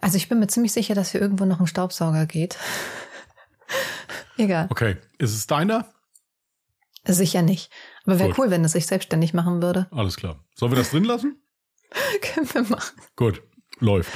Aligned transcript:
Also 0.00 0.16
ich 0.16 0.28
bin 0.28 0.38
mir 0.38 0.46
ziemlich 0.46 0.72
sicher, 0.72 0.94
dass 0.94 1.12
hier 1.12 1.20
irgendwo 1.20 1.44
noch 1.44 1.60
ein 1.60 1.66
Staubsauger 1.66 2.26
geht. 2.26 2.56
Egal. 4.36 4.66
Okay. 4.70 4.96
Ist 5.18 5.34
es 5.34 5.46
deiner? 5.46 5.92
Sicher 7.06 7.42
nicht. 7.42 7.70
Aber 8.04 8.18
wäre 8.18 8.34
cool, 8.38 8.50
wenn 8.50 8.64
es 8.64 8.72
sich 8.72 8.86
selbstständig 8.86 9.34
machen 9.34 9.62
würde. 9.62 9.86
Alles 9.90 10.16
klar. 10.16 10.44
Sollen 10.54 10.72
wir 10.72 10.78
das 10.78 10.90
drin 10.90 11.04
lassen? 11.04 11.42
Können 12.22 12.52
wir 12.52 12.62
machen. 12.62 13.00
Gut. 13.16 13.42
Läuft. 13.78 14.12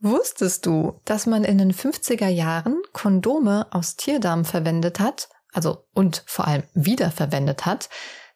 Wusstest 0.00 0.64
du, 0.66 1.00
dass 1.04 1.26
man 1.26 1.44
in 1.44 1.58
den 1.58 1.72
50er 1.72 2.28
Jahren 2.28 2.80
Kondome 2.92 3.66
aus 3.70 3.96
Tierdarm 3.96 4.44
verwendet 4.44 4.98
hat, 4.98 5.28
also 5.52 5.86
und 5.92 6.24
vor 6.26 6.46
allem 6.46 6.62
wiederverwendet 6.74 7.66
hat? 7.66 7.90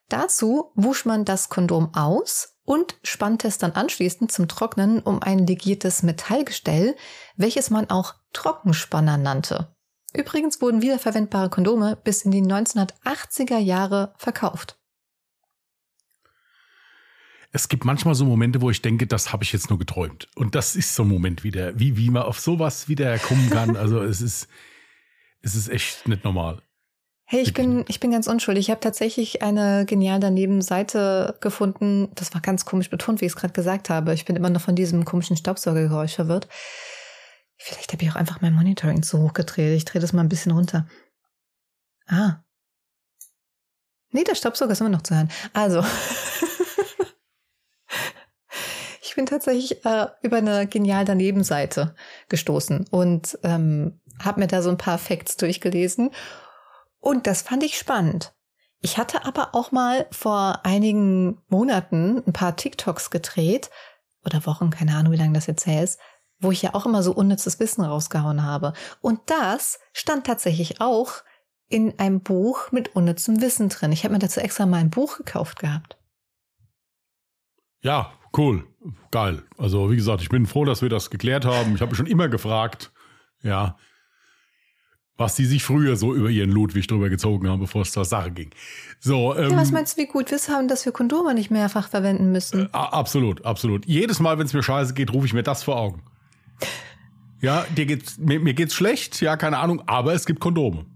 Dazu 0.09 0.73
wusch 0.75 1.05
man 1.05 1.25
das 1.25 1.49
Kondom 1.49 1.95
aus 1.95 2.57
und 2.65 2.97
spannte 3.03 3.49
es 3.49 3.59
dann 3.59 3.73
anschließend 3.73 4.31
zum 4.31 4.49
Trocknen 4.49 5.01
um 5.01 5.23
ein 5.23 5.47
legiertes 5.47 6.03
Metallgestell, 6.03 6.97
welches 7.37 7.71
man 7.71 7.91
auch 7.91 8.15
Trockenspanner 8.33 9.17
nannte. 9.17 9.75
Übrigens 10.15 10.61
wurden 10.61 10.83
wiederverwendbare 10.83 11.51
Kondome 11.51 11.97
bis 11.97 12.23
in 12.23 12.31
die 12.31 12.43
1980er 12.43 13.59
Jahre 13.59 14.15
verkauft. 14.17 14.79
Es 17.51 17.69
gibt 17.69 17.85
manchmal 17.85 18.15
so 18.15 18.25
Momente, 18.25 18.61
wo 18.61 18.71
ich 18.71 18.83
denke, 18.83 19.07
das 19.07 19.33
habe 19.33 19.45
ich 19.45 19.53
jetzt 19.53 19.71
nur 19.71 19.79
geträumt. 19.79 20.29
Und 20.35 20.55
das 20.57 20.75
ist 20.75 20.95
so 20.95 21.05
ein 21.05 21.09
Moment 21.09 21.45
wieder, 21.45 21.79
wie, 21.79 21.97
wie 21.97 22.11
man 22.11 22.25
auf 22.25 22.41
sowas 22.41 22.89
wieder 22.89 23.17
kommen 23.19 23.49
kann. 23.51 23.77
Also 23.77 24.03
es 24.03 24.21
ist, 24.21 24.49
es 25.41 25.55
ist 25.55 25.69
echt 25.69 26.09
nicht 26.09 26.25
normal. 26.25 26.63
Hey, 27.27 27.41
ich 27.41 27.55
bin, 27.55 27.87
ich 27.89 28.01
bin 28.01 28.11
ganz 28.11 28.27
unschuldig. 28.27 28.67
Ich 28.67 28.71
habe 28.71 28.81
tatsächlich 28.81 29.43
eine 29.43 29.87
genial 29.87 30.21
daneben 30.21 30.61
Seite 30.61 31.39
gefunden. 31.41 32.11
Das 32.15 32.35
war 32.35 32.43
ganz 32.43 32.67
komisch 32.67 32.91
betont, 32.91 33.21
wie 33.21 33.25
ich 33.25 33.33
es 33.33 33.37
gerade 33.37 33.55
gesagt 33.55 33.89
habe. 33.89 34.13
Ich 34.13 34.27
bin 34.27 34.37
immer 34.37 34.51
noch 34.51 34.61
von 34.61 34.77
diesem 34.77 35.07
komischen 35.07 35.37
Staubsaugergeräusch 35.37 36.15
verwirrt. 36.15 36.49
Vielleicht 37.57 37.93
habe 37.93 38.03
ich 38.05 38.11
auch 38.11 38.17
einfach 38.17 38.43
mein 38.43 38.53
Monitoring 38.53 39.03
zu 39.03 39.23
hoch 39.23 39.33
gedreht. 39.33 39.75
Ich 39.75 39.87
drehe 39.87 40.03
das 40.03 40.13
mal 40.13 40.21
ein 40.21 40.29
bisschen 40.29 40.53
runter. 40.53 40.87
Ah. 42.07 42.45
Nee, 44.11 44.25
der 44.25 44.35
Staubsauger 44.35 44.73
ist 44.73 44.81
immer 44.81 44.91
noch 44.91 45.03
zu 45.03 45.15
hören. 45.15 45.31
Also. 45.55 45.83
ich 49.01 49.15
bin 49.15 49.25
tatsächlich 49.25 49.83
äh, 49.87 50.09
über 50.21 50.37
eine 50.37 50.67
genial 50.67 51.07
daneben 51.07 51.43
Seite 51.43 51.95
gestoßen 52.29 52.87
und 52.91 53.39
ähm, 53.45 54.01
habe 54.23 54.41
mir 54.41 54.47
da 54.47 54.61
so 54.61 54.69
ein 54.69 54.77
paar 54.77 54.99
Facts 54.99 55.39
durchgelesen. 55.39 56.11
Und 57.05 57.27
das 57.27 57.43
fand 57.43 57.63
ich 57.63 57.77
spannend. 57.77 58.35
Ich 58.81 58.97
hatte 58.97 59.27
aber 59.27 59.55
auch 59.55 59.73
mal 59.73 60.07
vor 60.11 60.61
einigen 60.65 61.39
Monaten 61.49 62.23
ein 62.27 62.33
paar 62.33 62.57
TikToks 62.57 63.11
gedreht 63.11 63.71
oder 64.25 64.47
Wochen, 64.47 64.71
keine 64.71 64.97
Ahnung, 64.97 65.13
wie 65.13 65.19
lange 65.19 65.35
das 65.35 65.47
jetzt 65.47 65.67
her 65.67 65.85
ist, 65.85 66.01
wo 66.41 66.51
ich 66.51 66.63
ja 66.63 66.73
auch 66.73 66.87
immer 66.87 67.03
so 67.03 67.13
unnützes 67.13 67.61
Wissen 67.61 67.85
rausgehauen 67.85 68.43
habe. 68.43 68.73
Und 69.03 69.21
das 69.27 69.81
stand 69.93 70.27
tatsächlich 70.27 70.81
auch 70.81 71.13
in 71.69 71.99
einem 71.99 72.23
Buch 72.23 72.73
mit 72.73 72.97
unnützem 72.97 73.43
Wissen 73.43 73.69
drin. 73.69 73.93
Ich 73.93 74.05
habe 74.05 74.15
mir 74.15 74.21
dazu 74.21 74.41
extra 74.41 74.65
mal 74.65 74.79
ein 74.79 74.89
Buch 74.89 75.19
gekauft 75.19 75.59
gehabt. 75.59 75.99
Ja, 77.83 78.15
cool. 78.35 78.67
Geil. 79.11 79.43
Also, 79.59 79.91
wie 79.91 79.97
gesagt, 79.97 80.23
ich 80.23 80.31
bin 80.31 80.47
froh, 80.47 80.65
dass 80.65 80.81
wir 80.81 80.89
das 80.89 81.11
geklärt 81.11 81.45
haben. 81.45 81.75
Ich 81.75 81.83
habe 81.83 81.95
schon 81.95 82.07
immer 82.07 82.29
gefragt, 82.29 82.93
ja, 83.43 83.77
was 85.17 85.37
die 85.37 85.45
sich 85.45 85.63
früher 85.63 85.97
so 85.97 86.15
über 86.15 86.29
ihren 86.31 86.51
Ludwig 86.51 86.87
drüber 86.89 87.09
gezogen 87.09 87.49
haben, 87.49 87.61
bevor 87.61 87.83
es 87.83 87.93
zur 87.93 88.05
Sache 88.05 88.31
ging. 88.33 88.51
So, 89.01 89.37
ähm, 89.37 89.51
Ja, 89.53 89.57
was 89.57 89.71
meinst 89.71 89.97
du, 89.97 90.03
wie 90.03 90.07
gut 90.07 90.31
wir 90.31 90.37
es 90.37 90.49
haben, 90.49 90.67
dass 90.69 90.85
wir 90.85 90.93
Kondome 90.93 91.35
nicht 91.35 91.51
mehrfach 91.51 91.89
verwenden 91.89 92.33
müssen? 92.33 92.69
a- 92.73 92.87
absolut, 92.89 93.45
absolut. 93.45 93.87
Jedes 93.87 94.19
Mal, 94.19 94.39
wenn 94.39 94.47
es 94.47 94.53
mir 94.53 94.63
scheiße 94.63 94.95
geht, 94.95 95.13
rufe 95.13 95.27
ich 95.27 95.33
mir 95.33 95.43
das 95.45 95.63
vor 95.63 95.77
Augen. 95.77 96.03
Ja, 97.41 97.65
dir 97.77 97.87
geht's, 97.87 98.17
mir, 98.19 98.41
mir 98.41 98.55
geht's 98.55 98.75
schlecht, 98.75 99.21
ja, 99.21 99.37
keine 99.37 99.59
Ahnung, 99.59 99.83
aber 99.87 100.15
es 100.15 100.25
gibt 100.25 100.41
Kondome. 100.41 100.87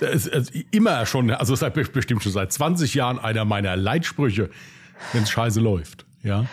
Das 0.00 0.14
ist, 0.14 0.26
es 0.28 0.50
ist 0.50 0.64
immer 0.70 1.06
schon, 1.06 1.30
also 1.30 1.54
seit 1.54 1.74
bestimmt 1.74 2.22
schon 2.22 2.32
seit 2.32 2.52
20 2.52 2.94
Jahren 2.94 3.18
einer 3.18 3.44
meiner 3.44 3.76
Leitsprüche, 3.76 4.50
wenn 5.12 5.22
es 5.22 5.30
scheiße 5.30 5.60
läuft. 5.60 6.04
Ja. 6.22 6.46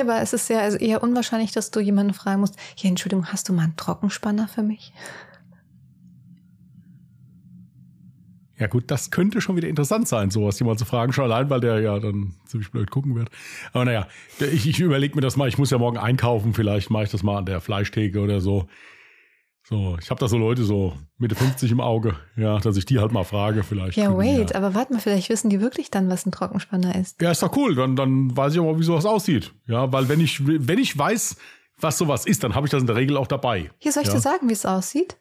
Ja, 0.00 0.06
aber 0.06 0.22
es 0.22 0.32
ist 0.32 0.48
ja 0.48 0.60
also 0.60 0.78
eher 0.78 1.02
unwahrscheinlich, 1.02 1.52
dass 1.52 1.70
du 1.70 1.78
jemanden 1.78 2.14
fragen 2.14 2.40
musst, 2.40 2.56
ja, 2.76 2.88
Entschuldigung, 2.88 3.26
hast 3.26 3.48
du 3.48 3.52
mal 3.52 3.64
einen 3.64 3.76
Trockenspanner 3.76 4.48
für 4.48 4.62
mich? 4.62 4.94
Ja 8.56 8.66
gut, 8.66 8.90
das 8.90 9.10
könnte 9.10 9.42
schon 9.42 9.56
wieder 9.56 9.68
interessant 9.68 10.08
sein, 10.08 10.30
sowas 10.30 10.58
jemand 10.58 10.78
zu 10.78 10.86
fragen, 10.86 11.12
schon 11.12 11.24
allein, 11.24 11.50
weil 11.50 11.60
der 11.60 11.80
ja 11.80 11.98
dann 11.98 12.34
ziemlich 12.46 12.70
blöd 12.70 12.90
gucken 12.90 13.14
wird. 13.14 13.28
Aber 13.74 13.84
naja, 13.84 14.06
ich, 14.38 14.66
ich 14.66 14.80
überlege 14.80 15.14
mir 15.14 15.20
das 15.20 15.36
mal, 15.36 15.48
ich 15.48 15.58
muss 15.58 15.70
ja 15.70 15.76
morgen 15.76 15.98
einkaufen, 15.98 16.54
vielleicht 16.54 16.88
mache 16.88 17.04
ich 17.04 17.10
das 17.10 17.22
mal 17.22 17.36
an 17.36 17.46
der 17.46 17.60
Fleischtheke 17.60 18.20
oder 18.20 18.40
so. 18.40 18.68
So, 19.70 19.96
ich 20.00 20.10
habe 20.10 20.18
da 20.18 20.26
so 20.26 20.36
Leute 20.36 20.64
so 20.64 20.94
Mitte 21.16 21.36
50 21.36 21.70
im 21.70 21.80
Auge, 21.80 22.16
ja, 22.36 22.58
dass 22.58 22.76
ich 22.76 22.86
die 22.86 22.98
halt 22.98 23.12
mal 23.12 23.22
frage, 23.24 23.62
vielleicht. 23.62 23.96
Ja, 23.96 24.16
wait, 24.16 24.54
aber 24.56 24.74
warte 24.74 24.92
mal, 24.92 24.98
vielleicht 24.98 25.28
wissen 25.28 25.48
die 25.48 25.60
wirklich 25.60 25.92
dann, 25.92 26.10
was 26.10 26.26
ein 26.26 26.32
Trockenspanner 26.32 26.96
ist. 26.96 27.22
Ja, 27.22 27.30
ist 27.30 27.42
doch 27.42 27.56
cool, 27.56 27.76
dann, 27.76 27.94
dann 27.94 28.36
weiß 28.36 28.52
ich 28.54 28.58
auch 28.60 28.64
mal, 28.64 28.78
wie 28.80 28.82
sowas 28.84 29.06
aussieht. 29.06 29.52
Ja, 29.68 29.92
weil 29.92 30.08
wenn 30.08 30.18
ich, 30.20 30.40
wenn 30.44 30.78
ich 30.78 30.98
weiß, 30.98 31.36
was 31.78 31.98
sowas 31.98 32.26
ist, 32.26 32.42
dann 32.42 32.56
habe 32.56 32.66
ich 32.66 32.72
das 32.72 32.80
in 32.80 32.88
der 32.88 32.96
Regel 32.96 33.16
auch 33.16 33.28
dabei. 33.28 33.70
Hier 33.78 33.92
soll 33.92 34.02
ich 34.02 34.08
Ja. 34.08 34.14
dir 34.14 34.20
sagen, 34.20 34.48
wie 34.48 34.52
es 34.52 34.66
aussieht? 34.66 35.16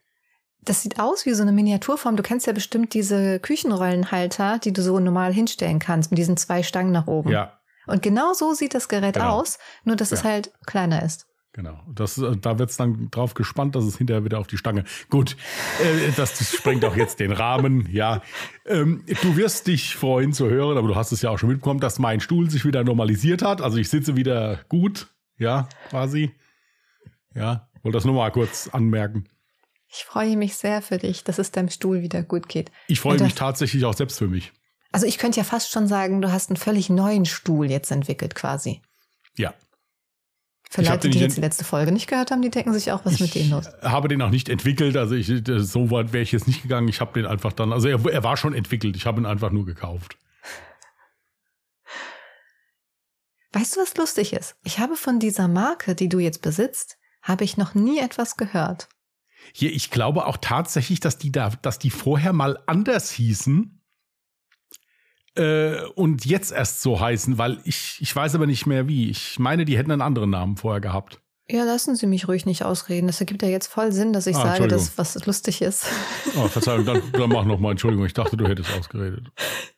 Das 0.63 0.81
sieht 0.81 0.99
aus 0.99 1.25
wie 1.27 1.33
so 1.35 1.43
eine 1.43 1.51
Miniaturform. 1.51 2.15
Du 2.17 2.23
kennst 2.23 2.47
ja 2.47 2.51
bestimmt 2.53 2.93
diese 2.95 3.39
Küchenrollenhalter, 3.39 4.59
die 4.59 4.73
du 4.73 4.81
so 4.81 4.99
normal 4.99 5.31
hinstellen 5.31 5.77
kannst, 5.79 6.11
mit 6.11 6.17
diesen 6.17 6.37
zwei 6.37 6.63
Stangen 6.63 6.91
nach 6.91 7.07
oben. 7.07 7.29
Ja, 7.31 7.59
Und 7.87 8.01
genau 8.01 8.33
so 8.33 8.53
sieht 8.53 8.73
das 8.73 8.89
Gerät 8.89 9.13
Genau. 9.15 9.39
aus, 9.39 9.57
nur 9.83 9.95
dass 9.95 10.11
es 10.11 10.23
Ja. 10.23 10.29
halt 10.31 10.51
kleiner 10.65 11.01
ist. 11.03 11.27
Genau. 11.53 11.81
Das, 11.93 12.17
äh, 12.17 12.37
da 12.37 12.59
wird's 12.59 12.77
dann 12.77 13.09
drauf 13.09 13.33
gespannt, 13.33 13.75
dass 13.75 13.83
es 13.83 13.97
hinterher 13.97 14.23
wieder 14.23 14.39
auf 14.39 14.47
die 14.47 14.57
Stange. 14.57 14.83
Gut, 15.09 15.35
äh, 15.81 16.11
das, 16.15 16.37
das 16.37 16.53
sprengt 16.53 16.85
auch 16.85 16.95
jetzt 16.95 17.19
den 17.19 17.31
Rahmen. 17.31 17.89
Ja, 17.91 18.21
ähm, 18.65 19.03
du 19.23 19.35
wirst 19.35 19.67
dich 19.67 19.95
freuen 19.95 20.31
zu 20.31 20.47
hören, 20.47 20.77
aber 20.77 20.87
du 20.87 20.95
hast 20.95 21.11
es 21.11 21.21
ja 21.21 21.31
auch 21.31 21.39
schon 21.39 21.49
mitbekommen, 21.49 21.79
dass 21.79 21.97
mein 21.97 22.19
Stuhl 22.19 22.49
sich 22.49 22.65
wieder 22.65 22.83
normalisiert 22.83 23.41
hat. 23.41 23.61
Also 23.61 23.77
ich 23.77 23.89
sitze 23.89 24.15
wieder 24.15 24.59
gut, 24.69 25.07
ja, 25.37 25.67
quasi. 25.89 26.31
Ja, 27.33 27.69
wollte 27.81 27.97
das 27.97 28.05
nur 28.05 28.15
mal 28.15 28.31
kurz 28.31 28.69
anmerken. 28.71 29.27
Ich 29.91 30.03
freue 30.03 30.37
mich 30.37 30.55
sehr 30.55 30.83
für 30.83 30.99
dich, 30.99 31.23
dass 31.23 31.39
es 31.39 31.51
deinem 31.51 31.69
Stuhl 31.69 32.03
wieder 32.03 32.21
gut 32.21 32.47
geht. 32.47 32.71
Ich 32.87 32.99
freue 32.99 33.19
mich 33.19 33.33
tatsächlich 33.33 33.85
auch 33.85 33.95
selbst 33.95 34.19
für 34.19 34.27
mich. 34.27 34.51
Also 34.91 35.07
ich 35.07 35.17
könnte 35.17 35.39
ja 35.39 35.43
fast 35.43 35.71
schon 35.71 35.87
sagen, 35.87 36.21
du 36.21 36.31
hast 36.31 36.49
einen 36.49 36.57
völlig 36.57 36.89
neuen 36.89 37.25
Stuhl 37.25 37.69
jetzt 37.71 37.91
entwickelt 37.91 38.35
quasi. 38.35 38.81
Ja. 39.35 39.53
Für 40.71 40.83
Ich 40.83 40.89
Leute, 40.89 41.09
die 41.09 41.17
jetzt 41.17 41.35
die 41.35 41.41
letzte 41.41 41.63
Folge 41.63 41.91
nicht 41.91 42.05
gehört 42.05 42.29
haben, 42.29 42.43
die 42.43 42.51
denken 42.51 42.71
sich 42.73 42.91
auch, 42.91 43.03
was 43.03 43.13
ist 43.13 43.21
mit 43.21 43.35
ich 43.35 43.41
denen 43.41 43.49
los? 43.49 43.65
habe 43.81 44.07
den 44.07 44.21
auch 44.21 44.29
nicht 44.29 44.49
entwickelt, 44.49 44.95
also 44.97 45.15
ich, 45.15 45.25
so 45.25 45.89
weit 45.89 46.13
wäre 46.13 46.21
ich 46.21 46.31
jetzt 46.31 46.45
nicht 46.45 46.61
gegangen. 46.61 46.87
Ich 46.87 47.01
habe 47.01 47.19
den 47.19 47.25
einfach 47.25 47.53
dann, 47.53 47.73
also 47.73 47.87
er, 47.87 48.05
er 48.05 48.23
war 48.23 48.37
schon 48.37 48.53
entwickelt, 48.53 48.95
ich 48.95 49.07
habe 49.07 49.19
ihn 49.19 49.25
einfach 49.25 49.49
nur 49.49 49.65
gekauft. 49.65 50.15
Weißt 53.51 53.75
du, 53.75 53.81
was 53.81 53.97
lustig 53.97 54.33
ist? 54.33 54.57
Ich 54.63 54.77
habe 54.77 54.95
von 54.95 55.19
dieser 55.19 55.47
Marke, 55.47 55.95
die 55.95 56.07
du 56.07 56.19
jetzt 56.19 56.43
besitzt, 56.43 56.99
habe 57.23 57.43
ich 57.43 57.57
noch 57.57 57.73
nie 57.73 57.97
etwas 57.97 58.37
gehört. 58.37 58.89
Hier, 59.53 59.73
ich 59.73 59.89
glaube 59.89 60.27
auch 60.27 60.37
tatsächlich, 60.39 60.99
dass 60.99 61.17
die 61.17 61.31
da, 61.31 61.49
dass 61.63 61.79
die 61.79 61.89
vorher 61.89 62.31
mal 62.31 62.59
anders 62.67 63.09
hießen 63.09 63.78
äh, 65.39 65.85
und 65.95 66.25
jetzt 66.25 66.51
erst 66.51 66.81
so 66.81 66.99
heißen, 66.99 67.37
weil 67.37 67.59
ich, 67.63 67.97
ich 68.01 68.13
weiß 68.13 68.35
aber 68.35 68.45
nicht 68.45 68.65
mehr 68.65 68.87
wie. 68.87 69.09
Ich 69.09 69.39
meine, 69.39 69.65
die 69.65 69.77
hätten 69.77 69.91
einen 69.91 70.01
anderen 70.01 70.29
Namen 70.29 70.57
vorher 70.57 70.81
gehabt. 70.81 71.21
Ja, 71.51 71.63
lassen 71.63 71.95
Sie 71.95 72.05
mich 72.05 72.27
ruhig 72.27 72.45
nicht 72.45 72.63
ausreden. 72.63 73.07
Das 73.07 73.19
ergibt 73.19 73.41
ja 73.41 73.47
jetzt 73.49 73.65
voll 73.67 73.91
Sinn, 73.91 74.13
dass 74.13 74.27
ich 74.27 74.35
Ah, 74.35 74.55
sage, 74.57 74.67
dass 74.67 74.97
was 74.99 75.25
lustig 75.25 75.63
ist. 75.63 75.85
Oh, 76.37 76.47
Verzeihung, 76.47 76.85
dann, 76.85 77.01
dann 77.13 77.29
mach 77.29 77.43
noch 77.43 77.57
mal, 77.59 77.71
Entschuldigung, 77.71 78.05
ich 78.05 78.13
dachte, 78.13 78.37
du 78.37 78.47
hättest 78.47 78.69
ausgeredet. 78.77 79.23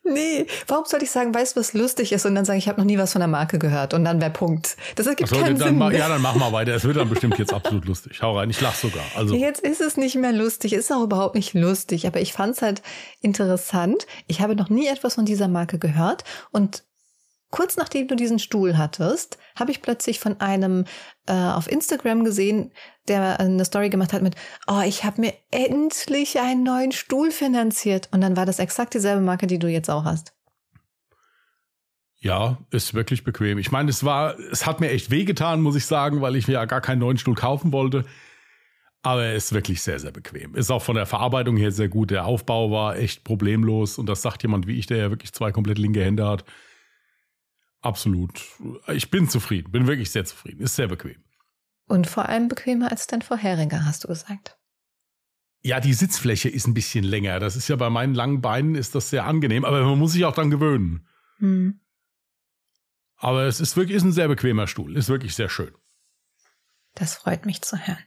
Nee, 0.04 0.46
warum 0.66 0.84
soll 0.84 1.02
ich 1.02 1.10
sagen, 1.10 1.34
weißt 1.34 1.56
du, 1.56 1.60
was 1.60 1.72
lustig 1.72 2.12
ist 2.12 2.26
und 2.26 2.34
dann 2.34 2.44
sagen, 2.44 2.58
ich 2.58 2.68
habe 2.68 2.78
noch 2.78 2.84
nie 2.86 2.98
was 2.98 3.12
von 3.12 3.20
der 3.20 3.28
Marke 3.28 3.58
gehört 3.58 3.94
und 3.94 4.04
dann 4.04 4.20
wäre 4.20 4.30
Punkt. 4.30 4.76
Das 4.96 5.06
ergibt 5.06 5.32
Achso, 5.32 5.42
keinen 5.42 5.56
Sinn. 5.56 5.80
ja, 5.92 6.08
dann 6.08 6.20
mach 6.20 6.34
mal 6.34 6.52
weiter. 6.52 6.74
Es 6.74 6.84
wird 6.84 6.98
dann 6.98 7.08
bestimmt 7.08 7.38
jetzt 7.38 7.54
absolut 7.54 7.86
lustig. 7.86 8.20
Hau 8.20 8.36
rein, 8.36 8.50
ich 8.50 8.60
lach 8.60 8.74
sogar. 8.74 9.04
Also, 9.16 9.34
Jetzt 9.34 9.60
ist 9.60 9.80
es 9.80 9.96
nicht 9.96 10.16
mehr 10.16 10.32
lustig, 10.32 10.74
ist 10.74 10.92
auch 10.92 11.02
überhaupt 11.02 11.34
nicht 11.36 11.54
lustig, 11.54 12.06
aber 12.06 12.20
ich 12.20 12.34
fand 12.34 12.56
es 12.56 12.60
halt 12.62 12.82
interessant. 13.22 14.06
Ich 14.26 14.42
habe 14.42 14.54
noch 14.56 14.68
nie 14.68 14.88
etwas 14.88 15.14
von 15.14 15.24
dieser 15.24 15.48
Marke 15.48 15.78
gehört 15.78 16.24
und 16.50 16.84
kurz 17.52 17.76
nachdem 17.76 18.08
du 18.08 18.16
diesen 18.16 18.40
Stuhl 18.40 18.76
hattest, 18.76 19.38
habe 19.54 19.70
ich 19.70 19.80
plötzlich 19.80 20.18
von 20.18 20.40
einem 20.40 20.86
äh, 21.26 21.32
auf 21.32 21.70
Instagram 21.70 22.24
gesehen, 22.24 22.72
der 23.06 23.38
eine 23.38 23.64
Story 23.64 23.90
gemacht 23.90 24.12
hat 24.12 24.22
mit, 24.22 24.34
oh, 24.66 24.82
ich 24.84 25.04
habe 25.04 25.20
mir 25.20 25.34
endlich 25.52 26.40
einen 26.40 26.64
neuen 26.64 26.90
Stuhl 26.90 27.30
finanziert. 27.30 28.08
Und 28.10 28.22
dann 28.22 28.36
war 28.36 28.46
das 28.46 28.58
exakt 28.58 28.94
dieselbe 28.94 29.22
Marke, 29.22 29.46
die 29.46 29.60
du 29.60 29.68
jetzt 29.68 29.90
auch 29.90 30.04
hast. 30.04 30.34
ja, 32.22 32.58
ist 32.70 32.94
wirklich 32.94 33.24
bequem. 33.24 33.58
Ich 33.58 33.72
meine, 33.72 33.90
es 33.90 34.04
war, 34.04 34.38
es 34.38 34.64
hat 34.64 34.80
mir 34.80 34.90
echt 34.90 35.10
wehgetan, 35.10 35.60
muss 35.60 35.74
ich 35.74 35.86
sagen, 35.86 36.20
weil 36.20 36.36
ich 36.36 36.46
mir 36.46 36.54
ja 36.54 36.64
gar 36.66 36.80
keinen 36.80 37.00
neuen 37.00 37.18
Stuhl 37.18 37.34
kaufen 37.34 37.72
wollte. 37.72 38.04
Aber 39.02 39.24
er 39.24 39.34
ist 39.34 39.52
wirklich 39.52 39.82
sehr, 39.82 39.98
sehr 39.98 40.12
bequem. 40.12 40.54
Ist 40.54 40.70
auch 40.70 40.82
von 40.82 40.94
der 40.94 41.06
Verarbeitung 41.06 41.56
her 41.56 41.72
sehr 41.72 41.88
gut. 41.88 42.12
Der 42.12 42.24
Aufbau 42.24 42.70
war 42.70 42.96
echt 42.96 43.24
problemlos. 43.24 43.98
Und 43.98 44.06
das 44.06 44.22
sagt 44.22 44.44
jemand 44.44 44.68
wie 44.68 44.78
ich, 44.78 44.86
der 44.86 44.98
ja 44.98 45.10
wirklich 45.10 45.32
zwei 45.32 45.50
komplett 45.50 45.78
linke 45.78 46.04
Hände 46.04 46.24
hat. 46.24 46.44
Absolut. 47.82 48.42
Ich 48.88 49.10
bin 49.10 49.28
zufrieden, 49.28 49.70
bin 49.70 49.86
wirklich 49.86 50.10
sehr 50.10 50.24
zufrieden. 50.24 50.62
Ist 50.62 50.76
sehr 50.76 50.88
bequem. 50.88 51.22
Und 51.86 52.06
vor 52.06 52.28
allem 52.28 52.48
bequemer 52.48 52.90
als 52.90 53.06
dein 53.06 53.22
vorheriger, 53.22 53.84
hast 53.84 54.04
du 54.04 54.08
gesagt. 54.08 54.58
Ja, 55.60 55.78
die 55.78 55.92
Sitzfläche 55.92 56.48
ist 56.48 56.66
ein 56.66 56.74
bisschen 56.74 57.04
länger. 57.04 57.38
Das 57.38 57.54
ist 57.54 57.68
ja 57.68 57.76
bei 57.76 57.90
meinen 57.90 58.14
langen 58.14 58.40
Beinen 58.40 58.74
ist 58.74 58.94
das 58.94 59.10
sehr 59.10 59.26
angenehm, 59.26 59.64
aber 59.64 59.84
man 59.84 59.98
muss 59.98 60.12
sich 60.12 60.24
auch 60.24 60.34
dran 60.34 60.50
gewöhnen. 60.50 61.06
Hm. 61.38 61.80
Aber 63.16 63.44
es 63.44 63.60
ist 63.60 63.76
wirklich 63.76 63.96
ist 63.96 64.02
ein 64.02 64.12
sehr 64.12 64.26
bequemer 64.26 64.66
Stuhl, 64.66 64.96
ist 64.96 65.08
wirklich 65.08 65.34
sehr 65.36 65.48
schön. 65.48 65.72
Das 66.94 67.14
freut 67.14 67.46
mich 67.46 67.62
zu 67.62 67.76
hören. 67.76 68.04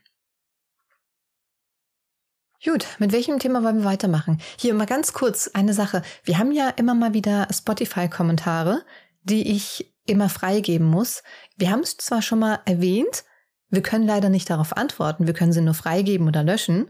Gut, 2.63 2.87
mit 2.99 3.11
welchem 3.11 3.37
Thema 3.39 3.63
wollen 3.63 3.79
wir 3.79 3.85
weitermachen? 3.85 4.41
Hier 4.57 4.73
mal 4.73 4.85
ganz 4.85 5.13
kurz 5.13 5.49
eine 5.53 5.73
Sache. 5.73 6.01
Wir 6.23 6.39
haben 6.39 6.51
ja 6.51 6.69
immer 6.69 6.95
mal 6.95 7.13
wieder 7.13 7.47
Spotify-Kommentare, 7.53 8.83
die 9.25 9.51
ich 9.51 9.93
immer 10.05 10.29
freigeben 10.29 10.87
muss. 10.87 11.23
Wir 11.57 11.71
haben 11.71 11.81
es 11.81 11.97
zwar 11.97 12.21
schon 12.21 12.39
mal 12.39 12.59
erwähnt, 12.65 13.25
wir 13.69 13.81
können 13.81 14.07
leider 14.07 14.29
nicht 14.29 14.49
darauf 14.49 14.77
antworten, 14.77 15.27
wir 15.27 15.33
können 15.33 15.51
sie 15.51 15.61
nur 15.61 15.73
freigeben 15.73 16.27
oder 16.27 16.43
löschen, 16.43 16.89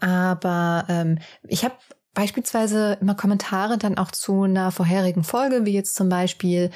aber 0.00 0.86
ähm, 0.88 1.18
ich 1.42 1.64
habe 1.64 1.74
beispielsweise 2.14 2.98
immer 3.00 3.14
Kommentare 3.14 3.78
dann 3.78 3.98
auch 3.98 4.10
zu 4.10 4.44
einer 4.44 4.70
vorherigen 4.70 5.24
Folge, 5.24 5.66
wie 5.66 5.72
jetzt 5.72 5.94
zum 5.94 6.08
Beispiel 6.08 6.70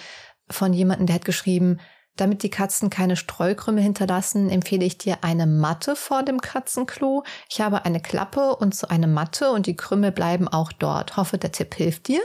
von 0.51 0.73
jemandem, 0.73 1.07
der 1.07 1.17
hat 1.17 1.25
geschrieben, 1.25 1.79
damit 2.17 2.43
die 2.43 2.51
Katzen 2.51 2.91
keine 2.91 3.17
Streukrümel 3.17 3.83
hinterlassen, 3.83 4.51
empfehle 4.51 4.85
ich 4.85 4.99
dir 4.99 5.19
eine 5.23 5.47
Matte 5.47 5.97
vor 5.97 6.23
dem 6.23 6.41
Katzenklo. 6.41 7.25
Ich 7.49 7.61
habe 7.61 7.85
eine 7.85 8.01
Klappe 8.01 8.57
und 8.57 8.75
so 8.75 8.89
eine 8.89 9.07
Matte 9.07 9.53
und 9.53 9.67
die 9.67 9.77
Krümel 9.77 10.13
bleiben 10.13 10.49
auch 10.49 10.73
dort. 10.73 11.17
Hoffe, 11.17 11.39
der 11.39 11.53
Tipp 11.53 11.75
hilft 11.75 12.09
dir. 12.09 12.21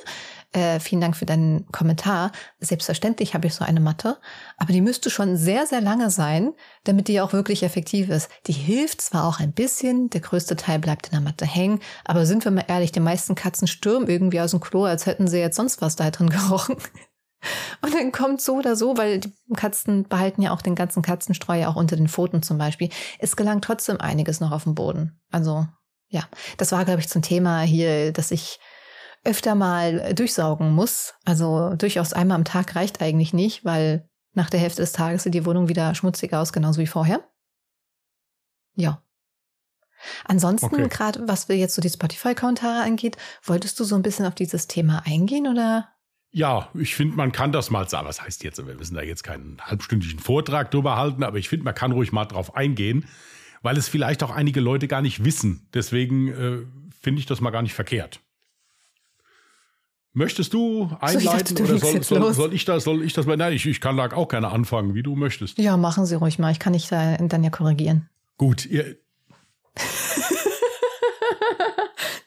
Äh, 0.56 0.80
vielen 0.80 1.02
Dank 1.02 1.18
für 1.18 1.26
deinen 1.26 1.70
Kommentar. 1.74 2.32
Selbstverständlich 2.60 3.34
habe 3.34 3.46
ich 3.46 3.54
so 3.54 3.66
eine 3.66 3.82
Matte, 3.82 4.18
aber 4.56 4.72
die 4.72 4.80
müsste 4.80 5.10
schon 5.10 5.36
sehr, 5.36 5.68
sehr 5.68 5.82
lange 5.82 6.10
sein, 6.10 6.54
damit 6.86 7.10
die 7.10 7.20
auch 7.20 7.34
wirklich 7.34 7.64
effektiv 7.64 8.10
ist. 8.10 8.30
Die 8.48 8.54
hilft 8.54 9.02
zwar 9.02 9.28
auch 9.28 9.42
ein 9.42 9.52
bisschen, 9.52 10.10
der 10.10 10.22
größte 10.22 10.56
Teil 10.56 10.80
bleibt 10.80 11.08
in 11.08 11.12
der 11.12 11.20
Matte 11.20 11.46
hängen, 11.46 11.82
aber 12.06 12.26
sind 12.26 12.46
wir 12.46 12.54
mal 12.54 12.64
ehrlich, 12.70 12.94
die 12.94 13.02
meisten 13.02 13.36
Katzen 13.36 13.68
stürmen 13.68 14.08
irgendwie 14.08 14.40
aus 14.40 14.52
dem 14.52 14.62
Klo, 14.62 14.86
als 14.86 15.06
hätten 15.06 15.28
sie 15.28 15.40
jetzt 15.40 15.58
sonst 15.58 15.82
was 15.82 15.98
da 15.98 16.10
drin 16.10 16.30
gerochen. 16.30 16.78
Und 17.82 17.94
dann 17.94 18.14
kommt 18.14 18.40
so 18.42 18.56
oder 18.56 18.78
so, 18.78 18.96
weil 18.96 19.20
die 19.20 19.34
Katzen 19.58 20.08
behalten 20.08 20.42
ja 20.42 20.52
auch 20.52 20.62
den 20.62 20.76
ganzen 20.76 21.02
Katzenstreu 21.02 21.66
auch 21.68 21.76
unter 21.76 21.98
den 21.98 22.08
Pfoten 22.08 22.44
zum 22.44 22.58
Beispiel. 22.58 22.90
Es 23.20 23.36
gelangt 23.36 23.66
trotzdem 23.66 24.00
einiges 24.00 24.40
noch 24.40 24.52
auf 24.52 24.64
den 24.64 24.74
Boden. 24.74 25.20
Also 25.32 25.68
ja, 26.08 26.24
das 26.56 26.72
war, 26.72 26.86
glaube 26.86 27.02
ich, 27.02 27.10
zum 27.10 27.22
Thema 27.22 27.60
hier, 27.60 28.14
dass 28.14 28.32
ich 28.32 28.58
öfter 29.26 29.56
mal 29.56 30.14
durchsaugen 30.14 30.72
muss. 30.72 31.16
Also 31.26 31.76
durchaus 31.76 32.14
einmal 32.14 32.36
am 32.36 32.46
Tag 32.46 32.76
reicht 32.76 33.02
eigentlich 33.02 33.34
nicht, 33.34 33.66
weil 33.66 34.08
nach 34.34 34.50
der 34.50 34.60
Hälfte 34.60 34.82
des 34.82 34.92
Tages 34.92 35.24
sieht 35.24 35.34
die 35.34 35.46
Wohnung 35.46 35.68
wieder 35.68 35.96
schmutzig 35.96 36.34
aus, 36.34 36.54
genauso 36.54 36.80
wie 36.80 36.88
vorher. 36.88 37.24
Ja. 38.76 39.02
Ansonsten, 40.26 40.76
okay. 40.76 40.88
gerade 40.90 41.28
was 41.28 41.50
wir 41.50 41.58
jetzt 41.58 41.74
so 41.76 41.82
die 41.82 41.90
Spotify-Kommentare 41.90 42.84
angeht, 42.84 43.18
wolltest 43.44 43.80
du 43.80 43.84
so 43.84 43.96
ein 43.96 44.04
bisschen 44.04 44.26
auf 44.26 44.36
dieses 44.36 44.68
Thema 44.68 45.02
eingehen 45.06 45.48
oder 45.48 45.90
ja, 46.38 46.68
ich 46.74 46.96
finde, 46.96 47.16
man 47.16 47.32
kann 47.32 47.54
das 47.54 47.70
mal 47.70 47.88
sagen. 47.88 48.06
Was 48.06 48.22
heißt 48.22 48.44
jetzt? 48.44 48.58
Wir 48.58 48.76
müssen 48.76 48.94
da 48.94 49.02
jetzt 49.02 49.24
keinen 49.24 49.58
halbstündigen 49.62 50.20
Vortrag 50.20 50.70
drüber 50.70 50.98
halten, 50.98 51.24
aber 51.24 51.38
ich 51.38 51.48
finde, 51.48 51.64
man 51.64 51.74
kann 51.74 51.94
ruhig 51.94 52.12
mal 52.12 52.26
drauf 52.26 52.58
eingehen, 52.58 53.06
weil 53.62 53.78
es 53.78 53.88
vielleicht 53.88 54.22
auch 54.22 54.32
einige 54.32 54.60
Leute 54.60 54.90
gar 54.90 55.02
nicht 55.02 55.24
wissen. 55.24 55.70
Deswegen 55.74 56.28
äh, 56.28 56.66
finde 57.02 57.22
ich 57.22 57.26
das 57.26 57.40
mal 57.40 57.52
gar 57.52 57.62
nicht 57.62 57.74
verkehrt. 57.74 58.20
Möchtest 60.18 60.54
du 60.54 60.90
einleiten 61.02 61.20
so, 61.20 61.30
dachte, 61.30 61.54
du 61.56 61.64
oder 61.64 61.78
soll, 61.78 62.02
soll, 62.02 62.34
soll, 62.34 62.54
ich 62.54 62.64
das? 62.64 62.86
Soll 62.86 63.04
ich 63.04 63.12
das? 63.12 63.26
Nein, 63.26 63.52
ich, 63.52 63.66
ich 63.66 63.82
kann 63.82 63.98
da 63.98 64.10
auch 64.14 64.30
gerne 64.30 64.50
anfangen, 64.50 64.96
wie 64.96 65.04
du 65.04 65.18
möchtest. 65.18 65.58
Ja, 65.58 65.76
machen 65.76 66.06
Sie 66.06 66.16
ruhig 66.16 66.40
mal. 66.40 66.54
Ich 66.54 66.60
kann 66.60 66.72
dich 66.72 66.88
da, 66.88 67.18
dann 67.18 67.44
ja 67.44 67.50
korrigieren. 67.50 68.10
Gut, 68.38 68.66
ihr. 68.66 68.96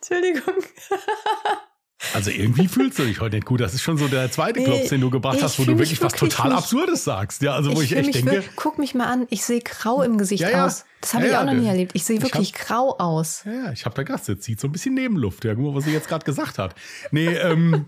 Entschuldigung. 0.00 0.62
Also 2.15 2.31
irgendwie 2.31 2.69
fühlst 2.69 2.99
du 2.99 3.05
dich 3.05 3.21
heute 3.21 3.37
nicht 3.37 3.47
gut. 3.47 3.61
Das 3.61 3.75
ist 3.75 3.83
schon 3.83 3.99
so 3.99 4.09
der 4.09 4.31
zweite 4.31 4.63
Klops, 4.63 4.89
den 4.89 5.01
du 5.01 5.11
gebracht 5.11 5.43
hast, 5.43 5.59
wo 5.59 5.65
du 5.65 5.79
wirklich 5.79 6.01
was 6.03 6.13
total 6.15 6.51
nicht. 6.51 6.59
Absurdes 6.59 7.05
sagst. 7.05 7.43
Ja, 7.43 7.55
also 7.55 7.75
wo 7.75 7.83
ich, 7.83 7.93
ich 7.93 7.99
echt 7.99 8.15
denke. 8.15 8.31
Will, 8.31 8.45
guck 8.57 8.79
mich 8.79 8.95
mal 8.95 9.07
an, 9.07 9.27
ich 9.31 9.45
sehe 9.45 9.61
grau 9.61 10.03
im 10.03 10.19
Gesicht 10.19 10.43
ja, 10.43 10.51
ja. 10.51 10.67
aus. 10.67 10.85
Das 11.01 11.15
habe 11.15 11.27
ja, 11.27 11.31
ich 11.31 11.37
auch 11.39 11.45
noch 11.45 11.61
nie 11.61 11.69
erlebt. 11.69 11.93
Ich 11.95 12.05
sehe 12.05 12.21
wirklich 12.23 12.53
hab, 12.55 12.67
grau 12.67 12.97
aus. 12.99 13.45
Ja, 13.45 13.73
ich 13.73 13.85
habe 13.85 13.95
da 13.95 14.03
Gast, 14.03 14.29
jetzt 14.29 14.43
zieht 14.43 14.59
so 14.61 14.69
ein 14.69 14.73
bisschen 14.73 14.95
Nebenluft. 14.95 15.45
Ja, 15.45 15.55
guck 15.55 15.65
mal, 15.65 15.75
was 15.75 15.85
sie 15.85 15.93
jetzt 15.93 16.09
gerade 16.09 16.25
gesagt 16.25 16.59
hat. 16.59 16.75
Nee, 17.11 17.29
ähm, 17.29 17.87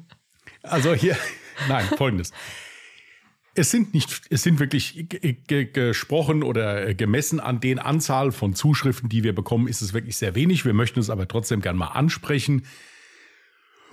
also 0.62 0.94
hier, 0.94 1.16
nein, 1.68 1.86
folgendes. 1.96 2.32
Es 3.54 3.70
sind 3.70 3.94
nicht, 3.94 4.22
es 4.30 4.42
sind 4.44 4.60
wirklich 4.60 5.06
gesprochen 5.36 6.44
oder 6.44 6.94
gemessen 6.94 7.40
an 7.40 7.58
den 7.58 7.80
Anzahl 7.80 8.30
von 8.30 8.54
Zuschriften, 8.54 9.08
die 9.08 9.24
wir 9.24 9.34
bekommen, 9.34 9.66
ist 9.66 9.82
es 9.82 9.92
wirklich 9.92 10.16
sehr 10.16 10.36
wenig. 10.36 10.64
Wir 10.64 10.72
möchten 10.72 11.00
es 11.00 11.10
aber 11.10 11.26
trotzdem 11.26 11.60
gern 11.60 11.76
mal 11.76 11.88
ansprechen. 11.88 12.62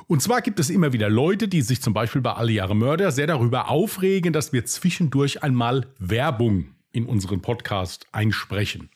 Und 0.07 0.21
zwar 0.21 0.42
gibt 0.42 0.59
es 0.59 0.69
immer 0.69 0.94
wieder 0.94 1.09
Leute, 1.09 1.50
die 1.50 1.62
sich 1.62 1.81
zum 1.81 1.94
Beispiel 1.94 2.21
bei 2.21 2.31
Alle 2.33 2.54
Jahre 2.54 2.75
Mörder 2.75 3.12
sehr 3.12 3.27
darüber 3.27 3.69
aufregen, 3.69 4.31
dass 4.31 4.54
wir 4.54 4.65
zwischendurch 4.65 5.44
einmal 5.44 5.94
Werbung 6.00 6.75
in 6.92 7.06
unseren 7.06 7.42
Podcast 7.42 8.07
einsprechen. 8.13 8.89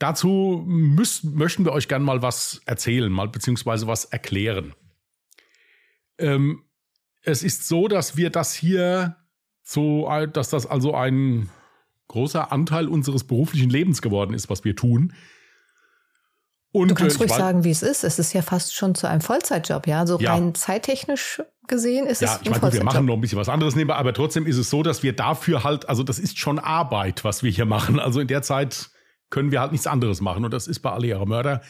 Dazu 0.00 0.64
müssen, 0.66 1.36
möchten 1.36 1.64
wir 1.64 1.72
euch 1.72 1.88
gern 1.88 2.02
mal 2.02 2.20
was 2.20 2.60
erzählen, 2.66 3.10
mal 3.12 3.28
beziehungsweise 3.28 3.86
was 3.86 4.04
erklären. 4.06 4.74
Ähm, 6.18 6.64
es 7.22 7.42
ist 7.44 7.68
so, 7.68 7.88
dass 7.88 8.16
wir 8.16 8.30
das 8.30 8.54
hier 8.54 9.16
so, 9.62 10.08
dass 10.32 10.50
das 10.50 10.66
also 10.66 10.94
ein 10.94 11.48
großer 12.08 12.50
Anteil 12.50 12.88
unseres 12.88 13.24
beruflichen 13.24 13.70
Lebens 13.70 14.02
geworden 14.02 14.34
ist, 14.34 14.50
was 14.50 14.64
wir 14.64 14.74
tun. 14.74 15.12
Und, 16.82 16.90
du 16.90 16.94
kannst 16.94 17.16
äh, 17.16 17.20
ruhig 17.20 17.32
sagen, 17.32 17.64
wie 17.64 17.70
es 17.70 17.82
ist. 17.82 18.04
Es 18.04 18.18
ist 18.18 18.32
ja 18.32 18.42
fast 18.42 18.74
schon 18.74 18.94
zu 18.94 19.06
einem 19.06 19.20
Vollzeitjob, 19.20 19.86
ja. 19.86 20.06
So 20.06 20.18
ja. 20.18 20.32
rein 20.32 20.54
zeittechnisch 20.54 21.42
gesehen 21.66 22.06
ist 22.06 22.22
ja, 22.22 22.28
es 22.28 22.38
ein 22.38 22.52
ich 22.54 22.60
meine, 22.62 22.72
wir 22.72 22.84
machen 22.84 23.04
noch 23.04 23.14
ein 23.14 23.20
bisschen 23.20 23.38
was 23.38 23.48
anderes 23.48 23.76
nebenbei, 23.76 23.96
aber 23.96 24.14
trotzdem 24.14 24.46
ist 24.46 24.56
es 24.56 24.70
so, 24.70 24.82
dass 24.82 25.02
wir 25.02 25.14
dafür 25.14 25.64
halt, 25.64 25.88
also 25.88 26.02
das 26.02 26.18
ist 26.18 26.38
schon 26.38 26.58
Arbeit, 26.58 27.24
was 27.24 27.42
wir 27.42 27.50
hier 27.50 27.66
machen. 27.66 28.00
Also 28.00 28.20
in 28.20 28.26
der 28.26 28.42
Zeit 28.42 28.90
können 29.30 29.50
wir 29.50 29.60
halt 29.60 29.72
nichts 29.72 29.86
anderes 29.86 30.20
machen. 30.20 30.44
Und 30.44 30.52
das 30.52 30.66
ist 30.66 30.80
bei 30.80 30.90
alle 30.90 31.06
ihre 31.06 31.26
Mörder, 31.26 31.62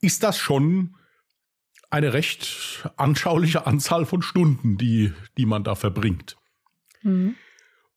ist 0.00 0.22
das 0.22 0.38
schon 0.38 0.94
eine 1.90 2.12
recht 2.12 2.88
anschauliche 2.96 3.66
Anzahl 3.66 4.04
von 4.04 4.22
Stunden, 4.22 4.76
die, 4.78 5.12
die 5.36 5.46
man 5.46 5.64
da 5.64 5.74
verbringt. 5.74 6.36
Mhm. 7.02 7.34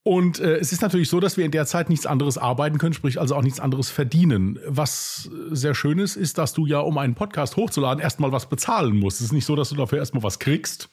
Und 0.04 0.40
äh, 0.40 0.56
es 0.56 0.72
ist 0.72 0.82
natürlich 0.82 1.08
so, 1.08 1.20
dass 1.20 1.36
wir 1.36 1.44
in 1.44 1.52
der 1.52 1.64
Zeit 1.64 1.88
nichts 1.88 2.06
anderes 2.06 2.36
arbeiten 2.36 2.78
können, 2.78 2.92
sprich 2.92 3.20
also 3.20 3.36
auch 3.36 3.42
nichts 3.42 3.60
anderes 3.60 3.88
verdienen. 3.88 4.58
Was 4.66 5.30
sehr 5.50 5.74
schön 5.74 6.00
ist, 6.00 6.16
ist, 6.16 6.38
dass 6.38 6.54
du 6.54 6.66
ja, 6.66 6.80
um 6.80 6.98
einen 6.98 7.14
Podcast 7.14 7.56
hochzuladen, 7.56 8.02
erstmal 8.02 8.32
was 8.32 8.48
bezahlen 8.48 8.98
musst. 8.98 9.20
Es 9.20 9.26
ist 9.26 9.32
nicht 9.32 9.44
so, 9.44 9.54
dass 9.54 9.68
du 9.68 9.76
dafür 9.76 9.98
erstmal 9.98 10.24
was 10.24 10.40
kriegst. 10.40 10.90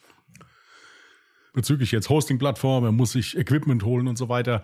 Bezüglich 1.52 1.90
jetzt 1.90 2.08
Hosting-Plattform, 2.08 2.84
er 2.84 2.92
muss 2.92 3.12
sich 3.12 3.36
Equipment 3.36 3.82
holen 3.84 4.06
und 4.06 4.16
so 4.16 4.28
weiter. 4.28 4.62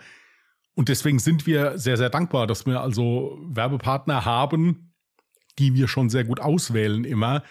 Und 0.75 0.89
deswegen 0.89 1.19
sind 1.19 1.47
wir 1.49 1.77
sehr, 1.79 1.97
sehr 1.97 2.11
dankbar, 2.11 2.47
dass 2.47 2.67
wir 2.67 2.81
also 2.81 3.41
Werbepartner 3.49 4.25
haben, 4.25 4.93
die 5.59 5.75
wir 5.75 5.89
schon 5.89 6.09
sehr 6.09 6.23
gut 6.23 6.39
auswählen 6.39 7.05
immer, 7.05 7.43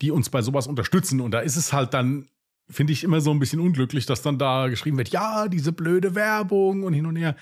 die 0.00 0.10
uns 0.10 0.30
bei 0.30 0.42
sowas 0.42 0.66
unterstützen. 0.66 1.20
Und 1.20 1.30
da 1.30 1.40
ist 1.40 1.56
es 1.56 1.72
halt 1.72 1.94
dann 1.94 2.28
finde 2.70 2.92
ich 2.92 3.04
immer 3.04 3.20
so 3.20 3.30
ein 3.30 3.38
bisschen 3.38 3.60
unglücklich, 3.60 4.06
dass 4.06 4.22
dann 4.22 4.38
da 4.38 4.68
geschrieben 4.68 4.98
wird, 4.98 5.10
ja, 5.10 5.48
diese 5.48 5.72
blöde 5.72 6.14
Werbung 6.14 6.84
und 6.84 6.92
hin 6.92 7.06
und 7.06 7.16
her. 7.16 7.36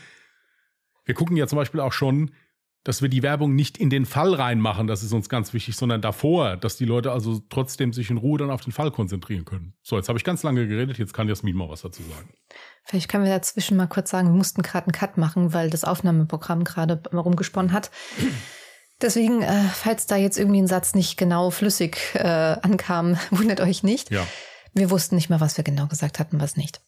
Wir 1.05 1.15
gucken 1.15 1.37
ja 1.37 1.47
zum 1.47 1.57
Beispiel 1.57 1.81
auch 1.81 1.93
schon, 1.93 2.33
dass 2.85 3.03
wir 3.03 3.09
die 3.09 3.23
Werbung 3.23 3.55
nicht 3.55 3.77
in 3.77 3.91
den 3.91 4.07
Fall 4.07 4.33
reinmachen, 4.35 4.87
das 4.87 5.03
ist 5.03 5.13
uns 5.13 5.29
ganz 5.29 5.53
wichtig, 5.53 5.77
sondern 5.77 6.01
davor, 6.01 6.57
dass 6.57 6.77
die 6.77 6.85
Leute 6.85 7.13
also 7.13 7.43
trotzdem 7.51 7.93
sich 7.93 8.09
in 8.09 8.17
Ruhe 8.17 8.39
dann 8.39 8.51
auf 8.51 8.63
den 8.63 8.73
Fall 8.73 8.91
konzentrieren 8.91 9.45
können. 9.45 9.75
So, 9.83 9.97
jetzt 9.97 10.09
habe 10.09 10.19
ich 10.19 10.25
ganz 10.25 10.43
lange 10.43 10.67
geredet, 10.67 10.99
jetzt 10.99 11.13
kann 11.13 11.29
Jasmin 11.29 11.57
mal 11.57 11.69
was 11.69 11.83
dazu 11.83 12.03
sagen. 12.03 12.31
Vielleicht 12.85 13.11
können 13.11 13.25
wir 13.25 13.31
dazwischen 13.31 13.77
mal 13.77 13.89
kurz 13.89 14.11
sagen, 14.11 14.29
wir 14.29 14.37
mussten 14.37 14.63
gerade 14.63 14.87
einen 14.87 14.93
Cut 14.93 15.19
machen, 15.19 15.53
weil 15.53 15.69
das 15.69 15.85
Aufnahmeprogramm 15.85 16.65
gerade 16.65 17.03
rumgesponnen 17.13 17.73
hat. 17.73 17.91
Deswegen, 19.03 19.43
äh, 19.43 19.65
falls 19.75 20.07
da 20.07 20.17
jetzt 20.17 20.39
irgendwie 20.39 20.63
ein 20.63 20.67
Satz 20.67 20.95
nicht 20.95 21.17
genau 21.17 21.51
flüssig 21.51 21.99
äh, 22.15 22.57
ankam, 22.63 23.19
wundert 23.31 23.61
euch 23.61 23.83
nicht. 23.83 24.11
Ja. 24.11 24.27
Wir 24.75 24.91
wussten 24.91 25.15
nicht 25.15 25.31
mehr, 25.31 25.41
was 25.41 25.57
wir 25.57 25.65
genau 25.65 25.87
gesagt 25.87 26.19
hatten, 26.19 26.41
was 26.41 26.57
nicht. 26.57 26.81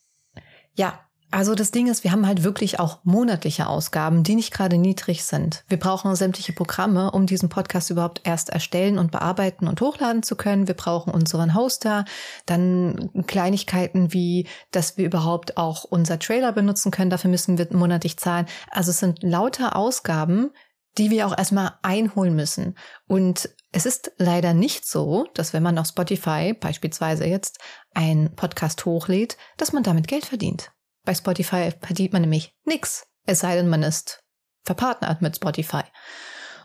Ja, 0.74 1.00
also 1.32 1.54
das 1.54 1.70
Ding 1.70 1.86
ist, 1.86 2.02
wir 2.02 2.10
haben 2.10 2.26
halt 2.26 2.42
wirklich 2.42 2.80
auch 2.80 2.98
monatliche 3.04 3.68
Ausgaben, 3.68 4.24
die 4.24 4.34
nicht 4.34 4.52
gerade 4.52 4.78
niedrig 4.78 5.22
sind. 5.24 5.64
Wir 5.68 5.78
brauchen 5.78 6.16
sämtliche 6.16 6.52
Programme, 6.52 7.12
um 7.12 7.26
diesen 7.26 7.48
Podcast 7.48 7.88
überhaupt 7.90 8.22
erst 8.24 8.50
erstellen 8.50 8.98
und 8.98 9.12
bearbeiten 9.12 9.68
und 9.68 9.80
hochladen 9.80 10.24
zu 10.24 10.34
können. 10.34 10.66
Wir 10.66 10.74
brauchen 10.74 11.12
unseren 11.12 11.54
Hoster, 11.54 12.04
dann 12.46 13.10
Kleinigkeiten 13.28 14.12
wie, 14.12 14.48
dass 14.72 14.96
wir 14.96 15.06
überhaupt 15.06 15.56
auch 15.56 15.84
unser 15.84 16.18
Trailer 16.18 16.52
benutzen 16.52 16.90
können. 16.90 17.10
Dafür 17.10 17.30
müssen 17.30 17.58
wir 17.58 17.68
monatlich 17.70 18.16
zahlen. 18.16 18.46
Also 18.68 18.90
es 18.90 18.98
sind 18.98 19.22
lauter 19.22 19.76
Ausgaben, 19.76 20.50
die 20.98 21.10
wir 21.10 21.28
auch 21.28 21.38
erstmal 21.38 21.74
einholen 21.82 22.34
müssen. 22.34 22.76
Und 23.06 23.50
es 23.72 23.86
ist 23.86 24.12
leider 24.16 24.52
nicht 24.52 24.86
so, 24.86 25.26
dass 25.34 25.52
wenn 25.52 25.62
man 25.62 25.78
auf 25.78 25.86
Spotify 25.86 26.54
beispielsweise 26.54 27.26
jetzt 27.26 27.58
einen 27.94 28.34
Podcast 28.34 28.84
hochlädt, 28.84 29.36
dass 29.56 29.72
man 29.72 29.82
damit 29.82 30.08
Geld 30.08 30.26
verdient. 30.26 30.72
Bei 31.04 31.14
Spotify 31.14 31.72
verdient 31.80 32.12
man 32.12 32.22
nämlich 32.22 32.54
nichts, 32.64 33.06
es 33.26 33.40
sei 33.40 33.54
denn, 33.54 33.68
man 33.68 33.82
ist 33.82 34.22
verpartnert 34.64 35.22
mit 35.22 35.36
Spotify. 35.36 35.82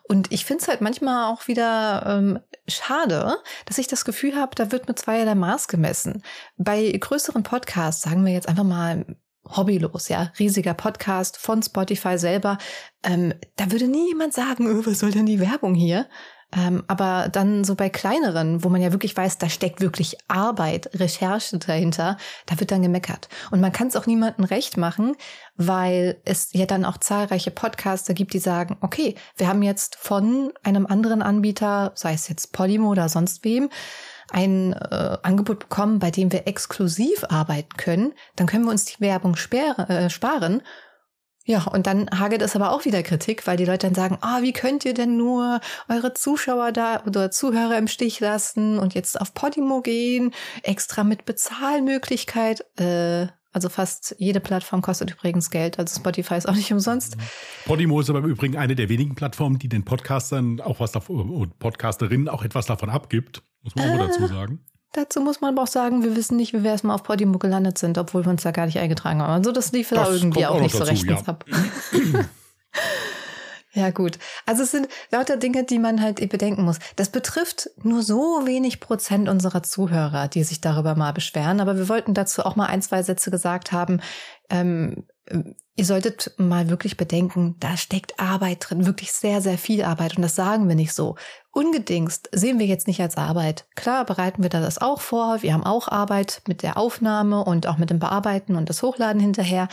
Und 0.08 0.32
ich 0.32 0.46
finde 0.46 0.62
es 0.62 0.68
halt 0.68 0.82
manchmal 0.82 1.32
auch 1.32 1.48
wieder 1.48 2.04
ähm, 2.06 2.40
schade, 2.68 3.38
dass 3.66 3.80
ich 3.80 3.88
das 3.88 4.06
Gefühl 4.06 4.36
habe, 4.36 4.56
da 4.56 4.72
wird 4.72 4.88
mit 4.88 5.00
zweierlei 5.00 5.34
Maß 5.34 5.68
gemessen. 5.68 6.22
Bei 6.58 6.92
größeren 6.92 7.42
Podcasts, 7.44 8.04
sagen 8.04 8.24
wir 8.24 8.34
jetzt 8.34 8.48
einfach 8.48 8.64
mal 8.64 9.18
hobbylos, 9.48 10.10
ja, 10.10 10.32
riesiger 10.38 10.74
Podcast 10.74 11.38
von 11.38 11.62
Spotify 11.62 12.18
selber, 12.18 12.58
ähm, 13.04 13.34
da 13.58 13.72
würde 13.72 13.88
nie 13.88 14.10
jemand 14.10 14.34
sagen, 14.34 14.68
oh, 14.68 14.86
was 14.86 15.00
soll 15.00 15.12
denn 15.12 15.26
die 15.26 15.40
Werbung 15.40 15.76
hier? 15.76 16.08
Ähm, 16.56 16.84
aber 16.88 17.30
dann 17.30 17.64
so 17.64 17.76
bei 17.76 17.90
kleineren, 17.90 18.64
wo 18.64 18.70
man 18.70 18.82
ja 18.82 18.92
wirklich 18.92 19.16
weiß, 19.16 19.38
da 19.40 19.50
steckt 19.50 19.82
wirklich 19.82 20.18
Arbeit, 20.28 20.90
Recherche 20.94 21.58
dahinter, 21.58 22.18
da 22.46 22.60
wird 22.60 22.72
dann 22.72 22.82
gemeckert. 22.82 23.28
Und 23.52 23.62
man 23.62 23.72
kann 23.72 23.88
es 23.88 23.96
auch 23.96 24.06
niemandem 24.06 24.46
recht 24.46 24.78
machen, 24.78 25.16
weil 25.58 26.18
es 26.24 26.50
ja 26.54 26.66
dann 26.66 26.86
auch 26.86 26.98
zahlreiche 26.98 27.52
Podcaster 27.52 28.14
gibt, 28.14 28.34
die 28.34 28.40
sagen, 28.40 28.78
okay, 28.82 29.16
wir 29.38 29.48
haben 29.48 29.64
jetzt 29.64 29.96
von 29.96 30.54
einem 30.64 30.86
anderen 30.86 31.22
Anbieter, 31.22 31.92
sei 31.96 32.14
es 32.14 32.30
jetzt 32.30 32.54
Polymo 32.54 32.90
oder 32.90 33.10
sonst 33.10 33.44
wem, 33.44 33.70
ein 34.32 34.74
äh, 34.74 35.18
Angebot 35.24 35.60
bekommen, 35.60 36.00
bei 36.00 36.12
dem 36.12 36.32
wir 36.32 36.48
exklusiv 36.48 37.24
arbeiten 37.30 37.78
können, 37.78 38.14
dann 38.36 38.48
können 38.48 38.66
wir 38.66 38.72
uns 38.72 38.86
die 38.86 39.00
Werbung 39.00 39.36
sperre, 39.36 39.88
äh, 39.90 40.10
sparen 40.10 40.62
ja, 41.48 41.64
und 41.66 41.86
dann 41.86 42.10
hagelt 42.10 42.42
es 42.42 42.56
aber 42.56 42.72
auch 42.72 42.86
wieder 42.86 43.04
Kritik, 43.04 43.46
weil 43.46 43.56
die 43.56 43.66
Leute 43.66 43.86
dann 43.86 43.94
sagen, 43.94 44.18
ah, 44.22 44.40
oh, 44.40 44.42
wie 44.42 44.52
könnt 44.52 44.84
ihr 44.84 44.96
denn 44.96 45.16
nur 45.16 45.60
eure 45.88 46.14
Zuschauer 46.14 46.72
da 46.72 47.04
oder 47.06 47.30
Zuhörer 47.30 47.78
im 47.78 47.88
Stich 47.88 48.20
lassen 48.20 48.80
und 48.80 48.96
jetzt 48.96 49.22
auf 49.22 49.36
Podimo 49.36 49.82
gehen, 49.82 50.34
extra 50.64 51.04
mit 51.04 51.26
Bezahlmöglichkeit. 51.26 52.66
Äh, 52.80 53.28
also 53.52 53.70
fast 53.70 54.16
jede 54.18 54.40
Plattform 54.40 54.82
kostet 54.82 55.12
übrigens 55.12 55.52
Geld, 55.52 55.78
also 55.78 55.98
Spotify 55.98 56.36
ist 56.36 56.50
auch 56.50 56.56
nicht 56.56 56.74
umsonst. 56.74 57.16
Podimo 57.66 58.02
ist 58.02 58.10
aber 58.10 58.20
im 58.20 58.26
Übrigen 58.26 58.58
eine 58.58 58.76
der 58.76 58.90
wenigen 58.90 59.14
Plattformen, 59.14 59.60
die 59.60 59.70
den 59.70 59.86
Podcastern 59.86 60.60
auch 60.62 60.80
was 60.80 60.92
davon, 60.92 61.30
und 61.30 61.60
Podcasterinnen 61.60 62.28
auch 62.28 62.44
etwas 62.44 62.66
davon 62.66 62.90
abgibt, 62.90 63.44
muss 63.62 63.76
man 63.76 63.92
auch 63.92 64.04
äh, 64.04 64.08
dazu 64.08 64.28
sagen. 64.28 64.66
Dazu 64.96 65.20
muss 65.20 65.42
man 65.42 65.54
aber 65.54 65.64
auch 65.64 65.68
sagen, 65.68 66.04
wir 66.04 66.16
wissen 66.16 66.38
nicht, 66.38 66.54
wie 66.54 66.64
wir 66.64 66.72
erstmal 66.72 66.96
auf 66.96 67.04
Podimo 67.04 67.38
gelandet 67.38 67.78
sind, 67.78 67.98
obwohl 67.98 68.24
wir 68.26 68.30
uns 68.30 68.44
da 68.44 68.52
gar 68.52 68.66
nicht 68.66 68.80
eingetragen 68.80 69.22
haben. 69.22 69.34
Also 69.34 69.52
das 69.52 69.74
lief 69.74 69.90
da 69.90 70.10
irgendwie 70.10 70.46
auch, 70.46 70.56
auch 70.56 70.62
nicht 70.62 70.74
dazu, 70.74 70.86
so 70.86 70.90
rechtens 70.90 71.22
ja. 71.22 71.28
ab. 71.28 71.44
ja, 73.74 73.90
gut. 73.90 74.18
Also 74.46 74.64
es 74.64 74.72
sind 74.72 74.88
lauter 75.12 75.36
Dinge, 75.36 75.66
die 75.66 75.80
man 75.80 76.02
halt 76.02 76.30
bedenken 76.30 76.64
muss. 76.64 76.80
Das 76.96 77.10
betrifft 77.10 77.70
nur 77.84 78.04
so 78.04 78.44
wenig 78.46 78.80
Prozent 78.80 79.28
unserer 79.28 79.64
Zuhörer, 79.64 80.30
die 80.30 80.46
sich 80.46 80.62
darüber 80.62 80.96
mal 80.96 81.12
beschweren. 81.12 81.60
Aber 81.60 81.76
wir 81.78 81.90
wollten 81.90 82.14
dazu 82.14 82.46
auch 82.46 82.56
mal 82.56 82.68
ein, 82.68 82.82
zwei 82.82 83.04
Sätze 83.04 83.32
gesagt 83.32 83.74
haben. 83.74 84.00
Ähm, 84.50 85.04
ihr 85.76 85.86
solltet 85.86 86.34
mal 86.38 86.70
wirklich 86.70 86.98
bedenken, 86.98 87.56
da 87.60 87.78
steckt 87.78 88.20
Arbeit 88.20 88.68
drin, 88.70 88.86
wirklich 88.86 89.12
sehr, 89.12 89.42
sehr 89.42 89.58
viel 89.58 89.84
Arbeit. 89.84 90.16
Und 90.16 90.24
das 90.24 90.36
sagen 90.36 90.68
wir 90.68 90.76
nicht 90.76 90.94
so. 90.94 91.16
Ungedingst 91.52 92.30
sehen 92.32 92.60
wir 92.60 92.66
jetzt 92.66 92.88
nicht 92.88 93.02
als 93.02 93.18
Arbeit. 93.18 93.66
Klar 93.76 94.06
bereiten 94.06 94.44
wir 94.44 94.50
das 94.50 94.78
auch 94.78 95.02
vor. 95.02 95.42
Wir 95.42 95.54
haben 95.54 95.64
auch 95.64 95.88
Arbeit 95.88 96.42
mit 96.48 96.64
der 96.64 96.78
Aufnahme 96.78 97.44
und 97.44 97.68
auch 97.68 97.78
mit 97.78 97.90
dem 97.90 98.00
Bearbeiten 98.00 98.56
und 98.56 98.70
das 98.70 98.84
Hochladen 98.84 99.22
hinterher. 99.22 99.68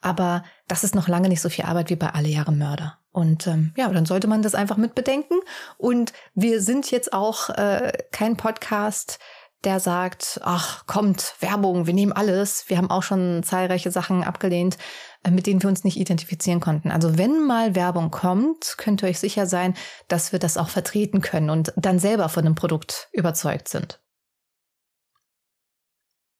Aber 0.00 0.44
das 0.68 0.84
ist 0.84 0.94
noch 0.94 1.08
lange 1.08 1.28
nicht 1.28 1.40
so 1.40 1.48
viel 1.48 1.64
Arbeit 1.64 1.90
wie 1.90 1.96
bei 1.96 2.10
Alle 2.10 2.28
Jahre 2.28 2.52
Mörder. 2.52 2.98
Und 3.10 3.46
ähm, 3.46 3.72
ja, 3.76 3.88
dann 3.88 4.06
sollte 4.06 4.28
man 4.28 4.42
das 4.42 4.54
einfach 4.54 4.76
mit 4.76 4.94
bedenken. 4.94 5.34
Und 5.76 6.12
wir 6.34 6.60
sind 6.60 6.90
jetzt 6.90 7.12
auch 7.12 7.48
äh, 7.50 7.92
kein 8.12 8.36
Podcast, 8.36 9.18
der 9.64 9.80
sagt, 9.80 10.40
ach, 10.44 10.86
kommt, 10.86 11.34
Werbung, 11.40 11.86
wir 11.86 11.94
nehmen 11.94 12.12
alles. 12.12 12.68
Wir 12.68 12.78
haben 12.78 12.90
auch 12.90 13.02
schon 13.02 13.42
zahlreiche 13.42 13.90
Sachen 13.90 14.22
abgelehnt, 14.22 14.78
äh, 15.24 15.30
mit 15.30 15.46
denen 15.46 15.62
wir 15.62 15.68
uns 15.68 15.84
nicht 15.84 15.98
identifizieren 15.98 16.60
konnten. 16.60 16.90
Also 16.90 17.18
wenn 17.18 17.44
mal 17.46 17.74
Werbung 17.74 18.10
kommt, 18.10 18.76
könnt 18.78 19.02
ihr 19.02 19.08
euch 19.08 19.18
sicher 19.18 19.46
sein, 19.46 19.74
dass 20.06 20.32
wir 20.32 20.38
das 20.38 20.56
auch 20.56 20.68
vertreten 20.68 21.20
können 21.20 21.50
und 21.50 21.72
dann 21.76 21.98
selber 21.98 22.28
von 22.28 22.44
dem 22.44 22.54
Produkt 22.54 23.08
überzeugt 23.12 23.68
sind. 23.68 24.00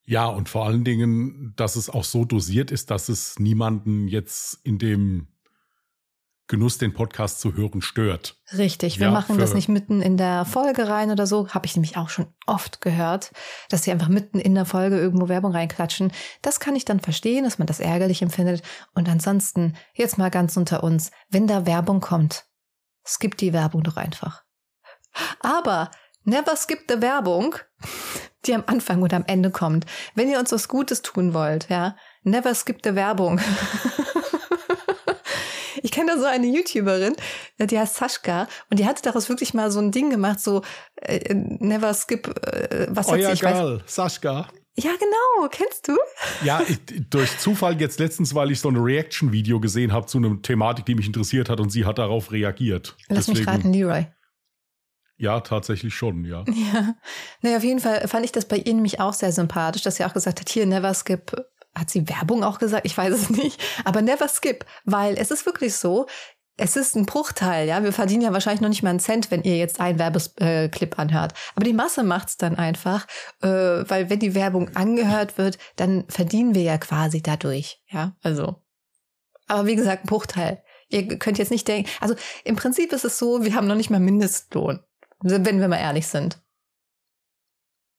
Ja, 0.05 0.27
und 0.27 0.49
vor 0.49 0.65
allen 0.65 0.85
Dingen, 0.85 1.53
dass 1.57 1.77
es 1.77 1.91
auch 1.91 2.05
so 2.05 2.25
dosiert 2.25 2.71
ist, 2.71 2.91
dass 2.91 3.11
es 3.11 3.39
niemanden 3.39 4.09
jetzt 4.09 4.59
in 4.65 4.79
dem 4.79 5.29
Genuss, 6.49 6.79
den 6.79 6.95
Podcast 6.95 7.41
zu 7.41 7.55
hören, 7.55 7.83
stört. 7.83 8.39
Richtig, 8.57 8.99
wir 8.99 9.09
ja, 9.09 9.13
machen 9.13 9.37
das 9.37 9.53
nicht 9.53 9.69
mitten 9.69 10.01
in 10.01 10.17
der 10.17 10.47
Folge 10.47 10.89
rein 10.89 11.11
oder 11.11 11.27
so. 11.27 11.49
Habe 11.51 11.67
ich 11.67 11.77
nämlich 11.77 11.99
auch 11.99 12.09
schon 12.09 12.27
oft 12.47 12.81
gehört, 12.81 13.33
dass 13.69 13.83
sie 13.83 13.93
einfach 13.93 14.09
mitten 14.09 14.41
in 14.41 14.55
der 14.55 14.65
Folge 14.65 14.99
irgendwo 14.99 15.29
Werbung 15.29 15.53
reinklatschen. 15.53 16.11
Das 16.41 16.59
kann 16.59 16.75
ich 16.75 16.87
dann 16.87 17.01
verstehen, 17.01 17.45
dass 17.45 17.59
man 17.59 17.67
das 17.67 17.81
ärgerlich 17.81 18.23
empfindet. 18.23 18.63
Und 18.95 19.11
ansonsten, 19.11 19.77
jetzt 19.93 20.17
mal 20.17 20.31
ganz 20.31 20.57
unter 20.57 20.83
uns, 20.83 21.11
wenn 21.29 21.47
da 21.47 21.67
Werbung 21.67 22.01
kommt, 22.01 22.47
skip 23.07 23.37
die 23.37 23.53
Werbung 23.53 23.83
doch 23.83 23.99
einfach. 23.99 24.43
Aber 25.41 25.91
never 26.25 26.57
skip 26.57 26.85
the 26.89 27.03
Werbung, 27.03 27.57
die 28.47 28.55
am 28.55 28.65
Anfang 28.67 29.03
oder 29.03 29.19
am 29.19 29.25
Ende 29.27 29.51
kommt. 29.51 29.85
Wenn 30.15 30.31
ihr 30.31 30.39
uns 30.39 30.51
was 30.51 30.69
Gutes 30.69 31.03
tun 31.03 31.35
wollt, 31.35 31.69
ja, 31.69 31.95
never 32.23 32.55
skip 32.55 32.81
the 32.83 32.95
Werbung. 32.95 33.39
Ich 35.99 36.05
kenne 36.05 36.15
da 36.15 36.21
so 36.21 36.27
eine 36.27 36.47
YouTuberin, 36.47 37.17
äh, 37.59 37.67
die 37.67 37.77
heißt 37.77 37.97
Sascha 37.97 38.47
und 38.71 38.79
die 38.79 38.87
hatte 38.87 39.03
daraus 39.03 39.29
wirklich 39.29 39.53
mal 39.53 39.73
so 39.73 39.81
ein 39.81 39.91
Ding 39.91 40.11
gemacht, 40.11 40.39
so 40.39 40.63
äh, 40.95 41.35
never 41.35 41.93
skip, 41.93 42.29
äh, 42.47 42.87
was 42.91 43.09
Euer 43.09 43.31
hat 43.31 43.37
sie? 43.37 43.45
Girl, 43.45 43.83
Sascha. 43.85 44.49
Ja, 44.77 44.93
genau. 44.93 45.49
Kennst 45.51 45.89
du? 45.89 45.97
Ja, 46.45 46.63
ich, 46.69 46.79
durch 47.11 47.37
Zufall 47.39 47.81
jetzt 47.81 47.99
letztens, 47.99 48.33
weil 48.33 48.53
ich 48.53 48.61
so 48.61 48.69
ein 48.69 48.77
Reaction-Video 48.77 49.59
gesehen 49.59 49.93
habe 49.93 50.07
zu 50.07 50.19
einer 50.19 50.41
Thematik, 50.41 50.87
die 50.87 50.95
mich 50.95 51.09
interessiert 51.09 51.49
hat 51.49 51.59
und 51.59 51.71
sie 51.71 51.85
hat 51.85 51.99
darauf 51.99 52.31
reagiert. 52.31 52.97
Lass 53.09 53.27
Deswegen, 53.27 53.39
mich 53.39 53.49
raten, 53.49 53.73
Leroy. 53.73 54.07
Ja, 55.17 55.41
tatsächlich 55.41 55.97
schon, 55.97 56.25
ja. 56.25 56.45
Ja. 56.47 56.95
Naja, 57.43 57.57
auf 57.57 57.65
jeden 57.65 57.81
Fall 57.81 58.07
fand 58.07 58.25
ich 58.25 58.31
das 58.31 58.45
bei 58.45 58.59
ihr 58.59 58.73
nämlich 58.73 59.01
auch 59.01 59.15
sehr 59.15 59.33
sympathisch, 59.33 59.83
dass 59.83 59.97
sie 59.97 60.05
auch 60.05 60.15
gesagt 60.15 60.39
hat, 60.39 60.49
hier, 60.49 60.65
never 60.65 60.95
skip 60.95 61.33
hat 61.79 61.91
sie 61.91 62.09
Werbung 62.09 62.45
auch 62.45 62.59
gesagt? 62.59 62.87
Ich 62.87 62.97
weiß 62.97 63.15
es 63.15 63.31
nicht. 63.31 63.61
Aber 63.85 64.03
never 64.03 64.29
skip, 64.29 64.65
weil 64.85 65.17
es 65.17 65.31
ist 65.31 65.47
wirklich 65.47 65.75
so, 65.75 66.07
es 66.59 66.77
ist 66.77 66.97
ein 66.97 67.07
Bruchteil, 67.07 67.69
ja. 67.69 67.83
Wir 67.83 67.93
verdienen 67.93 68.23
ja 68.23 68.33
wahrscheinlich 68.33 68.61
noch 68.61 68.69
nicht 68.69 68.83
mal 68.83 68.91
einen 68.91 69.01
Cent, 69.01 69.31
wenn 69.31 69.45
ihr 69.45 69.57
jetzt 69.57 69.81
einen 69.81 69.99
Werbeclip 69.99 70.99
anhört. 70.99 71.33
Aber 71.55 71.65
die 71.65 71.73
Masse 71.73 72.03
macht's 72.03 72.37
dann 72.37 72.57
einfach, 72.57 73.07
äh, 73.43 73.49
weil 73.49 74.11
wenn 74.11 74.19
die 74.19 74.35
Werbung 74.35 74.75
angehört 74.75 75.39
wird, 75.39 75.57
dann 75.77 76.05
verdienen 76.09 76.55
wir 76.55 76.63
ja 76.63 76.77
quasi 76.77 77.23
dadurch, 77.23 77.81
ja. 77.89 78.17
Also. 78.23 78.57
Aber 79.47 79.67
wie 79.67 79.77
gesagt, 79.77 80.05
ein 80.05 80.09
Bruchteil. 80.09 80.63
Ihr 80.89 81.07
könnt 81.19 81.39
jetzt 81.39 81.51
nicht 81.51 81.69
denken, 81.69 81.89
also 82.01 82.17
im 82.45 82.57
Prinzip 82.57 82.93
ist 82.93 83.05
es 83.05 83.19
so, 83.19 83.45
wir 83.45 83.55
haben 83.55 83.67
noch 83.67 83.75
nicht 83.75 83.91
mal 83.91 84.01
Mindestlohn, 84.01 84.81
wenn 85.21 85.61
wir 85.61 85.69
mal 85.69 85.77
ehrlich 85.77 86.07
sind. 86.07 86.41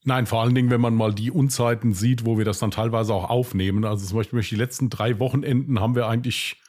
Nein, 0.10 0.26
vor 0.26 0.42
allen 0.42 0.56
Dingen, 0.56 0.72
wenn 0.72 0.82
man 0.82 0.96
mal 0.96 1.14
die 1.14 1.30
Unzeiten 1.30 1.94
sieht, 1.94 2.26
wo 2.26 2.40
wir 2.40 2.44
das 2.44 2.58
dann 2.58 2.72
teilweise 2.72 3.14
auch 3.14 3.30
aufnehmen. 3.30 3.86
Also 3.86 4.08
zum 4.08 4.18
Beispiel 4.18 4.42
die 4.42 4.56
letzten 4.56 4.90
drei 4.90 5.20
Wochenenden 5.20 5.80
haben 5.80 5.94
wir 5.94 6.08
eigentlich 6.08 6.60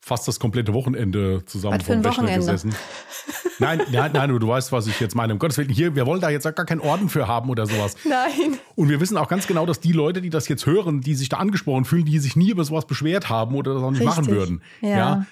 fast 0.00 0.26
das 0.26 0.40
komplette 0.40 0.72
Wochenende 0.72 1.44
zusammen 1.44 1.82
vom 1.82 1.96
Rechner 1.96 2.10
Wochenende? 2.10 2.38
gesessen. 2.38 2.74
Nein, 3.58 3.80
nein, 3.90 4.10
nein, 4.12 4.38
du 4.38 4.46
weißt, 4.48 4.70
was 4.72 4.86
ich 4.86 5.00
jetzt 5.00 5.14
meine. 5.14 5.32
Um 5.32 5.38
Gottes 5.38 5.56
Willen, 5.56 5.70
hier, 5.70 5.94
wir 5.94 6.04
wollen 6.04 6.20
da 6.20 6.28
jetzt 6.28 6.44
gar 6.44 6.66
keinen 6.66 6.80
Orden 6.80 7.08
für 7.08 7.26
haben 7.26 7.48
oder 7.48 7.66
sowas. 7.66 7.96
Nein. 8.04 8.58
Und 8.74 8.90
wir 8.90 9.00
wissen 9.00 9.16
auch 9.16 9.28
ganz 9.28 9.46
genau, 9.46 9.64
dass 9.64 9.80
die 9.80 9.92
Leute, 9.92 10.20
die 10.20 10.28
das 10.28 10.46
jetzt 10.46 10.66
hören, 10.66 11.00
die 11.00 11.14
sich 11.14 11.30
da 11.30 11.38
angesprochen 11.38 11.86
fühlen, 11.86 12.04
die 12.04 12.18
sich 12.18 12.36
nie 12.36 12.50
über 12.50 12.64
sowas 12.64 12.86
beschwert 12.86 13.30
haben 13.30 13.54
oder 13.54 13.72
das 13.72 13.82
auch 13.82 13.90
nicht 13.90 14.02
Richtig. 14.02 14.16
machen 14.16 14.26
würden. 14.28 14.62
Ja. 14.82 14.88
ja. 14.88 15.26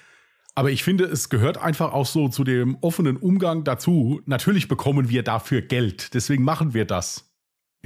Aber 0.55 0.71
ich 0.71 0.83
finde, 0.83 1.03
es 1.05 1.29
gehört 1.29 1.59
einfach 1.59 1.93
auch 1.93 2.07
so 2.07 2.29
zu 2.29 2.43
dem 2.43 2.77
offenen 2.81 3.17
Umgang 3.17 3.63
dazu. 3.63 4.21
Natürlich 4.25 4.67
bekommen 4.67 5.07
wir 5.09 5.21
dafür 5.21 5.61
Geld. 5.61 6.15
Deswegen 6.15 6.43
machen 6.43 6.73
wir 6.73 6.85
das 6.85 7.24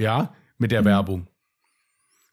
ja, 0.00 0.34
mit 0.58 0.72
der 0.72 0.80
mhm. 0.80 0.86
Werbung. 0.86 1.26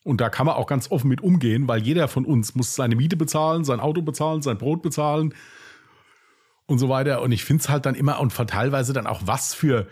Und 0.03 0.21
da 0.21 0.29
kann 0.29 0.45
man 0.45 0.55
auch 0.55 0.67
ganz 0.67 0.89
offen 0.89 1.09
mit 1.09 1.21
umgehen, 1.21 1.67
weil 1.67 1.81
jeder 1.81 2.07
von 2.07 2.25
uns 2.25 2.55
muss 2.55 2.75
seine 2.75 2.95
Miete 2.95 3.17
bezahlen, 3.17 3.65
sein 3.65 3.81
Auto 3.81 4.01
bezahlen, 4.01 4.41
sein 4.41 4.57
Brot 4.57 4.81
bezahlen 4.81 5.33
und 6.65 6.79
so 6.79 6.87
weiter. 6.87 7.21
Und 7.21 7.33
ich 7.33 7.43
finde 7.43 7.61
es 7.61 7.69
halt 7.69 7.85
dann 7.85 7.93
immer 7.93 8.19
und 8.21 8.33
teilweise 8.33 8.93
dann 8.93 9.05
auch 9.05 9.21
was 9.25 9.53
für, 9.53 9.87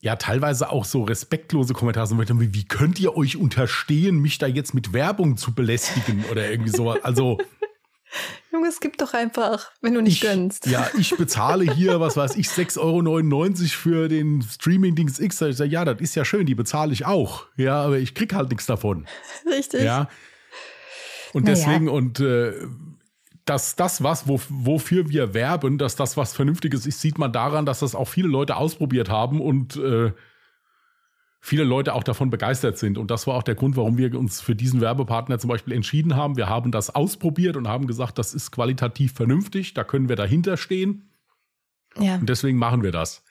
ja, 0.00 0.16
teilweise 0.16 0.70
auch 0.70 0.84
so 0.84 1.02
respektlose 1.02 1.72
Kommentare. 1.72 2.06
So, 2.06 2.18
wie 2.18 2.64
könnt 2.64 3.00
ihr 3.00 3.16
euch 3.16 3.38
unterstehen, 3.38 4.18
mich 4.20 4.36
da 4.36 4.46
jetzt 4.46 4.74
mit 4.74 4.92
Werbung 4.92 5.38
zu 5.38 5.54
belästigen 5.54 6.26
oder 6.30 6.50
irgendwie 6.50 6.70
sowas? 6.70 6.98
Also. 7.02 7.38
Junge, 8.52 8.68
es 8.68 8.80
gibt 8.80 9.00
doch 9.00 9.14
einfach, 9.14 9.70
wenn 9.82 9.94
du 9.94 10.00
nicht 10.00 10.22
ich, 10.22 10.28
gönnst. 10.28 10.66
Ja, 10.66 10.88
ich 10.98 11.14
bezahle 11.16 11.72
hier, 11.72 12.00
was 12.00 12.16
weiß 12.16 12.36
ich, 12.36 12.48
6,99 12.48 12.80
Euro 12.80 13.68
für 13.68 14.08
den 14.08 14.42
Streaming-Dings 14.42 15.20
X. 15.20 15.40
Ich 15.42 15.56
sage, 15.56 15.70
ja, 15.70 15.84
das 15.84 16.00
ist 16.00 16.14
ja 16.14 16.24
schön, 16.24 16.46
die 16.46 16.54
bezahle 16.54 16.92
ich 16.92 17.06
auch. 17.06 17.46
Ja, 17.56 17.82
aber 17.82 17.98
ich 17.98 18.14
krieg 18.14 18.34
halt 18.34 18.50
nichts 18.50 18.66
davon. 18.66 19.06
Richtig. 19.46 19.82
Ja. 19.82 20.08
Und 21.32 21.44
naja. 21.44 21.56
deswegen, 21.56 21.88
und 21.88 22.20
äh, 22.20 22.54
dass 23.44 23.76
das, 23.76 24.02
was, 24.02 24.28
wo, 24.28 24.40
wofür 24.48 25.08
wir 25.08 25.34
werben, 25.34 25.78
dass 25.78 25.96
das 25.96 26.16
was 26.16 26.32
Vernünftiges 26.32 26.86
ist, 26.86 27.00
sieht 27.00 27.18
man 27.18 27.32
daran, 27.32 27.66
dass 27.66 27.80
das 27.80 27.94
auch 27.94 28.08
viele 28.08 28.28
Leute 28.28 28.56
ausprobiert 28.56 29.08
haben 29.08 29.40
und 29.40 29.76
äh, 29.76 30.12
viele 31.40 31.64
Leute 31.64 31.94
auch 31.94 32.02
davon 32.02 32.30
begeistert 32.30 32.78
sind. 32.78 32.98
Und 32.98 33.10
das 33.10 33.26
war 33.26 33.34
auch 33.34 33.42
der 33.42 33.54
Grund, 33.54 33.76
warum 33.76 33.96
wir 33.96 34.18
uns 34.18 34.40
für 34.40 34.54
diesen 34.54 34.80
Werbepartner 34.80 35.38
zum 35.38 35.48
Beispiel 35.48 35.74
entschieden 35.74 36.16
haben. 36.16 36.36
Wir 36.36 36.48
haben 36.48 36.72
das 36.72 36.94
ausprobiert 36.94 37.56
und 37.56 37.68
haben 37.68 37.86
gesagt, 37.86 38.18
das 38.18 38.34
ist 38.34 38.50
qualitativ 38.50 39.12
vernünftig, 39.12 39.74
da 39.74 39.84
können 39.84 40.08
wir 40.08 40.16
dahinter 40.16 40.56
stehen. 40.56 41.10
Ja. 41.98 42.16
Und 42.16 42.28
deswegen 42.28 42.58
machen 42.58 42.82
wir 42.82 42.92
das. 42.92 43.24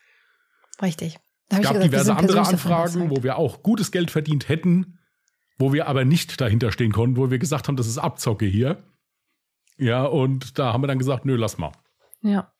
Richtig. 0.81 1.17
Es 1.49 1.61
gab 1.61 1.79
diverse 1.79 2.15
andere 2.15 2.41
Anfragen, 2.41 3.09
wo 3.09 3.23
wir 3.23 3.37
auch 3.37 3.63
gutes 3.63 3.91
Geld 3.91 4.11
verdient 4.11 4.49
hätten, 4.49 4.99
wo 5.57 5.73
wir 5.73 5.87
aber 5.87 6.03
nicht 6.03 6.39
dahinter 6.41 6.71
stehen 6.71 6.91
konnten, 6.91 7.15
wo 7.15 7.31
wir 7.31 7.39
gesagt 7.39 7.67
haben, 7.67 7.77
das 7.77 7.87
ist 7.87 7.97
Abzocke 7.97 8.45
hier. 8.45 8.83
Ja, 9.77 10.03
und 10.05 10.59
da 10.59 10.73
haben 10.73 10.83
wir 10.83 10.87
dann 10.87 10.99
gesagt, 10.99 11.25
nö, 11.25 11.35
lass 11.35 11.57
mal. 11.57 11.71
Ja. 12.21 12.51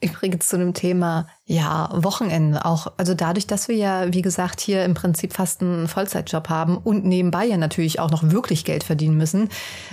Übrigens 0.00 0.48
zu 0.48 0.58
dem 0.58 0.74
Thema, 0.74 1.26
ja, 1.46 1.90
Wochenende 1.92 2.64
auch. 2.64 2.92
Also 2.96 3.14
dadurch, 3.14 3.46
dass 3.46 3.68
wir 3.68 3.76
ja, 3.76 4.12
wie 4.12 4.22
gesagt, 4.22 4.60
hier 4.60 4.84
im 4.84 4.94
Prinzip 4.94 5.32
fast 5.32 5.60
einen 5.60 5.88
Vollzeitjob 5.88 6.48
haben 6.48 6.76
und 6.78 7.04
nebenbei 7.04 7.44
ja 7.44 7.56
natürlich 7.56 8.00
auch 8.00 8.10
noch 8.10 8.30
wirklich 8.30 8.64
Geld 8.64 8.84
verdienen 8.84 9.16
müssen, 9.16 9.50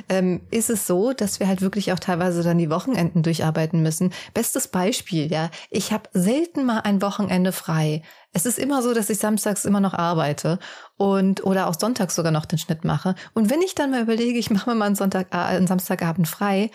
ähm, 0.10 0.42
ist 0.50 0.70
es 0.70 0.88
so, 0.88 1.14
dass 1.14 1.40
wir 1.40 1.48
halt 1.48 1.62
wirklich 1.62 1.92
auch 1.92 2.00
teilweise 2.00 2.44
dann 2.44 2.58
die 2.58 2.70
Wochenenden 2.70 3.24
durcharbeiten 3.24 3.82
müssen. 3.82 4.14
Bestes 4.34 4.68
Beispiel, 4.68 5.32
ja, 5.32 5.50
ich 5.70 5.92
habe 5.92 6.10
selten 6.14 6.66
mal 6.66 6.80
ein 6.80 7.02
Wochenende 7.02 7.52
frei. 7.52 8.02
Es 8.34 8.46
ist 8.46 8.58
immer 8.58 8.82
so, 8.82 8.94
dass 8.94 9.10
ich 9.10 9.18
samstags 9.18 9.66
immer 9.66 9.82
noch 9.82 9.94
arbeite 9.94 10.58
und 10.96 11.44
oder 11.44 11.68
auch 11.68 11.78
sonntags 11.78 12.16
sogar 12.16 12.32
noch 12.32 12.46
den 12.46 12.60
Schnitt 12.60 12.86
mache. 12.86 13.16
Und 13.34 13.50
wenn 13.50 13.62
ich 13.62 13.76
dann 13.76 13.92
mal 13.92 14.02
überlege, 14.02 14.40
ich 14.40 14.52
mache 14.52 14.70
mir 14.70 14.76
mal 14.76 14.86
einen 14.86 14.96
Sonntag, 14.96 15.28
äh, 15.34 15.38
einen 15.38 15.68
Samstagabend 15.68 16.28
frei, 16.28 16.72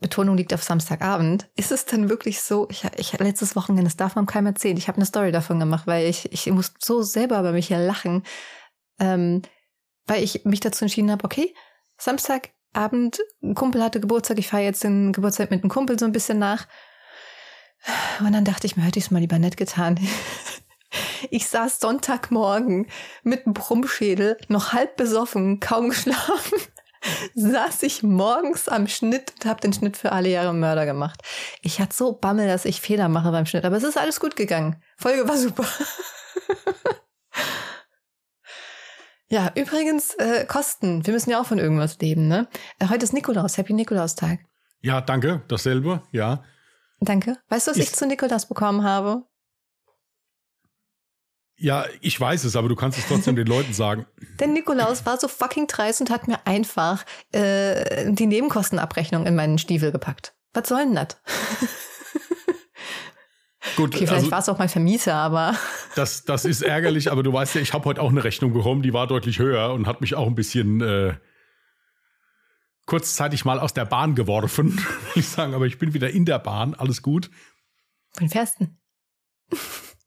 Betonung 0.00 0.36
liegt 0.36 0.54
auf 0.54 0.62
Samstagabend, 0.62 1.48
ist 1.56 1.70
es 1.70 1.84
dann 1.84 2.08
wirklich 2.08 2.40
so, 2.40 2.66
ich, 2.70 2.84
ich 2.96 3.18
letztes 3.18 3.54
Wochenende, 3.54 3.84
das 3.84 3.96
darf 3.96 4.14
man 4.14 4.26
keinem 4.26 4.46
erzählen, 4.46 4.76
ich 4.76 4.88
habe 4.88 4.96
eine 4.96 5.04
Story 5.04 5.30
davon 5.30 5.60
gemacht, 5.60 5.86
weil 5.86 6.06
ich, 6.06 6.32
ich 6.32 6.50
muss 6.50 6.72
so 6.78 7.02
selber 7.02 7.38
über 7.38 7.52
mich 7.52 7.68
hier 7.68 7.78
lachen, 7.78 8.24
ähm, 8.98 9.42
weil 10.06 10.22
ich 10.22 10.44
mich 10.44 10.60
dazu 10.60 10.84
entschieden 10.84 11.10
habe, 11.10 11.24
okay, 11.24 11.54
Samstagabend, 11.98 13.20
ein 13.42 13.54
Kumpel 13.54 13.82
hatte 13.82 14.00
Geburtstag, 14.00 14.38
ich 14.38 14.48
feiere 14.48 14.64
jetzt 14.64 14.84
den 14.84 15.12
Geburtstag 15.12 15.50
mit 15.50 15.62
einem 15.62 15.70
Kumpel 15.70 15.98
so 15.98 16.06
ein 16.06 16.12
bisschen 16.12 16.38
nach. 16.38 16.66
Und 18.20 18.32
dann 18.32 18.44
dachte 18.44 18.66
ich 18.66 18.76
mir, 18.76 18.82
hätte 18.82 18.98
ich 18.98 19.06
es 19.06 19.10
mal 19.10 19.20
lieber 19.20 19.38
nett 19.38 19.56
getan. 19.56 20.00
Ich 21.30 21.46
saß 21.46 21.78
Sonntagmorgen 21.78 22.88
mit 23.22 23.46
einem 23.46 23.54
Brummschädel, 23.54 24.38
noch 24.48 24.72
halb 24.72 24.96
besoffen, 24.96 25.60
kaum 25.60 25.90
geschlafen 25.90 26.58
saß 27.34 27.82
ich 27.82 28.02
morgens 28.02 28.68
am 28.68 28.86
Schnitt 28.86 29.32
und 29.36 29.46
habe 29.46 29.60
den 29.60 29.72
Schnitt 29.72 29.96
für 29.96 30.12
alle 30.12 30.28
Jahre 30.28 30.52
Mörder 30.52 30.86
gemacht. 30.86 31.22
Ich 31.62 31.80
hatte 31.80 31.94
so 31.94 32.12
Bammel, 32.12 32.46
dass 32.46 32.64
ich 32.64 32.80
Fehler 32.80 33.08
mache 33.08 33.30
beim 33.30 33.46
Schnitt, 33.46 33.64
aber 33.64 33.76
es 33.76 33.84
ist 33.84 33.98
alles 33.98 34.20
gut 34.20 34.36
gegangen. 34.36 34.82
Folge 34.96 35.28
war 35.28 35.36
super. 35.36 35.64
ja, 39.28 39.50
übrigens, 39.54 40.14
äh, 40.14 40.44
Kosten. 40.46 41.06
Wir 41.06 41.14
müssen 41.14 41.30
ja 41.30 41.40
auch 41.40 41.46
von 41.46 41.58
irgendwas 41.58 41.98
leben, 41.98 42.28
ne? 42.28 42.48
Äh, 42.78 42.88
heute 42.88 43.04
ist 43.04 43.12
Nikolaus. 43.12 43.56
Happy 43.56 43.72
Nikolaustag. 43.72 44.40
Ja, 44.82 45.00
danke. 45.00 45.42
Dasselbe, 45.48 46.02
ja. 46.12 46.42
Danke. 47.00 47.38
Weißt 47.48 47.66
du, 47.66 47.70
was 47.70 47.78
ich, 47.78 47.84
ich 47.84 47.92
zu 47.94 48.06
Nikolaus 48.06 48.46
bekommen 48.46 48.84
habe? 48.84 49.24
Ja, 51.62 51.84
ich 52.00 52.18
weiß 52.18 52.44
es, 52.44 52.56
aber 52.56 52.70
du 52.70 52.74
kannst 52.74 52.96
es 52.96 53.06
trotzdem 53.06 53.36
den 53.36 53.46
Leuten 53.46 53.74
sagen. 53.74 54.06
Denn 54.40 54.54
Nikolaus 54.54 55.04
war 55.04 55.18
so 55.18 55.28
fucking 55.28 55.66
dreist 55.66 56.00
und 56.00 56.08
hat 56.08 56.26
mir 56.26 56.46
einfach 56.46 57.04
äh, 57.32 58.10
die 58.10 58.24
Nebenkostenabrechnung 58.24 59.26
in 59.26 59.36
meinen 59.36 59.58
Stiefel 59.58 59.92
gepackt. 59.92 60.32
Was 60.54 60.70
soll 60.70 60.86
denn 60.86 60.94
das? 60.94 61.18
Gut, 63.76 63.94
okay, 63.94 64.06
vielleicht 64.06 64.12
also, 64.12 64.30
war 64.30 64.38
es 64.38 64.48
auch 64.48 64.58
mein 64.58 64.70
Vermieter, 64.70 65.14
aber. 65.14 65.54
Das, 65.96 66.24
das 66.24 66.44
ist 66.44 66.62
ärgerlich, 66.62 67.10
aber 67.10 67.24
du 67.24 67.32
weißt 67.32 67.56
ja, 67.56 67.60
ich 67.60 67.74
habe 67.74 67.84
heute 67.84 68.00
auch 68.00 68.10
eine 68.10 68.22
Rechnung 68.22 68.52
bekommen, 68.52 68.80
die 68.80 68.92
war 68.92 69.08
deutlich 69.08 69.40
höher 69.40 69.72
und 69.72 69.88
hat 69.88 70.00
mich 70.00 70.14
auch 70.14 70.28
ein 70.28 70.36
bisschen 70.36 70.80
äh, 70.80 71.14
kurzzeitig 72.86 73.44
mal 73.44 73.58
aus 73.58 73.74
der 73.74 73.86
Bahn 73.86 74.14
geworfen, 74.14 74.76
will 74.76 74.84
ich 75.16 75.28
sagen, 75.28 75.52
aber 75.52 75.66
ich 75.66 75.78
bin 75.78 75.92
wieder 75.94 76.08
in 76.10 76.24
der 76.24 76.38
Bahn, 76.38 76.74
alles 76.74 77.02
gut. 77.02 77.28
Von 78.12 78.28
Fersten 78.28 78.78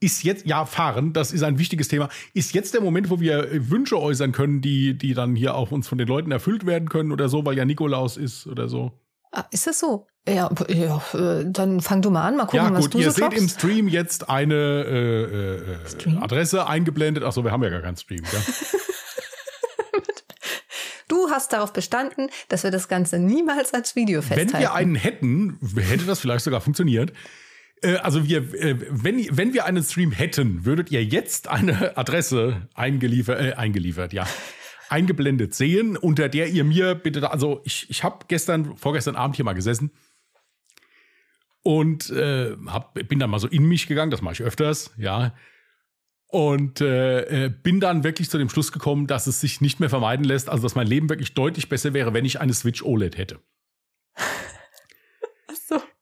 ist 0.04 0.24
jetzt, 0.24 0.46
ja, 0.46 0.66
fahren, 0.66 1.14
das 1.14 1.32
ist 1.32 1.44
ein 1.44 1.58
wichtiges 1.58 1.88
Thema. 1.88 2.10
Ist 2.34 2.54
jetzt 2.54 2.74
der 2.74 2.82
Moment, 2.82 3.10
wo 3.10 3.20
wir 3.20 3.48
Wünsche 3.70 4.00
äußern 4.00 4.34
können, 4.34 4.62
die, 4.62 4.98
die 4.98 5.14
dann 5.14 5.36
hier 5.36 5.56
auch 5.56 5.72
uns 5.72 5.88
von 5.88 5.98
den 5.98 6.08
Leuten 6.08 6.32
erfüllt 6.32 6.66
werden 6.66 6.90
können 6.90 7.12
oder 7.12 7.30
so, 7.30 7.46
weil 7.46 7.58
ja 7.58 7.64
Nikolaus 7.64 8.18
ist 8.18 8.46
oder 8.48 8.68
so? 8.68 8.92
Ah, 9.32 9.46
ist 9.52 9.66
das 9.66 9.80
so? 9.80 10.06
Ja, 10.28 10.50
ja, 10.70 11.02
äh, 11.14 11.46
dann 11.48 11.82
fang 11.82 12.02
du 12.02 12.10
mal 12.10 12.28
an, 12.28 12.38
mal 12.38 12.46
gucken, 12.46 12.58
ja, 12.58 12.70
gut, 12.70 12.78
was 12.78 12.90
du 12.90 13.00
ihr 13.00 13.12
so 13.12 13.30
seht 13.30 13.34
im 13.34 13.50
Stream 13.50 13.88
jetzt 13.88 14.30
eine 14.30 14.54
äh, 14.54 15.54
äh, 15.74 15.90
Stream? 15.90 16.22
Adresse 16.22 16.68
eingeblendet. 16.68 17.24
Achso, 17.24 17.44
wir 17.44 17.52
haben 17.52 17.64
ja 17.64 17.70
gar 17.70 17.82
keinen 17.82 17.98
Stream, 17.98 18.24
ja. 18.24 18.40
Du 21.10 21.30
hast 21.30 21.54
darauf 21.54 21.74
bestanden, 21.74 22.30
dass 22.50 22.64
wir 22.64 22.72
das 22.72 22.88
Ganze 22.88 23.20
niemals 23.20 23.74
als 23.74 23.96
Video 23.96 24.22
festhalten. 24.22 24.54
Wenn 24.54 24.62
wir 24.62 24.74
einen 24.74 24.96
hätten, 24.96 25.60
hätte 25.76 26.06
das 26.06 26.20
vielleicht 26.20 26.44
sogar 26.44 26.60
funktioniert. 26.60 27.14
Äh, 27.84 27.98
also 27.98 28.28
wir, 28.28 28.54
äh, 28.54 28.78
wenn, 28.90 29.26
wenn 29.32 29.54
wir 29.54 29.66
einen 29.66 29.84
Stream 29.84 30.12
hätten, 30.12 30.66
würdet 30.66 30.92
ihr 30.92 31.04
jetzt 31.04 31.48
eine 31.48 31.98
Adresse 31.98 32.68
eingeliefert, 32.74 33.40
äh, 33.40 33.54
eingeliefert, 33.54 34.14
ja, 34.14 34.26
eingeblendet 34.90 35.54
sehen, 35.54 35.98
unter 35.98 36.30
der 36.30 36.48
ihr 36.48 36.64
mir 36.64 36.96
bitte, 36.96 37.30
also 37.32 37.62
ich, 37.66 37.90
ich 37.90 38.04
habe 38.04 38.26
gestern, 38.28 38.78
vorgestern 38.78 39.16
Abend 39.16 39.36
hier 39.36 39.46
mal 39.46 39.54
gesessen 39.54 39.92
und 41.64 42.10
äh, 42.10 42.56
hab, 42.68 42.94
bin 43.08 43.20
dann 43.20 43.30
mal 43.30 43.40
so 43.40 43.48
in 43.48 43.66
mich 43.66 43.88
gegangen, 43.88 44.12
das 44.12 44.22
mache 44.22 44.34
ich 44.34 44.42
öfters, 44.42 44.92
ja. 44.98 45.34
Und 46.28 46.82
äh, 46.82 47.52
bin 47.62 47.80
dann 47.80 48.04
wirklich 48.04 48.28
zu 48.28 48.40
dem 48.40 48.50
Schluss 48.50 48.72
gekommen, 48.72 49.06
dass 49.06 49.28
es 49.28 49.40
sich 49.40 49.62
nicht 49.62 49.80
mehr 49.80 49.90
vermeiden 49.90 50.26
lässt, 50.26 50.50
also 50.50 50.64
dass 50.64 50.74
mein 50.74 50.88
Leben 50.88 51.08
wirklich 51.08 51.36
deutlich 51.36 51.70
besser 51.70 51.94
wäre, 51.94 52.16
wenn 52.16 52.26
ich 52.26 52.42
eine 52.42 52.56
Switch 52.56 52.82
OLED 52.82 53.20
hätte. 53.20 53.40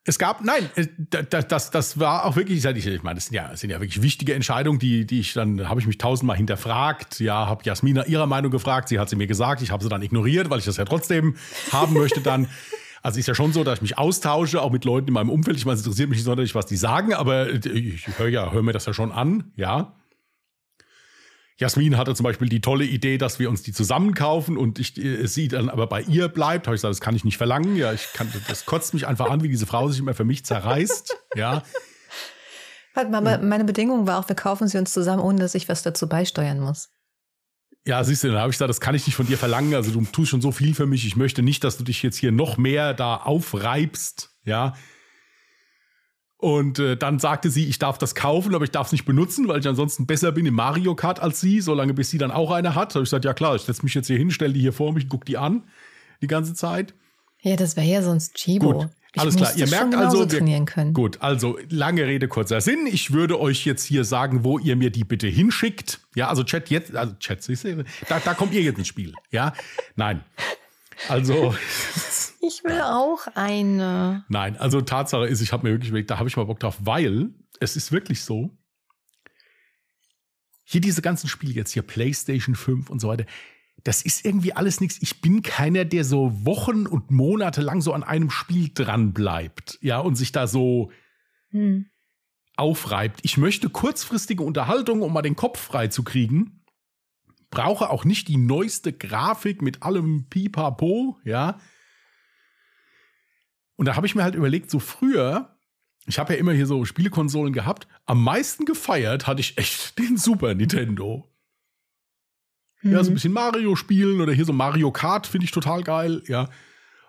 Es 0.04 0.18
gab, 0.18 0.44
nein, 0.44 0.68
äh, 0.76 0.88
das, 1.30 1.48
das, 1.48 1.72
das 1.72 2.00
war 2.00 2.26
auch 2.26 2.36
wirklich, 2.36 2.66
ich 2.66 3.04
meine, 3.04 3.16
das 3.16 3.26
sind 3.26 3.36
ja, 3.36 3.50
das 3.50 3.60
sind 3.60 3.70
ja 3.70 3.80
wirklich 3.80 4.02
wichtige 4.02 4.34
Entscheidungen, 4.34 4.80
die, 4.80 5.06
die 5.06 5.20
ich 5.20 5.34
dann, 5.34 5.70
habe 5.70 5.80
ich 5.80 5.86
mich 5.86 6.00
tausendmal 6.00 6.38
hinterfragt. 6.38 7.20
Ja, 7.20 7.46
habe 7.46 7.64
Jasmina 7.64 8.06
ihrer 8.06 8.26
Meinung 8.26 8.50
gefragt, 8.52 8.90
sie 8.90 8.98
hat 8.98 9.10
sie 9.10 9.16
mir 9.16 9.28
gesagt, 9.28 9.62
ich 9.62 9.70
habe 9.70 9.84
sie 9.84 9.90
dann 9.90 10.02
ignoriert, 10.02 10.50
weil 10.50 10.60
ich 10.60 10.66
das 10.66 10.78
ja 10.78 10.86
trotzdem 10.86 11.36
haben 11.72 11.94
möchte 11.94 12.22
dann. 12.22 12.48
Also 13.04 13.20
ist 13.20 13.28
ja 13.28 13.36
schon 13.36 13.52
so, 13.52 13.64
dass 13.64 13.76
ich 13.76 13.82
mich 13.82 13.98
austausche, 13.98 14.62
auch 14.62 14.72
mit 14.72 14.86
Leuten 14.86 15.08
in 15.08 15.14
meinem 15.14 15.30
Umfeld. 15.30 15.58
Ich 15.58 15.66
meine, 15.66 15.76
es 15.76 15.82
interessiert 15.82 16.10
mich 16.10 16.20
nicht 16.20 16.26
sonderlich, 16.26 16.54
was 16.54 16.68
die 16.68 16.78
sagen, 16.78 17.14
aber 17.14 17.50
ich 17.50 18.08
höre 18.18 18.28
ja, 18.28 18.52
höre 18.52 18.62
mir 18.62 18.74
das 18.74 18.86
ja 18.86 18.94
schon 18.94 19.12
an, 19.12 19.52
ja. 19.56 19.94
Jasmin 21.58 21.98
hatte 21.98 22.16
zum 22.16 22.24
Beispiel 22.24 22.50
die 22.50 22.62
tolle 22.62 22.86
Idee, 22.86 23.18
dass 23.18 23.38
wir 23.40 23.50
uns 23.50 23.62
die 23.62 23.72
zusammen 23.72 24.14
kaufen 24.14 24.58
und 24.58 24.80
ich 24.80 24.98
äh, 24.98 25.28
sie 25.28 25.48
dann 25.48 25.70
aber 25.70 25.88
bei 25.88 26.02
ihr 26.02 26.28
bleibt. 26.28 26.68
Habe 26.68 26.76
ich 26.76 26.80
gesagt, 26.82 26.92
das 26.92 27.02
kann 27.02 27.16
ich 27.16 27.24
nicht 27.24 27.38
verlangen. 27.38 27.76
Ja, 27.76 27.94
ich 27.94 28.14
kann, 28.14 28.32
das 28.48 28.66
kotzt 28.66 28.94
mich 28.94 29.08
einfach 29.08 29.30
an, 29.30 29.44
wie 29.44 29.50
diese 29.50 29.66
Frau 29.66 29.88
sich 29.90 30.00
immer 30.00 30.14
für 30.14 30.24
mich 30.24 30.44
zerreißt. 30.46 31.16
Ja. 31.36 31.64
Warte 32.94 33.10
mal, 33.10 33.42
meine 33.42 33.64
Bedingung 33.64 34.06
war 34.08 34.20
auch, 34.20 34.28
wir 34.28 34.36
kaufen 34.36 34.68
sie 34.68 34.78
uns 34.78 34.92
zusammen, 34.92 35.22
ohne 35.22 35.40
dass 35.40 35.56
ich 35.56 35.70
was 35.70 35.82
dazu 35.82 36.10
beisteuern 36.10 36.60
muss. 36.60 36.90
Ja, 37.86 38.04
siehst 38.04 38.24
du, 38.24 38.28
dann 38.28 38.38
habe 38.38 38.50
ich 38.50 38.56
gesagt, 38.56 38.70
das 38.70 38.82
kann 38.82 38.94
ich 38.96 39.08
nicht 39.08 39.16
von 39.16 39.26
dir 39.26 39.38
verlangen. 39.38 39.74
Also 39.74 39.92
du 39.92 40.02
tust 40.06 40.30
schon 40.30 40.42
so 40.42 40.52
viel 40.52 40.76
für 40.76 40.86
mich. 40.86 41.06
Ich 41.06 41.16
möchte 41.16 41.42
nicht, 41.42 41.64
dass 41.64 41.78
du 41.78 41.84
dich 41.84 42.04
jetzt 42.04 42.18
hier 42.18 42.32
noch 42.32 42.58
mehr 42.58 42.94
da 42.94 43.16
aufreibst. 43.16 44.36
Ja, 44.44 44.76
und 46.42 46.80
äh, 46.80 46.98
dann 46.98 47.20
sagte 47.20 47.52
sie, 47.52 47.68
ich 47.68 47.78
darf 47.78 48.00
das 48.00 48.16
kaufen, 48.16 48.56
aber 48.56 48.64
ich 48.64 48.72
darf 48.72 48.88
es 48.88 48.92
nicht 48.92 49.06
benutzen, 49.06 49.48
weil 49.48 49.60
ich 49.60 49.68
ansonsten 49.68 50.08
besser 50.08 50.32
bin 50.32 50.46
im 50.48 50.56
Mario 50.56 50.96
Kart 50.96 51.20
als 51.20 51.40
sie, 51.40 51.62
solange 51.62 51.94
bis 51.94 52.10
sie 52.10 52.18
dann 52.18 52.32
auch 52.32 52.52
eine 52.52 52.74
hat. 52.74 52.92
Da 52.92 52.96
habe 52.96 53.04
ich 53.04 53.10
gesagt, 53.10 53.26
ja 53.26 53.34
klar, 53.34 53.56
ich 53.56 53.62
setze 53.62 53.84
mich 53.84 53.94
jetzt 53.94 54.08
hier 54.08 54.18
hin, 54.18 54.32
stelle 54.32 54.52
die 54.52 54.60
hier 54.60 54.74
vor 54.74 54.92
mich, 54.92 55.08
guck 55.08 55.24
die 55.24 55.38
an 55.38 55.64
die 56.22 56.28
ganze 56.28 56.56
Zeit. 56.56 56.96
Ja, 57.42 57.56
das 57.56 57.76
wäre 57.76 57.88
ja 57.88 58.02
sonst 58.02 58.36
Chibo. 58.36 58.74
Gut. 58.74 58.90
Ich 59.14 59.22
Alles 59.22 59.36
klar, 59.36 59.54
ihr 59.56 59.68
merkt 59.68 59.94
also, 59.94 60.32
wir, 60.32 60.94
gut, 60.94 61.22
also 61.22 61.60
lange 61.70 62.06
Rede, 62.08 62.30
kurzer 62.30 62.62
Sinn. 62.62 62.88
Ich 62.88 63.12
würde 63.12 63.42
euch 63.42 63.66
jetzt 63.66 63.84
hier 63.84 64.06
sagen, 64.06 64.46
wo 64.46 64.58
ihr 64.58 64.78
mir 64.78 64.90
die 64.90 65.04
bitte 65.04 65.28
hinschickt. 65.28 66.00
Ja, 66.16 66.30
also 66.30 66.44
Chat 66.44 66.70
jetzt, 66.70 66.96
also 66.96 67.14
Chat, 67.20 67.46
da, 68.08 68.22
da 68.24 68.34
kommt 68.34 68.54
ihr 68.54 68.62
jetzt 68.62 68.78
ins 68.78 68.88
Spiel. 68.88 69.14
Ja, 69.30 69.54
nein. 69.98 70.24
Also. 71.10 71.54
Ich 72.44 72.64
will 72.64 72.82
auch 72.82 73.28
eine. 73.36 74.26
Nein, 74.28 74.58
also 74.58 74.82
Tatsache 74.82 75.28
ist, 75.28 75.42
ich 75.42 75.54
habe 75.54 75.68
mir 75.68 75.74
wirklich 75.74 75.90
überlegt, 75.90 76.10
da 76.10 76.18
habe 76.18 76.28
ich 76.28 76.36
mal 76.36 76.46
Bock 76.46 76.60
drauf, 76.60 76.78
weil 76.82 77.30
es 77.60 77.76
ist 77.76 77.92
wirklich 77.92 78.24
so. 78.24 78.50
Hier 80.64 80.82
diese 80.82 81.04
ganzen 81.04 81.28
Spiele 81.28 81.54
jetzt 81.54 81.72
hier, 81.72 81.84
PlayStation 81.84 82.56
5 82.56 82.90
und 82.90 83.00
so 83.00 83.10
weiter, 83.10 83.26
das 83.84 84.02
ist 84.02 84.26
irgendwie 84.26 84.54
alles 84.54 84.82
nichts. 84.82 84.98
Ich 85.02 85.22
bin 85.22 85.44
keiner, 85.44 85.86
der 85.86 86.04
so 86.04 86.46
Wochen 86.46 86.88
und 86.88 87.12
Monate 87.12 87.62
lang 87.62 87.82
so 87.82 87.94
an 87.94 88.04
einem 88.04 88.32
Spiel 88.32 88.72
dran 88.74 89.14
bleibt, 89.14 89.78
ja, 89.82 90.00
und 90.00 90.16
sich 90.16 90.32
da 90.32 90.48
so 90.48 90.92
hm. 91.52 91.88
aufreibt. 92.56 93.20
Ich 93.22 93.38
möchte 93.38 93.70
kurzfristige 93.70 94.44
Unterhaltung, 94.44 95.04
um 95.04 95.14
mal 95.14 95.22
den 95.22 95.36
Kopf 95.36 95.60
frei 95.60 95.90
zu 95.90 96.04
kriegen. 96.04 96.64
Brauche 97.52 97.90
auch 97.90 98.06
nicht 98.06 98.30
die 98.30 98.38
neueste 98.38 98.94
Grafik 98.94 99.62
mit 99.62 99.84
allem 99.84 100.28
Pipapo, 100.30 101.20
ja 101.24 101.60
Und 103.82 103.88
da 103.88 103.96
habe 103.96 104.06
ich 104.06 104.14
mir 104.14 104.22
halt 104.22 104.36
überlegt, 104.36 104.70
so 104.70 104.78
früher, 104.78 105.58
ich 106.06 106.20
habe 106.20 106.34
ja 106.34 106.40
immer 106.40 106.54
hier 106.54 106.68
so 106.68 106.86
Spielekonsolen 106.86 107.52
gehabt, 107.52 107.88
am 108.06 108.24
meisten 108.24 108.66
gefeiert 108.66 109.26
hatte 109.26 109.42
ich 109.42 109.58
echt 109.58 109.98
den 109.98 110.18
Super 110.18 110.54
Nintendo. 110.54 111.28
Mhm. 112.84 112.92
Ja, 112.92 113.04
so 113.04 113.10
ein 113.10 113.16
bisschen 113.16 113.34
Mario 113.34 113.76
spielen 113.76 114.22
oder 114.22 114.34
hier 114.34 114.46
so 114.46 114.54
Mario 114.54 114.92
Kart 114.92 115.26
finde 115.26 115.46
ich 115.46 115.52
total 115.52 115.82
geil, 115.82 116.22
ja. 116.28 116.42
Und 116.42 116.50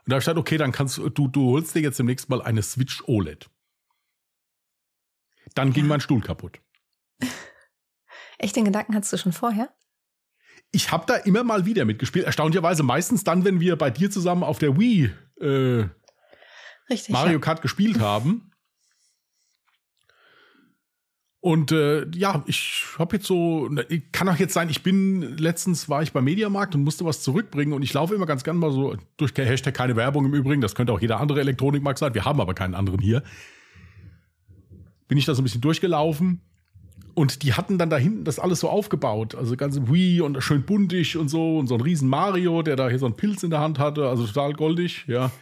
da 0.07 0.15
habe 0.15 0.21
ich 0.21 0.25
gedacht, 0.25 0.39
okay, 0.39 0.57
dann 0.57 0.73
kannst 0.73 0.97
du, 0.97 1.11
du 1.11 1.51
holst 1.51 1.75
dir 1.75 1.83
jetzt 1.83 1.99
demnächst 1.99 2.31
mal 2.31 2.41
eine 2.41 2.63
Switch 2.63 3.05
OLED. 3.07 3.51
Dann 5.55 5.69
ja. 5.69 5.75
ging 5.75 5.87
mein 5.89 6.01
Stuhl 6.01 6.23
kaputt. 6.23 6.59
Echt, 8.39 8.57
den 8.57 8.65
Gedanken 8.65 8.95
hattest 8.95 9.13
du 9.13 9.19
schon 9.19 9.35
vorher? 9.35 9.69
Ich 10.71 10.91
habe 10.91 11.05
da 11.07 11.17
immer 11.17 11.45
mal 11.45 11.67
wieder 11.67 11.85
mitgespielt. 11.85 12.25
Erstaunlicherweise 12.25 12.83
meistens 12.83 13.25
dann, 13.25 13.45
wenn 13.45 13.61
wir 13.61 13.77
bei 13.77 13.91
dir 13.91 14.11
zusammen 14.11 14.43
auf 14.43 14.59
der 14.59 14.79
Wii 14.79 15.13
äh, 15.39 15.85
Richtig, 16.93 17.13
Mario 17.13 17.35
ja. 17.35 17.39
Kart 17.39 17.63
gespielt 17.63 18.01
haben. 18.01 18.53
Und 21.41 21.73
äh, 21.73 22.07
ja, 22.15 22.45
ich 22.47 22.85
habe 23.01 23.17
jetzt 23.17 23.27
so, 23.27 23.69
kann 24.13 24.29
auch 24.29 24.37
jetzt 24.37 24.55
sein, 24.55 24.69
ich 24.69 24.85
bin, 24.85 25.37
letztens 25.39 25.89
war 25.89 26.01
ich 26.01 26.13
beim 26.13 26.23
Mediamarkt 26.23 26.77
und 26.77 26.85
musste 26.85 27.05
was 27.05 27.21
zurückbringen 27.21 27.73
und 27.73 27.83
ich 27.83 27.93
laufe 27.93 28.15
immer 28.15 28.27
ganz 28.27 28.45
gern 28.45 28.59
mal 28.59 28.71
so 28.71 28.97
durch 29.17 29.33
Hashtag 29.37 29.75
keine 29.75 29.97
Werbung 29.97 30.25
im 30.25 30.35
Übrigen, 30.35 30.61
das 30.61 30.77
könnte 30.77 30.93
auch 30.93 31.01
jeder 31.01 31.19
andere 31.19 31.41
Elektronikmarkt 31.41 31.99
sein, 31.99 32.15
wir 32.15 32.25
haben 32.25 32.41
aber 32.41 32.55
keinen 32.55 32.77
anderen 32.77 33.01
hier. 33.01 33.25
Bin 35.09 35.19
ich 35.19 35.25
da 35.25 35.35
so 35.35 35.43
ein 35.43 35.45
bisschen 35.45 35.63
durchgelaufen 35.63 36.43
und 37.15 37.43
die 37.43 37.55
hatten 37.55 37.77
dann 37.77 37.91
da 37.91 37.97
hinten 37.97 38.23
das 38.23 38.39
alles 38.39 38.61
so 38.61 38.69
aufgebaut, 38.69 39.35
also 39.35 39.57
ganze 39.57 39.91
Wii 39.91 40.21
und 40.21 40.41
schön 40.45 40.63
buntig 40.63 41.17
und 41.17 41.29
so 41.29 41.59
und 41.59 41.67
so 41.67 41.75
ein 41.75 41.81
riesen 41.81 42.09
Mario, 42.09 42.63
der 42.63 42.77
da 42.77 42.89
hier 42.89 43.01
so 43.01 43.07
einen 43.07 43.17
Pilz 43.17 43.43
in 43.43 43.51
der 43.51 43.59
Hand 43.59 43.81
hatte, 43.81 44.09
also 44.09 44.25
total 44.25 44.53
goldig, 44.53 45.07
ja. 45.09 45.33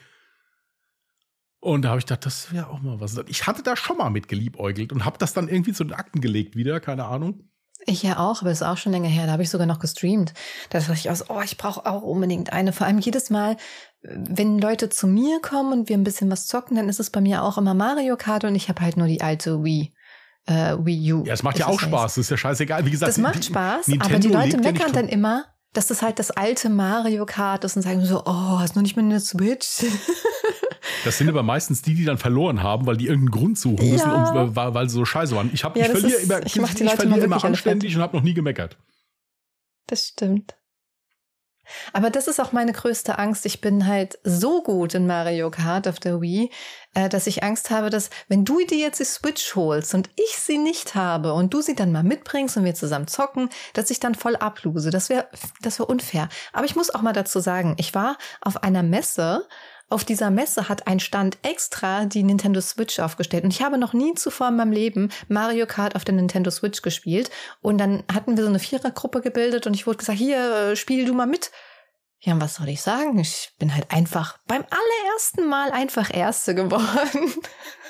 Und 1.61 1.83
da 1.83 1.90
habe 1.90 1.99
ich 1.99 2.07
gedacht, 2.07 2.25
das 2.25 2.53
wäre 2.53 2.68
auch 2.68 2.81
mal 2.81 3.01
was. 3.01 3.18
Ich 3.29 3.46
hatte 3.46 3.62
da 3.62 3.77
schon 3.77 3.99
mal 3.99 4.11
mit 4.11 4.29
geliebäugelt 4.29 4.92
und 4.92 5.05
habe 5.05 5.18
das 5.18 5.35
dann 5.35 5.49
irgendwie 5.49 5.75
zu 5.75 5.85
den 5.85 5.92
Akten 5.92 6.20
gelegt 6.20 6.57
wieder, 6.57 6.81
keine 6.81 7.05
Ahnung. 7.05 7.44
Ich 7.87 8.03
ja 8.03 8.18
auch, 8.18 8.42
aber 8.42 8.51
es 8.51 8.61
ist 8.61 8.66
auch 8.66 8.77
schon 8.77 8.92
länger 8.92 9.09
her. 9.09 9.27
Da 9.27 9.33
habe 9.33 9.42
ich 9.42 9.51
sogar 9.51 9.66
noch 9.66 9.79
gestreamt. 9.79 10.35
Da 10.70 10.79
dachte 10.79 10.92
ich 10.92 11.11
aus, 11.11 11.29
oh, 11.29 11.40
ich 11.42 11.57
brauche 11.57 11.87
auch 11.87 12.03
unbedingt 12.03 12.53
eine. 12.53 12.73
Vor 12.73 12.87
allem 12.87 12.99
jedes 12.99 13.31
Mal, 13.31 13.57
wenn 14.03 14.59
Leute 14.59 14.88
zu 14.88 15.07
mir 15.07 15.40
kommen 15.40 15.73
und 15.73 15.88
wir 15.88 15.96
ein 15.96 16.05
bisschen 16.05 16.31
was 16.31 16.46
zocken, 16.46 16.77
dann 16.77 16.88
ist 16.88 17.01
es 17.01 17.11
bei 17.11 17.20
mir 17.20 17.42
auch 17.42 17.59
immer 17.59 17.75
Mario 17.75 18.16
Kart 18.16 18.44
und 18.44 18.55
ich 18.55 18.68
habe 18.68 18.83
halt 18.83 18.96
nur 18.96 19.07
die 19.07 19.23
alte 19.23 19.62
Wii. 19.62 19.94
Äh, 20.46 20.77
Wii 20.79 21.12
U. 21.12 21.25
Ja, 21.25 21.35
es 21.35 21.42
macht 21.42 21.59
ja 21.59 21.66
auch 21.66 21.81
Spaß. 21.81 22.14
Das 22.14 22.18
ist 22.18 22.31
ja 22.31 22.37
scheißegal. 22.37 22.85
Wie 22.87 22.90
gesagt, 22.90 23.11
das 23.11 23.18
macht 23.18 23.44
Spaß, 23.44 23.88
Nintendo 23.88 24.14
aber 24.14 24.18
die 24.20 24.29
Leute 24.29 24.59
meckern 24.59 24.88
ja 24.88 24.92
dann 24.92 25.09
immer, 25.09 25.46
dass 25.73 25.87
das 25.87 26.03
halt 26.03 26.18
das 26.18 26.31
alte 26.31 26.68
Mario 26.68 27.27
Kart 27.27 27.64
ist 27.64 27.77
und 27.77 27.83
sagen 27.83 28.05
so, 28.05 28.23
oh, 28.25 28.59
hast 28.59 28.77
du 28.77 28.81
nicht 28.81 28.96
mehr 28.96 29.05
eine 29.05 29.20
Switch? 29.20 29.85
Das 31.05 31.18
sind 31.18 31.29
aber 31.29 31.42
meistens 31.42 31.83
die, 31.83 31.94
die 31.94 32.05
dann 32.05 32.18
verloren 32.18 32.62
haben, 32.62 32.87
weil 32.87 32.96
die 32.96 33.07
irgendeinen 33.07 33.31
Grund 33.31 33.59
suchen 33.59 33.90
müssen, 33.90 34.09
ja. 34.09 34.42
um, 34.42 34.57
weil, 34.57 34.74
weil 34.74 34.88
sie 34.88 34.94
so 34.94 35.05
scheiße 35.05 35.35
waren. 35.35 35.50
Ich, 35.53 35.64
hab, 35.64 35.76
ja, 35.76 35.87
ich 35.87 35.90
verliere 35.90 36.18
ist, 36.18 36.24
immer, 36.24 36.38
ich, 36.46 36.57
ich, 36.57 36.81
ich 36.81 36.90
verliere 36.92 37.20
immer 37.20 37.44
anständig 37.44 37.96
und 37.96 38.03
habe 38.03 38.16
noch 38.16 38.22
nie 38.22 38.35
gemeckert. 38.35 38.76
Das 39.87 40.09
stimmt. 40.09 40.55
Aber 41.92 42.11
das 42.11 42.29
ist 42.29 42.40
auch 42.40 42.53
meine 42.53 42.72
größte 42.72 43.18
Angst. 43.18 43.46
Ich 43.46 43.61
bin 43.61 43.87
halt 43.87 44.18
so 44.24 44.62
gut 44.62 44.94
in 44.94 45.07
Mario 45.07 45.50
Kart 45.50 45.87
auf 45.88 46.00
der 46.00 46.20
Wii, 46.20 46.50
äh, 46.94 47.09
dass 47.09 47.26
ich 47.26 47.42
Angst 47.42 47.70
habe, 47.70 47.90
dass 47.90 48.11
wenn 48.29 48.44
du 48.44 48.64
dir 48.64 48.79
jetzt 48.79 49.00
die 49.00 49.05
Switch 49.05 49.55
holst 49.55 49.94
und 49.94 50.11
ich 50.16 50.37
sie 50.38 50.59
nicht 50.59 50.94
habe 50.94 51.33
und 51.33 51.55
du 51.55 51.61
sie 51.61 51.74
dann 51.74 51.92
mal 51.92 52.03
mitbringst 52.03 52.57
und 52.57 52.64
wir 52.64 52.74
zusammen 52.74 53.07
zocken, 53.07 53.50
dass 53.72 53.90
ich 53.90 54.00
dann 54.00 54.14
voll 54.14 54.37
ablose. 54.37 54.90
Das 54.90 55.09
wäre 55.09 55.29
das 55.61 55.79
wäre 55.79 55.87
unfair. 55.87 56.29
Aber 56.53 56.64
ich 56.64 56.76
muss 56.76 56.90
auch 56.90 57.03
mal 57.03 57.12
dazu 57.12 57.40
sagen, 57.40 57.74
ich 57.79 57.94
war 57.94 58.16
auf 58.40 58.62
einer 58.62 58.83
Messe 58.83 59.46
auf 59.90 60.05
dieser 60.05 60.31
Messe 60.31 60.68
hat 60.68 60.87
ein 60.87 61.00
Stand 61.00 61.38
extra 61.42 62.07
die 62.07 62.22
Nintendo 62.22 62.61
Switch 62.61 63.00
aufgestellt. 63.00 63.44
Und 63.44 63.53
ich 63.53 63.61
habe 63.61 63.76
noch 63.76 63.92
nie 63.92 64.14
zuvor 64.14 64.48
in 64.48 64.57
meinem 64.57 64.72
Leben 64.72 65.11
Mario 65.29 65.66
Kart 65.66 65.96
auf 65.96 66.05
der 66.05 66.14
Nintendo 66.14 66.50
Switch 66.50 66.81
gespielt. 66.81 67.31
Und 67.61 67.79
dann 67.79 68.05
hatten 68.12 68.37
wir 68.37 68.44
so 68.44 68.48
eine 68.48 68.61
Vierergruppe 68.61 69.20
gebildet 69.20 69.66
und 69.66 69.74
ich 69.74 69.87
wurde 69.87 69.98
gesagt, 69.98 70.18
hier, 70.18 70.70
äh, 70.70 70.76
spiel 70.76 71.05
du 71.05 71.12
mal 71.12 71.26
mit. 71.26 71.50
Ja, 72.20 72.35
und 72.35 72.40
was 72.40 72.55
soll 72.55 72.68
ich 72.68 72.83
sagen? 72.83 73.18
Ich 73.18 73.53
bin 73.59 73.74
halt 73.74 73.90
einfach 73.90 74.38
beim 74.46 74.62
allerersten 74.62 75.48
Mal 75.48 75.72
einfach 75.72 76.14
Erste 76.14 76.55
geworden. 76.55 77.33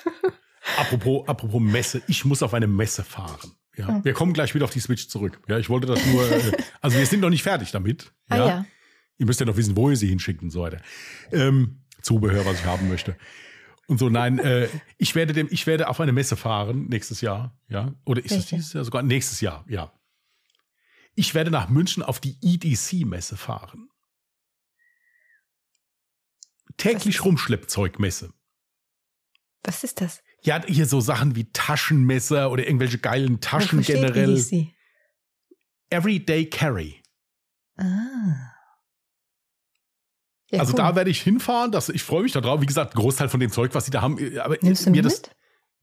apropos, 0.78 1.28
apropos 1.28 1.60
Messe, 1.60 2.00
ich 2.06 2.24
muss 2.24 2.42
auf 2.42 2.54
eine 2.54 2.66
Messe 2.66 3.04
fahren. 3.04 3.52
Ja, 3.76 3.88
hm. 3.88 4.04
wir 4.04 4.12
kommen 4.14 4.32
gleich 4.32 4.54
wieder 4.54 4.64
auf 4.64 4.70
die 4.70 4.80
Switch 4.80 5.08
zurück. 5.08 5.40
Ja, 5.48 5.58
ich 5.58 5.68
wollte 5.68 5.86
das 5.86 6.04
nur, 6.06 6.30
äh, 6.30 6.52
also 6.80 6.96
wir 6.96 7.06
sind 7.06 7.20
noch 7.20 7.30
nicht 7.30 7.42
fertig 7.42 7.72
damit. 7.72 8.12
Ah, 8.28 8.36
ja. 8.36 8.44
Ah, 8.44 8.48
ja. 8.48 8.66
Ihr 9.18 9.26
müsst 9.26 9.38
ja 9.38 9.44
noch 9.44 9.56
wissen, 9.56 9.76
wo 9.76 9.90
ihr 9.90 9.96
sie 9.96 10.08
hinschicken 10.08 10.44
und 10.46 10.50
so 10.50 10.62
weiter. 10.62 10.80
Ähm, 11.30 11.82
Zubehör, 12.02 12.44
was 12.46 12.60
ich 12.60 12.64
haben 12.64 12.88
möchte. 12.88 13.16
Und 13.86 13.98
so, 13.98 14.08
nein, 14.08 14.38
äh, 14.38 14.68
ich 14.98 15.14
werde 15.14 15.32
dem, 15.32 15.48
ich 15.50 15.66
werde 15.66 15.88
auf 15.88 16.00
eine 16.00 16.12
Messe 16.12 16.36
fahren 16.36 16.86
nächstes 16.88 17.20
Jahr, 17.20 17.58
ja. 17.68 17.94
Oder 18.04 18.24
ist 18.24 18.30
es 18.30 18.46
dieses 18.46 18.72
Jahr 18.72 18.84
sogar? 18.84 19.02
Nächstes 19.02 19.40
Jahr, 19.40 19.64
ja. 19.68 19.92
Ich 21.16 21.34
werde 21.34 21.50
nach 21.50 21.68
München 21.68 22.02
auf 22.02 22.20
die 22.20 22.38
EDC-Messe 22.40 23.36
fahren. 23.36 23.88
Täglich 26.76 27.24
Rumschleppzeugmesse. 27.24 28.32
Was 29.64 29.84
ist 29.84 30.00
das? 30.00 30.22
Ja, 30.42 30.64
hier 30.64 30.86
so 30.86 31.00
Sachen 31.00 31.36
wie 31.36 31.52
Taschenmesser 31.52 32.50
oder 32.50 32.66
irgendwelche 32.66 32.98
geilen 32.98 33.40
Taschen 33.40 33.82
generell. 33.82 34.38
EDC? 34.38 34.72
Everyday 35.90 36.48
Carry. 36.48 37.02
Ah. 37.76 38.49
Ja, 40.50 40.60
also 40.60 40.72
cool. 40.72 40.78
da 40.78 40.96
werde 40.96 41.10
ich 41.10 41.20
hinfahren. 41.20 41.70
Das, 41.70 41.88
ich 41.88 42.02
freue 42.02 42.22
mich 42.22 42.32
darauf. 42.32 42.60
Wie 42.60 42.66
gesagt, 42.66 42.94
Großteil 42.94 43.28
von 43.28 43.40
dem 43.40 43.50
Zeug, 43.50 43.74
was 43.74 43.84
sie 43.84 43.90
da 43.90 44.02
haben. 44.02 44.18
Äh, 44.18 44.38
aber 44.38 44.56
Nimmst 44.60 44.86
du 44.86 44.90
mir 44.90 45.02
das, 45.02 45.22
mit? 45.22 45.30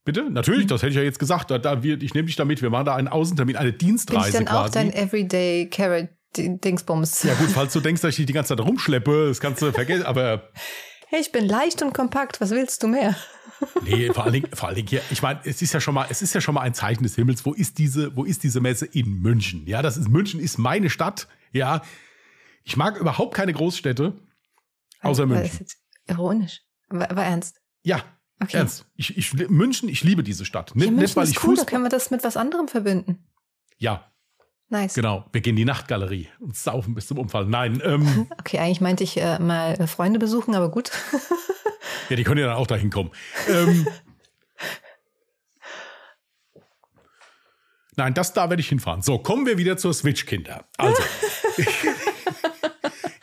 Bitte? 0.03 0.29
Natürlich, 0.29 0.65
mhm. 0.65 0.69
das 0.69 0.81
hätte 0.81 0.91
ich 0.91 0.97
ja 0.97 1.03
jetzt 1.03 1.19
gesagt. 1.19 1.51
Da, 1.51 1.57
da 1.57 1.83
wir, 1.83 2.01
ich 2.01 2.13
nehme 2.13 2.27
dich 2.27 2.35
da 2.35 2.45
mit. 2.45 2.61
Wir 2.61 2.69
machen 2.69 2.85
da 2.85 2.95
einen 2.95 3.07
Außentermin, 3.07 3.55
eine 3.55 3.73
Dienstreise 3.73 4.19
Bin 4.19 4.27
ich 4.27 4.33
dann 4.33 4.45
quasi. 4.45 4.69
auch 4.69 4.73
dein 4.73 4.93
Everyday 4.93 5.69
Carrot 5.69 6.09
Dingsbums. 6.35 7.23
Ja 7.23 7.33
gut, 7.33 7.49
falls 7.53 7.73
du 7.73 7.79
denkst, 7.79 8.01
dass 8.01 8.11
ich 8.11 8.17
dich 8.17 8.25
die 8.25 8.33
ganze 8.33 8.55
Zeit 8.55 8.65
rumschleppe, 8.65 9.27
das 9.29 9.39
kannst 9.39 9.61
du 9.61 9.71
vergessen. 9.71 10.05
Aber 10.05 10.49
hey, 11.07 11.21
ich 11.21 11.31
bin 11.31 11.45
leicht 11.47 11.81
und 11.81 11.93
kompakt. 11.93 12.41
Was 12.41 12.51
willst 12.51 12.83
du 12.83 12.87
mehr? 12.87 13.15
nee, 13.83 14.11
vor 14.13 14.23
allen 14.23 14.33
Dingen, 14.33 14.49
vor 14.53 14.67
allen 14.67 14.75
Dingen 14.75 14.87
hier. 14.87 15.01
Ich 15.11 15.21
meine, 15.21 15.39
es 15.43 15.61
ist 15.61 15.73
ja 15.73 15.79
schon 15.79 15.93
mal, 15.93 16.07
es 16.09 16.21
ist 16.21 16.33
ja 16.33 16.41
schon 16.41 16.55
mal 16.55 16.61
ein 16.61 16.73
Zeichen 16.73 17.03
des 17.03 17.15
Himmels. 17.15 17.45
Wo 17.45 17.53
ist 17.53 17.77
diese, 17.77 18.15
wo 18.15 18.23
ist 18.23 18.43
diese 18.43 18.59
Messe 18.59 18.85
in 18.85 19.21
München? 19.21 19.65
Ja, 19.65 19.81
das 19.81 19.97
ist 19.97 20.09
München 20.09 20.39
ist 20.39 20.57
meine 20.57 20.89
Stadt. 20.89 21.27
Ja, 21.53 21.81
ich 22.63 22.77
mag 22.77 22.97
überhaupt 22.97 23.33
keine 23.33 23.53
Großstädte. 23.53 24.13
Außer 25.01 25.25
München. 25.25 25.43
Das 25.43 25.53
ist 25.53 25.59
jetzt 25.59 25.77
ironisch. 26.07 26.61
War, 26.89 27.15
war 27.15 27.25
ernst? 27.25 27.61
Ja, 27.83 28.03
okay. 28.41 28.57
ernst. 28.57 28.85
Ich, 28.95 29.17
ich, 29.17 29.33
München, 29.49 29.89
ich 29.89 30.03
liebe 30.03 30.23
diese 30.23 30.45
Stadt. 30.45 30.75
Nicht, 30.75 30.85
ja, 30.85 30.91
nicht 30.91 31.15
weil 31.15 31.27
ich 31.27 31.37
cool, 31.37 31.51
Fußball. 31.51 31.65
Da 31.65 31.69
können 31.69 31.83
wir 31.83 31.89
das 31.89 32.11
mit 32.11 32.23
was 32.23 32.37
anderem 32.37 32.67
verbinden. 32.67 33.25
Ja. 33.77 34.11
Nice. 34.69 34.95
Genau. 34.95 35.25
Wir 35.31 35.39
gehen 35.41 35.51
in 35.51 35.57
die 35.57 35.65
Nachtgalerie 35.65 36.27
und 36.39 36.55
saufen 36.55 36.93
bis 36.93 37.07
zum 37.07 37.17
Umfall. 37.19 37.45
Nein. 37.45 37.81
Ähm, 37.83 38.27
okay, 38.39 38.59
eigentlich 38.59 38.81
meinte 38.81 39.03
ich 39.03 39.17
äh, 39.17 39.39
mal 39.39 39.87
Freunde 39.87 40.19
besuchen, 40.19 40.55
aber 40.55 40.69
gut. 40.69 40.91
ja, 42.09 42.17
die 42.17 42.23
können 42.23 42.41
ja 42.41 42.47
dann 42.47 42.57
auch 42.57 42.67
dahin 42.67 42.89
kommen. 42.89 43.11
Ähm, 43.47 43.87
Nein, 47.97 48.13
das 48.13 48.31
da 48.31 48.49
werde 48.49 48.61
ich 48.61 48.69
hinfahren. 48.69 49.01
So, 49.01 49.17
kommen 49.17 49.47
wir 49.47 49.57
wieder 49.57 49.75
zur 49.75 49.91
Switch, 49.93 50.27
Kinder. 50.27 50.65
Also. 50.77 51.01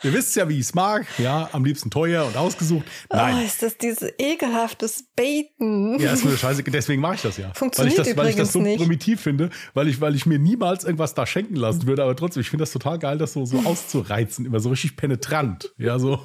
Ihr 0.05 0.13
wisst 0.13 0.35
ja, 0.35 0.47
wie 0.47 0.53
ich 0.53 0.67
es 0.67 0.75
mag. 0.75 1.07
Ja, 1.17 1.49
am 1.51 1.65
liebsten 1.65 1.89
teuer 1.89 2.27
und 2.27 2.37
ausgesucht. 2.37 2.85
Nein. 3.11 3.37
Oh, 3.41 3.43
ist 3.43 3.63
das 3.63 3.75
dieses 3.75 4.13
ekelhaftes 4.19 5.05
Baiten. 5.15 5.99
Ja, 5.99 6.13
ist 6.13 6.23
mir 6.23 6.37
scheiße. 6.37 6.61
Deswegen 6.61 7.01
mache 7.01 7.15
ich 7.15 7.23
das 7.23 7.37
ja. 7.37 7.51
Funktioniert 7.55 7.97
weil 7.97 8.05
ich 8.05 8.09
das, 8.09 8.17
weil 8.17 8.29
ich 8.29 8.35
das 8.35 8.53
so 8.53 8.61
nicht. 8.61 8.77
primitiv 8.77 9.19
finde, 9.19 9.49
weil 9.73 9.87
ich, 9.87 9.99
weil 10.01 10.13
ich 10.13 10.27
mir 10.27 10.37
niemals 10.37 10.83
irgendwas 10.83 11.15
da 11.15 11.25
schenken 11.25 11.55
lassen 11.55 11.87
würde. 11.87 12.03
Aber 12.03 12.15
trotzdem, 12.15 12.41
ich 12.41 12.51
finde 12.51 12.61
das 12.61 12.71
total 12.71 12.99
geil, 12.99 13.17
das 13.17 13.33
so, 13.33 13.47
so 13.47 13.57
auszureizen. 13.65 14.45
Immer 14.45 14.59
so 14.59 14.69
richtig 14.69 14.95
penetrant. 14.95 15.73
Ja, 15.79 15.97
so. 15.97 16.23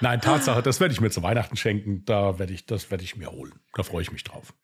Nein, 0.00 0.20
Tatsache, 0.20 0.62
das 0.62 0.78
werde 0.78 0.94
ich 0.94 1.00
mir 1.00 1.10
zu 1.10 1.24
Weihnachten 1.24 1.56
schenken. 1.56 2.04
Da 2.04 2.38
werde 2.38 2.52
ich, 2.52 2.66
das 2.66 2.92
werde 2.92 3.02
ich 3.02 3.16
mir 3.16 3.32
holen. 3.32 3.54
Da 3.74 3.82
freue 3.82 4.02
ich 4.02 4.12
mich 4.12 4.22
drauf. 4.22 4.54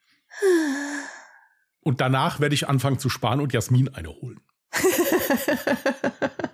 Und 1.81 2.01
danach 2.01 2.39
werde 2.39 2.55
ich 2.55 2.69
anfangen 2.69 3.01
zu 3.01 3.09
sparen 3.09 3.41
und 3.41 3.53
Jasmin 3.53 3.89
eine 3.89 4.11
holen. 4.11 4.39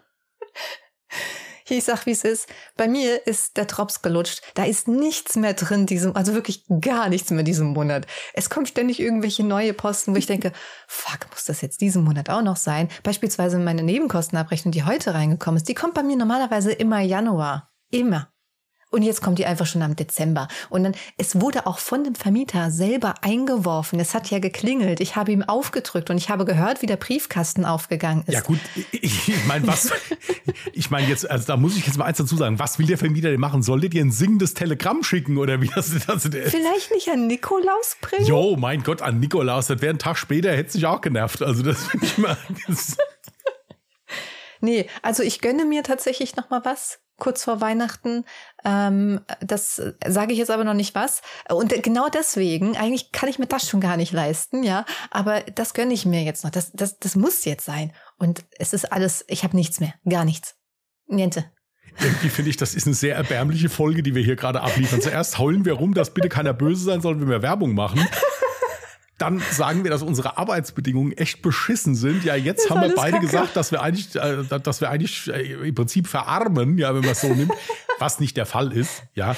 ich 1.68 1.84
sag, 1.84 2.06
wie 2.06 2.10
es 2.10 2.24
ist. 2.24 2.48
Bei 2.76 2.88
mir 2.88 3.26
ist 3.26 3.56
der 3.56 3.64
Drops 3.66 4.02
gelutscht. 4.02 4.42
Da 4.54 4.64
ist 4.64 4.88
nichts 4.88 5.36
mehr 5.36 5.54
drin, 5.54 5.86
diesem, 5.86 6.16
also 6.16 6.34
wirklich 6.34 6.64
gar 6.80 7.08
nichts 7.08 7.30
mehr 7.30 7.44
diesem 7.44 7.68
Monat. 7.68 8.06
Es 8.34 8.50
kommen 8.50 8.66
ständig 8.66 9.00
irgendwelche 9.00 9.44
neue 9.44 9.72
Posten, 9.72 10.12
wo 10.14 10.18
ich 10.18 10.26
denke, 10.26 10.52
fuck, 10.86 11.30
muss 11.30 11.44
das 11.44 11.60
jetzt 11.60 11.80
diesen 11.80 12.04
Monat 12.04 12.30
auch 12.30 12.42
noch 12.42 12.56
sein? 12.56 12.88
Beispielsweise 13.02 13.58
meine 13.58 13.82
Nebenkostenabrechnung, 13.82 14.72
die 14.72 14.84
heute 14.84 15.14
reingekommen 15.14 15.56
ist, 15.56 15.68
die 15.68 15.74
kommt 15.74 15.94
bei 15.94 16.02
mir 16.02 16.16
normalerweise 16.16 16.72
immer 16.72 17.00
Januar. 17.00 17.70
Immer. 17.90 18.31
Und 18.92 19.02
jetzt 19.02 19.22
kommt 19.22 19.38
die 19.38 19.46
einfach 19.46 19.64
schon 19.64 19.80
am 19.80 19.96
Dezember. 19.96 20.48
Und 20.68 20.84
dann, 20.84 20.94
es 21.16 21.40
wurde 21.40 21.66
auch 21.66 21.78
von 21.78 22.04
dem 22.04 22.14
Vermieter 22.14 22.70
selber 22.70 23.14
eingeworfen. 23.22 23.98
Es 23.98 24.14
hat 24.14 24.30
ja 24.30 24.38
geklingelt. 24.38 25.00
Ich 25.00 25.16
habe 25.16 25.32
ihm 25.32 25.42
aufgedrückt 25.42 26.10
und 26.10 26.18
ich 26.18 26.28
habe 26.28 26.44
gehört, 26.44 26.82
wie 26.82 26.86
der 26.86 26.98
Briefkasten 26.98 27.64
aufgegangen 27.64 28.24
ist. 28.26 28.34
Ja 28.34 28.40
gut, 28.42 28.58
ich, 28.90 29.28
ich 29.30 29.46
meine, 29.46 29.66
was, 29.66 29.90
ich 30.74 30.90
meine 30.90 31.08
jetzt, 31.08 31.28
also 31.28 31.46
da 31.46 31.56
muss 31.56 31.74
ich 31.76 31.86
jetzt 31.86 31.96
mal 31.96 32.04
eins 32.04 32.18
dazu 32.18 32.36
sagen. 32.36 32.58
Was 32.58 32.78
will 32.78 32.86
der 32.86 32.98
Vermieter 32.98 33.30
denn 33.30 33.40
machen? 33.40 33.62
Soll 33.62 33.80
der 33.80 33.88
dir 33.88 34.04
ein 34.04 34.12
singendes 34.12 34.52
Telegramm 34.52 35.02
schicken 35.02 35.38
oder 35.38 35.62
wie 35.62 35.68
das, 35.68 35.90
das 36.06 36.28
Vielleicht 36.46 36.90
nicht 36.90 37.08
an 37.08 37.26
Nikolaus 37.26 37.96
bringen? 38.02 38.26
Jo, 38.26 38.56
mein 38.56 38.82
Gott, 38.82 39.00
an 39.00 39.20
Nikolaus. 39.20 39.68
Das 39.68 39.80
wäre 39.80 39.94
ein 39.94 39.98
Tag 39.98 40.18
später, 40.18 40.52
hätte 40.52 40.72
sich 40.72 40.84
auch 40.84 41.00
genervt. 41.00 41.40
Also 41.40 41.62
das 41.62 41.86
finde 41.86 42.06
ich 42.06 42.18
mal. 42.18 42.36
nee, 44.60 44.86
also 45.00 45.22
ich 45.22 45.40
gönne 45.40 45.64
mir 45.64 45.82
tatsächlich 45.82 46.36
noch 46.36 46.50
mal 46.50 46.62
was 46.64 47.01
kurz 47.18 47.44
vor 47.44 47.60
Weihnachten. 47.60 48.24
Ähm, 48.64 49.20
das 49.40 49.80
sage 50.06 50.32
ich 50.32 50.38
jetzt 50.38 50.50
aber 50.50 50.64
noch 50.64 50.74
nicht 50.74 50.94
was. 50.94 51.22
Und 51.48 51.82
genau 51.82 52.08
deswegen, 52.08 52.76
eigentlich 52.76 53.12
kann 53.12 53.28
ich 53.28 53.38
mir 53.38 53.46
das 53.46 53.68
schon 53.68 53.80
gar 53.80 53.96
nicht 53.96 54.12
leisten, 54.12 54.62
ja. 54.62 54.84
Aber 55.10 55.40
das 55.40 55.74
gönne 55.74 55.94
ich 55.94 56.06
mir 56.06 56.22
jetzt 56.22 56.44
noch. 56.44 56.50
Das, 56.50 56.72
das, 56.72 56.98
das 56.98 57.16
muss 57.16 57.44
jetzt 57.44 57.64
sein. 57.64 57.92
Und 58.18 58.44
es 58.58 58.72
ist 58.72 58.92
alles, 58.92 59.24
ich 59.28 59.44
habe 59.44 59.56
nichts 59.56 59.80
mehr. 59.80 59.94
Gar 60.08 60.24
nichts. 60.24 60.56
Niente. 61.06 61.44
Irgendwie 62.00 62.30
finde 62.30 62.50
ich, 62.50 62.56
das 62.56 62.74
ist 62.74 62.86
eine 62.86 62.94
sehr 62.94 63.16
erbärmliche 63.16 63.68
Folge, 63.68 64.02
die 64.02 64.14
wir 64.14 64.22
hier 64.22 64.36
gerade 64.36 64.62
abliefern. 64.62 65.02
Zuerst 65.02 65.38
heulen 65.38 65.64
wir 65.66 65.74
rum, 65.74 65.92
dass 65.92 66.14
bitte 66.14 66.30
keiner 66.30 66.54
böse 66.54 66.84
sein 66.84 67.02
soll, 67.02 67.20
wenn 67.20 67.28
wir 67.28 67.42
Werbung 67.42 67.74
machen 67.74 68.06
dann 69.22 69.40
sagen 69.52 69.84
wir, 69.84 69.90
dass 69.90 70.02
unsere 70.02 70.36
Arbeitsbedingungen 70.36 71.12
echt 71.12 71.42
beschissen 71.42 71.94
sind. 71.94 72.24
Ja, 72.24 72.34
jetzt 72.34 72.68
haben 72.68 72.80
wir 72.80 72.94
beide 72.94 73.12
Kacke. 73.12 73.26
gesagt, 73.26 73.56
dass 73.56 73.70
wir 73.70 73.80
eigentlich, 73.80 74.16
äh, 74.16 74.42
dass 74.60 74.80
wir 74.80 74.90
eigentlich 74.90 75.28
äh, 75.28 75.68
im 75.68 75.74
Prinzip 75.74 76.08
verarmen, 76.08 76.76
ja, 76.76 76.92
wenn 76.92 77.02
man 77.02 77.12
es 77.12 77.20
so 77.20 77.28
nimmt, 77.28 77.52
was 78.00 78.18
nicht 78.18 78.36
der 78.36 78.46
Fall 78.46 78.72
ist, 78.72 79.04
ja. 79.14 79.36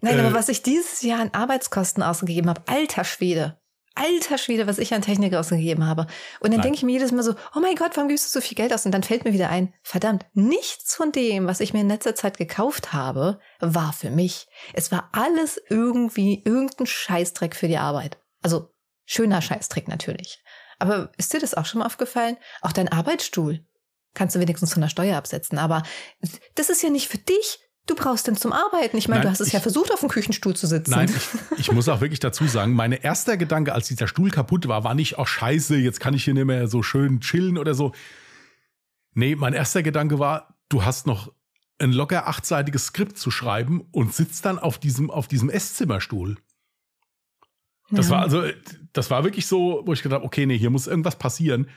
Nein, 0.00 0.18
äh, 0.18 0.20
aber 0.20 0.34
was 0.34 0.48
ich 0.48 0.62
dieses 0.62 1.02
Jahr 1.02 1.20
an 1.20 1.30
Arbeitskosten 1.32 2.02
ausgegeben 2.02 2.48
habe, 2.48 2.62
alter 2.66 3.02
Schwede. 3.04 3.58
Alter 3.96 4.38
Schwede, 4.38 4.68
was 4.68 4.78
ich 4.78 4.94
an 4.94 5.02
Technik 5.02 5.34
ausgegeben 5.34 5.84
habe. 5.84 6.06
Und 6.38 6.52
dann 6.54 6.62
denke 6.62 6.76
ich 6.76 6.84
mir 6.84 6.92
jedes 6.92 7.10
Mal 7.10 7.24
so, 7.24 7.34
oh 7.56 7.60
mein 7.60 7.74
Gott, 7.74 7.96
warum 7.96 8.08
gibst 8.08 8.24
du 8.24 8.38
so 8.38 8.40
viel 8.40 8.54
Geld 8.54 8.72
aus? 8.72 8.86
Und 8.86 8.92
dann 8.92 9.02
fällt 9.02 9.24
mir 9.24 9.32
wieder 9.32 9.50
ein, 9.50 9.74
verdammt, 9.82 10.26
nichts 10.32 10.94
von 10.94 11.10
dem, 11.10 11.48
was 11.48 11.58
ich 11.58 11.74
mir 11.74 11.80
in 11.80 11.88
letzter 11.88 12.14
Zeit 12.14 12.38
gekauft 12.38 12.92
habe, 12.92 13.40
war 13.58 13.92
für 13.92 14.10
mich. 14.10 14.46
Es 14.74 14.92
war 14.92 15.08
alles 15.10 15.60
irgendwie 15.68 16.40
irgendein 16.44 16.86
Scheißdreck 16.86 17.56
für 17.56 17.66
die 17.66 17.78
Arbeit. 17.78 18.18
Also 18.42 18.72
schöner 19.04 19.42
Scheißtrick 19.42 19.88
natürlich. 19.88 20.42
Aber 20.78 21.12
ist 21.18 21.32
dir 21.32 21.40
das 21.40 21.54
auch 21.54 21.66
schon 21.66 21.80
mal 21.80 21.86
aufgefallen? 21.86 22.36
Auch 22.62 22.72
dein 22.72 22.88
Arbeitsstuhl 22.88 23.64
kannst 24.14 24.34
du 24.34 24.40
wenigstens 24.40 24.72
von 24.72 24.82
der 24.82 24.88
Steuer 24.88 25.16
absetzen. 25.16 25.58
Aber 25.58 25.82
das 26.54 26.70
ist 26.70 26.82
ja 26.82 26.90
nicht 26.90 27.08
für 27.08 27.18
dich. 27.18 27.60
Du 27.86 27.94
brauchst 27.94 28.26
den 28.26 28.36
zum 28.36 28.52
Arbeiten. 28.52 28.96
Ich 28.96 29.08
meine, 29.08 29.22
du 29.22 29.30
hast 29.30 29.40
es 29.40 29.48
ich, 29.48 29.52
ja 29.52 29.60
versucht, 29.60 29.92
auf 29.92 30.00
dem 30.00 30.08
Küchenstuhl 30.08 30.54
zu 30.54 30.66
sitzen. 30.66 30.92
Nein, 30.92 31.12
ich, 31.14 31.58
ich 31.58 31.72
muss 31.72 31.88
auch 31.88 32.00
wirklich 32.00 32.20
dazu 32.20 32.46
sagen, 32.46 32.72
mein 32.72 32.92
erster 32.92 33.36
Gedanke, 33.36 33.72
als 33.72 33.88
dieser 33.88 34.06
Stuhl 34.06 34.30
kaputt 34.30 34.68
war, 34.68 34.84
war 34.84 34.94
nicht, 34.94 35.18
oh 35.18 35.24
scheiße, 35.24 35.76
jetzt 35.76 35.98
kann 35.98 36.14
ich 36.14 36.24
hier 36.24 36.34
nicht 36.34 36.44
mehr 36.44 36.68
so 36.68 36.82
schön 36.82 37.20
chillen 37.20 37.58
oder 37.58 37.74
so. 37.74 37.92
Nee, 39.12 39.34
mein 39.34 39.54
erster 39.54 39.82
Gedanke 39.82 40.18
war, 40.18 40.56
du 40.68 40.84
hast 40.84 41.06
noch 41.06 41.32
ein 41.78 41.92
locker 41.92 42.28
achtseitiges 42.28 42.86
Skript 42.86 43.18
zu 43.18 43.30
schreiben 43.30 43.80
und 43.90 44.14
sitzt 44.14 44.44
dann 44.44 44.58
auf 44.58 44.78
diesem, 44.78 45.10
auf 45.10 45.26
diesem 45.26 45.50
Esszimmerstuhl. 45.50 46.36
Das 47.90 48.06
ja. 48.06 48.12
war 48.12 48.22
also, 48.22 48.44
das 48.92 49.10
war 49.10 49.24
wirklich 49.24 49.46
so, 49.46 49.82
wo 49.84 49.92
ich 49.92 50.02
gedacht 50.02 50.18
habe, 50.18 50.26
okay, 50.26 50.46
nee, 50.46 50.58
hier 50.58 50.70
muss 50.70 50.86
irgendwas 50.86 51.16
passieren. 51.16 51.68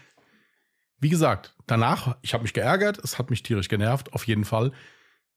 Wie 0.99 1.09
gesagt, 1.09 1.55
danach, 1.67 2.17
ich 2.21 2.33
habe 2.33 2.43
mich 2.43 2.53
geärgert, 2.53 2.99
es 2.99 3.17
hat 3.19 3.29
mich 3.29 3.43
tierisch 3.43 3.67
genervt, 3.67 4.13
auf 4.13 4.25
jeden 4.27 4.45
Fall. 4.45 4.71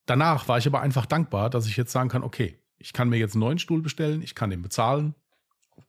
Danach 0.05 0.49
war 0.49 0.59
ich 0.59 0.67
aber 0.67 0.81
einfach 0.81 1.07
dankbar, 1.07 1.51
dass 1.51 1.67
ich 1.67 1.77
jetzt 1.77 1.93
sagen 1.93 2.09
kann, 2.09 2.23
okay, 2.23 2.61
ich 2.79 2.93
kann 2.93 3.09
mir 3.09 3.17
jetzt 3.17 3.35
einen 3.35 3.41
neuen 3.41 3.59
Stuhl 3.59 3.83
bestellen, 3.83 4.23
ich 4.23 4.35
kann 4.35 4.51
den 4.51 4.63
bezahlen. 4.63 5.15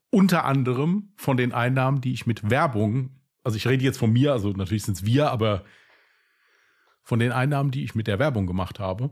Unter 0.10 0.46
anderem 0.46 1.14
von 1.18 1.38
den 1.38 1.52
Einnahmen, 1.52 2.02
die 2.02 2.14
ich 2.14 2.26
mit 2.26 2.50
Werbung, 2.50 3.22
also 3.44 3.58
ich 3.58 3.68
rede 3.68 3.84
jetzt 3.84 3.98
von 3.98 4.12
mir, 4.12 4.32
also 4.32 4.52
natürlich 4.52 4.84
sind 4.84 4.96
es 4.96 5.06
wir, 5.06 5.32
aber 5.32 5.64
von 7.04 7.20
den 7.20 7.32
Einnahmen, 7.32 7.72
die 7.72 7.84
ich 7.84 7.96
mit 7.96 8.08
der 8.08 8.20
Werbung 8.20 8.48
gemacht 8.48 8.80
habe. 8.80 9.12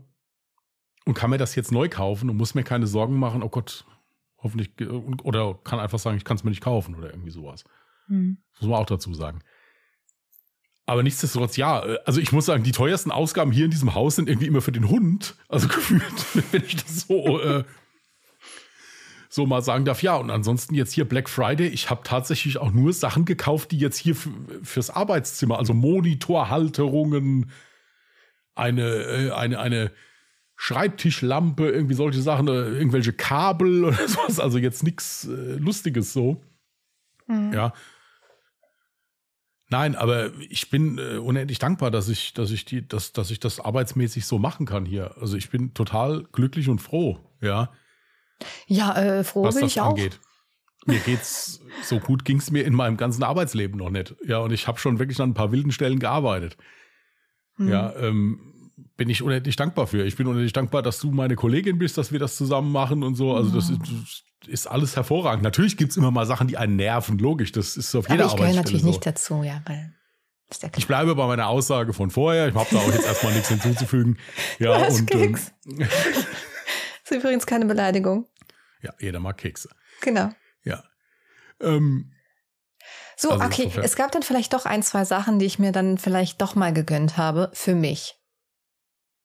Und 1.04 1.14
kann 1.14 1.30
mir 1.30 1.38
das 1.38 1.54
jetzt 1.54 1.70
neu 1.70 1.88
kaufen 1.88 2.28
und 2.28 2.36
muss 2.36 2.54
mir 2.54 2.64
keine 2.64 2.86
Sorgen 2.88 3.18
machen, 3.18 3.42
oh 3.42 3.48
Gott, 3.48 3.86
hoffentlich, 4.46 4.70
oder 5.22 5.58
kann 5.64 5.80
einfach 5.80 5.98
sagen, 5.98 6.16
ich 6.16 6.24
kann 6.24 6.36
es 6.36 6.44
mir 6.44 6.50
nicht 6.50 6.62
kaufen 6.62 6.94
oder 6.94 7.10
irgendwie 7.10 7.30
sowas. 7.30 7.64
Hm. 8.06 8.38
muss 8.60 8.70
man 8.70 8.80
auch 8.80 8.86
dazu 8.86 9.12
sagen. 9.14 9.40
Aber 10.86 11.02
nichtsdestotrotz, 11.02 11.56
ja, 11.56 11.84
äh, 11.84 11.98
also 12.04 12.20
ich 12.20 12.32
muss 12.32 12.46
sagen, 12.46 12.62
die 12.62 12.72
teuersten 12.72 13.10
Ausgaben 13.10 13.50
hier 13.50 13.64
in 13.64 13.72
diesem 13.72 13.94
Haus 13.94 14.16
sind 14.16 14.28
irgendwie 14.28 14.46
immer 14.46 14.62
für 14.62 14.72
den 14.72 14.88
Hund. 14.88 15.34
Also 15.48 15.68
gefühlt, 15.74 16.02
wenn 16.52 16.62
ich 16.64 16.76
das 16.76 17.00
so, 17.00 17.40
äh, 17.40 17.64
so 19.28 19.46
mal 19.46 19.62
sagen 19.62 19.84
darf. 19.84 20.02
Ja, 20.02 20.16
und 20.16 20.30
ansonsten 20.30 20.74
jetzt 20.74 20.92
hier 20.92 21.04
Black 21.04 21.28
Friday. 21.28 21.66
Ich 21.66 21.90
habe 21.90 22.02
tatsächlich 22.04 22.58
auch 22.58 22.70
nur 22.70 22.92
Sachen 22.92 23.24
gekauft, 23.24 23.72
die 23.72 23.78
jetzt 23.78 23.98
hier 23.98 24.14
fürs 24.62 24.90
Arbeitszimmer, 24.90 25.58
also 25.58 25.74
Monitorhalterungen, 25.74 27.50
eine, 28.54 28.82
äh, 28.82 29.30
eine, 29.32 29.58
eine 29.58 29.92
Schreibtischlampe, 30.56 31.68
irgendwie 31.68 31.94
solche 31.94 32.20
Sachen, 32.20 32.48
irgendwelche 32.48 33.12
Kabel 33.12 33.84
oder 33.86 34.08
sowas. 34.08 34.40
Also 34.40 34.58
jetzt 34.58 34.82
nichts 34.82 35.26
äh, 35.26 35.56
Lustiges 35.56 36.12
so. 36.12 36.42
Mhm. 37.26 37.52
Ja. 37.52 37.72
Nein, 39.68 39.96
aber 39.96 40.32
ich 40.48 40.70
bin 40.70 40.98
äh, 40.98 41.16
unendlich 41.16 41.58
dankbar, 41.58 41.90
dass 41.90 42.08
ich, 42.08 42.32
dass 42.34 42.50
ich 42.50 42.64
die, 42.64 42.86
dass, 42.86 43.12
dass 43.12 43.30
ich 43.30 43.40
das 43.40 43.58
arbeitsmäßig 43.58 44.24
so 44.24 44.38
machen 44.38 44.64
kann 44.64 44.86
hier. 44.86 45.16
Also 45.20 45.36
ich 45.36 45.50
bin 45.50 45.74
total 45.74 46.24
glücklich 46.32 46.68
und 46.68 46.80
froh, 46.80 47.18
ja. 47.40 47.72
Ja, 48.66 48.94
äh, 48.96 49.24
froh 49.24 49.42
was 49.42 49.56
bin 49.56 49.62
das 49.62 49.72
ich 49.72 49.82
angeht. 49.82 50.20
auch. 50.22 50.26
Mir 50.88 51.00
geht's 51.00 51.60
so 51.82 51.98
gut 51.98 52.24
ging's 52.24 52.52
mir 52.52 52.64
in 52.64 52.74
meinem 52.74 52.96
ganzen 52.96 53.24
Arbeitsleben 53.24 53.76
noch 53.76 53.90
nicht. 53.90 54.14
Ja, 54.24 54.38
und 54.38 54.52
ich 54.52 54.68
habe 54.68 54.78
schon 54.78 55.00
wirklich 55.00 55.20
an 55.20 55.30
ein 55.30 55.34
paar 55.34 55.50
wilden 55.50 55.72
Stellen 55.72 55.98
gearbeitet. 55.98 56.56
Mhm. 57.56 57.68
Ja, 57.68 57.92
ähm, 57.96 58.52
bin 58.96 59.08
ich 59.08 59.22
unendlich 59.22 59.56
dankbar 59.56 59.86
für. 59.86 60.04
Ich 60.04 60.16
bin 60.16 60.26
unendlich 60.26 60.52
dankbar, 60.52 60.82
dass 60.82 60.98
du 60.98 61.10
meine 61.10 61.34
Kollegin 61.34 61.78
bist, 61.78 61.96
dass 61.96 62.12
wir 62.12 62.18
das 62.18 62.36
zusammen 62.36 62.72
machen 62.72 63.02
und 63.02 63.14
so. 63.14 63.34
Also 63.34 63.54
das 63.54 63.70
ist, 63.70 64.24
ist 64.46 64.66
alles 64.66 64.96
hervorragend. 64.96 65.42
Natürlich 65.42 65.76
gibt 65.76 65.92
es 65.92 65.96
immer 65.96 66.10
mal 66.10 66.26
Sachen, 66.26 66.48
die 66.48 66.56
einen 66.56 66.76
nerven, 66.76 67.18
logisch. 67.18 67.52
Das 67.52 67.76
ist 67.76 67.94
auf 67.94 68.08
jeder 68.08 68.24
Aber 68.24 68.34
ich 68.34 68.38
gehöre 68.38 68.54
natürlich 68.54 68.82
so. 68.82 68.88
nicht 68.88 69.06
dazu, 69.06 69.42
ja, 69.42 69.62
weil 69.66 69.94
ich 70.76 70.86
bleibe 70.86 71.14
bei 71.16 71.26
meiner 71.26 71.48
Aussage 71.48 71.92
von 71.92 72.10
vorher. 72.10 72.48
Ich 72.48 72.54
habe 72.54 72.68
da 72.70 72.78
auch 72.78 72.92
jetzt 72.92 73.04
erstmal 73.04 73.32
nichts 73.32 73.48
hinzuzufügen. 73.48 74.18
Ja, 74.58 74.80
Was, 74.80 75.00
und 75.00 75.12
ähm, 75.14 75.32
Keks? 75.32 75.52
Ähm, 75.66 75.80
ist 77.04 77.10
übrigens 77.10 77.46
keine 77.46 77.66
Beleidigung. 77.66 78.28
Ja, 78.82 78.92
jeder 79.00 79.18
mag 79.18 79.38
Kekse. 79.38 79.70
Genau. 80.02 80.30
Ja. 80.62 80.84
Ähm, 81.60 82.12
so, 83.16 83.30
also 83.30 83.44
okay. 83.44 83.70
Es 83.82 83.96
gab 83.96 84.12
dann 84.12 84.22
vielleicht 84.22 84.52
doch 84.52 84.66
ein, 84.66 84.82
zwei 84.82 85.04
Sachen, 85.04 85.38
die 85.38 85.46
ich 85.46 85.58
mir 85.58 85.72
dann 85.72 85.98
vielleicht 85.98 86.40
doch 86.40 86.54
mal 86.54 86.72
gegönnt 86.72 87.16
habe 87.16 87.50
für 87.52 87.74
mich. 87.74 88.14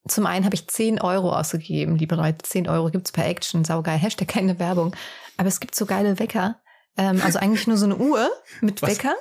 Zum 0.07 0.25
einen 0.25 0.45
habe 0.45 0.55
ich 0.55 0.67
10 0.67 0.99
Euro 0.99 1.31
ausgegeben, 1.31 1.95
liebe 1.95 2.15
Leute. 2.15 2.39
10 2.43 2.67
Euro 2.67 2.89
gibt's 2.89 3.11
per 3.11 3.25
Action, 3.27 3.63
saugeil. 3.63 3.97
Hashtag 3.97 4.27
keine 4.27 4.57
Werbung. 4.59 4.95
Aber 5.37 5.47
es 5.47 5.59
gibt 5.59 5.75
so 5.75 5.85
geile 5.85 6.19
Wecker. 6.19 6.59
Ähm, 6.97 7.21
also 7.23 7.39
eigentlich 7.39 7.67
nur 7.67 7.77
so 7.77 7.85
eine 7.85 7.95
Uhr 7.95 8.29
mit 8.61 8.81
Was? 8.81 8.89
Wecker 8.89 9.15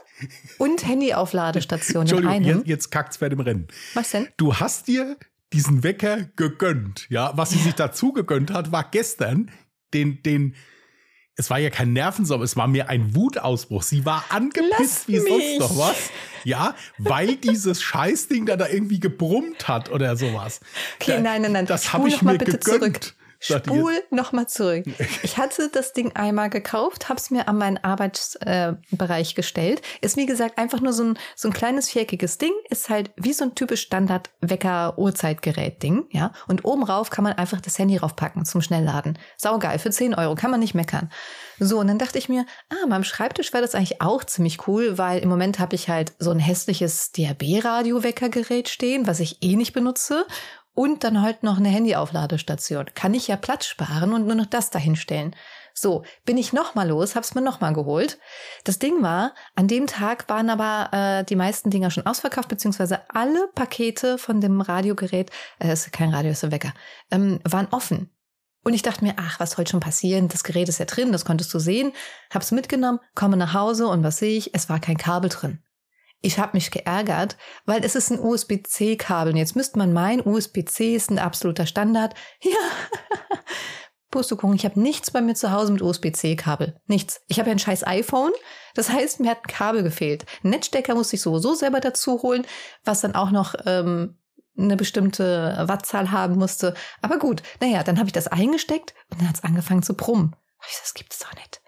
und 0.59 0.87
Handyaufladestation 0.87 2.03
Entschuldigung, 2.03 2.35
in 2.37 2.45
einem. 2.45 2.62
Jetzt, 2.64 2.90
kackt's 2.90 3.19
bei 3.19 3.29
dem 3.29 3.40
Rennen. 3.40 3.69
Was 3.95 4.11
denn? 4.11 4.29
Du 4.37 4.57
hast 4.57 4.88
dir 4.88 5.16
diesen 5.53 5.83
Wecker 5.83 6.25
gegönnt. 6.37 7.07
Ja, 7.11 7.33
was 7.37 7.51
sie 7.51 7.59
sich 7.59 7.75
dazu 7.75 8.12
gegönnt 8.12 8.53
hat, 8.53 8.73
war 8.73 8.88
gestern 8.90 9.51
den, 9.95 10.23
den 10.23 10.55
es 11.37 11.49
war 11.49 11.59
ja 11.59 11.71
kein 11.71 11.93
Nervensaum, 11.93 12.43
es 12.43 12.57
war 12.57 12.66
mir 12.66 12.88
ein 12.88 13.14
Wutausbruch. 13.14 13.83
Sie 13.83 14.05
war 14.05 14.25
angepisst 14.29 15.09
wie 15.09 15.19
sonst 15.19 15.59
noch 15.59 15.79
was. 15.79 16.11
Ja, 16.45 16.75
weil 16.99 17.37
dieses 17.37 17.83
Scheißding 17.83 18.47
da 18.47 18.57
da 18.57 18.69
irgendwie 18.69 19.01
gebrummt 19.01 19.69
hat 19.69 19.90
oder 19.90 20.16
sowas. 20.16 20.61
Okay, 21.01 21.12
da, 21.16 21.21
nein, 21.21 21.43
nein, 21.43 21.53
nein. 21.53 21.66
Das 21.66 21.93
habe 21.93 22.09
ich 22.09 22.21
mir 22.23 22.38
gegönnt. 22.38 22.64
Zurück. 22.64 23.14
Spul 23.40 24.03
nochmal 24.11 24.48
zurück. 24.48 24.85
Ich 25.22 25.38
hatte 25.38 25.68
das 25.70 25.92
Ding 25.92 26.12
einmal 26.14 26.48
gekauft, 26.50 27.09
habe 27.09 27.18
es 27.18 27.31
mir 27.31 27.48
an 27.48 27.59
meinen 27.59 27.79
Arbeitsbereich 27.79 29.31
äh, 29.31 29.35
gestellt. 29.35 29.83
Ist 30.00 30.16
wie 30.16 30.26
gesagt 30.26 30.59
einfach 30.59 30.81
nur 30.81 30.92
so 30.92 31.05
ein, 31.05 31.16
so 31.37 31.48
ein 31.48 31.53
kleines 31.53 31.90
viereckiges 31.90 32.38
Ding. 32.38 32.53
Ist 32.68 32.90
halt 32.90 33.11
wie 33.16 33.33
so 33.33 33.44
ein 33.44 33.55
typisch 33.55 33.83
Standard-Wecker-Uhrzeitgerät-Ding. 33.83 36.07
Ja? 36.11 36.33
Und 36.48 36.64
oben 36.64 36.83
rauf 36.85 37.11
kann 37.11 37.24
man 37.24 37.35
einfach 37.35 37.61
das 37.61 37.79
Handy 37.79 37.96
raufpacken 37.96 38.44
zum 38.44 38.62
Schnellladen. 38.62 39.18
Saugeil, 39.37 39.79
für 39.79 39.90
10 39.90 40.14
Euro, 40.14 40.35
kann 40.35 40.50
man 40.50 40.61
nicht 40.61 40.74
meckern. 40.74 41.11
So, 41.59 41.79
und 41.79 41.88
dann 41.88 41.98
dachte 41.98 42.18
ich 42.18 42.29
mir, 42.29 42.46
ah, 42.70 42.87
meinem 42.87 43.05
Schreibtisch 43.05 43.53
wäre 43.53 43.62
das 43.62 43.74
eigentlich 43.74 44.00
auch 44.00 44.24
ziemlich 44.24 44.66
cool, 44.66 44.96
weil 44.96 45.20
im 45.20 45.29
Moment 45.29 45.59
habe 45.59 45.74
ich 45.74 45.88
halt 45.88 46.12
so 46.18 46.31
ein 46.31 46.38
hässliches 46.38 47.12
DAB-Radio-Weckergerät 47.12 48.68
stehen, 48.68 49.07
was 49.07 49.20
ich 49.20 49.42
eh 49.42 49.57
nicht 49.57 49.74
benutze 49.74 50.26
und 50.74 51.04
dann 51.04 51.22
halt 51.22 51.42
noch 51.42 51.59
eine 51.59 51.68
Handyaufladestation. 51.68 52.87
Kann 52.94 53.14
ich 53.14 53.28
ja 53.28 53.37
Platz 53.37 53.66
sparen 53.66 54.12
und 54.12 54.26
nur 54.26 54.37
noch 54.37 54.46
das 54.46 54.70
dahinstellen. 54.70 55.35
So, 55.74 56.04
bin 56.24 56.37
ich 56.37 56.52
nochmal 56.52 56.88
los, 56.88 57.16
hab's 57.16 57.35
mir 57.35 57.40
nochmal 57.40 57.72
geholt. 57.72 58.18
Das 58.64 58.78
Ding 58.78 59.02
war, 59.02 59.35
an 59.54 59.68
dem 59.68 59.87
Tag 59.87 60.28
waren 60.28 60.50
aber 60.50 60.90
äh, 60.92 61.24
die 61.24 61.37
meisten 61.37 61.70
Dinger 61.70 61.90
schon 61.90 62.06
ausverkauft, 62.06 62.48
beziehungsweise 62.48 63.00
alle 63.09 63.48
Pakete 63.54 64.18
von 64.18 64.40
dem 64.40 64.61
Radiogerät, 64.61 65.30
äh, 65.59 65.72
ist 65.72 65.92
kein 65.92 66.12
Radio, 66.12 66.33
ist 66.33 66.44
ein 66.44 66.52
Wecker, 66.52 66.74
ähm, 67.11 67.40
waren 67.44 67.68
offen. 67.70 68.11
Und 68.62 68.74
ich 68.74 68.83
dachte 68.83 69.04
mir, 69.04 69.14
ach, 69.16 69.40
was 69.40 69.52
soll 69.52 69.66
schon 69.66 69.80
passieren? 69.80 70.28
Das 70.28 70.44
Gerät 70.44 70.68
ist 70.68 70.78
ja 70.78 70.85
drin, 70.85 71.12
das 71.12 71.24
konntest 71.24 71.52
du 71.54 71.59
sehen. 71.59 71.92
Hab's 72.33 72.50
mitgenommen, 72.50 73.00
komme 73.14 73.37
nach 73.37 73.54
Hause 73.54 73.87
und 73.87 74.04
was 74.04 74.18
sehe 74.18 74.37
ich? 74.37 74.54
Es 74.54 74.68
war 74.68 74.80
kein 74.80 74.98
Kabel 74.98 75.30
drin. 75.30 75.62
Ich 76.22 76.38
habe 76.38 76.52
mich 76.54 76.70
geärgert, 76.70 77.37
weil 77.64 77.85
es 77.85 77.94
ist 77.94 78.11
ein 78.11 78.20
USB-C-Kabel. 78.20 79.37
Jetzt 79.37 79.56
müsste 79.56 79.78
man 79.78 79.92
meinen, 79.92 80.20
USB-C 80.26 80.94
ist 80.94 81.11
ein 81.11 81.18
absoluter 81.18 81.66
Standard. 81.66 82.14
Ja, 82.42 83.38
Pustekuchen, 84.11 84.56
ich 84.56 84.64
habe 84.64 84.80
nichts 84.80 85.12
bei 85.12 85.20
mir 85.20 85.37
zu 85.37 85.52
Hause 85.52 85.72
mit 85.72 85.83
USB-C-Kabel. 85.83 86.80
Nichts. 86.87 87.20
Ich 87.28 87.38
habe 87.38 87.48
ja 87.48 87.54
ein 87.54 87.61
scheiß 87.61 87.87
iPhone. 87.87 88.33
Das 88.74 88.90
heißt, 88.90 89.20
mir 89.20 89.30
hat 89.30 89.44
ein 89.44 89.46
Kabel 89.46 89.85
gefehlt. 89.85 90.26
Ein 90.42 90.50
Netzstecker 90.50 90.96
musste 90.96 91.14
ich 91.14 91.22
sowieso 91.22 91.54
selber 91.54 91.78
dazu 91.78 92.20
holen, 92.22 92.44
was 92.85 93.02
dann 93.02 93.14
auch 93.14 93.30
noch 93.30 93.54
ähm, 93.66 94.18
eine 94.59 94.76
bestimmte 94.76 95.62
Wattzahl 95.66 96.11
haben 96.11 96.37
musste. 96.37 96.74
Aber 97.02 97.18
gut, 97.18 97.44
naja, 97.61 97.85
dann 97.85 97.98
habe 97.98 98.09
ich 98.09 98.12
das 98.12 98.26
eingesteckt 98.26 98.94
und 99.11 99.20
dann 99.20 99.28
hat 99.28 99.37
es 99.37 99.44
angefangen 99.44 99.85
zu 99.85 99.94
brummen. 99.94 100.35
Ich 100.68 100.78
das 100.80 100.92
gibt's 100.92 101.20
doch 101.20 101.33
nicht 101.35 101.60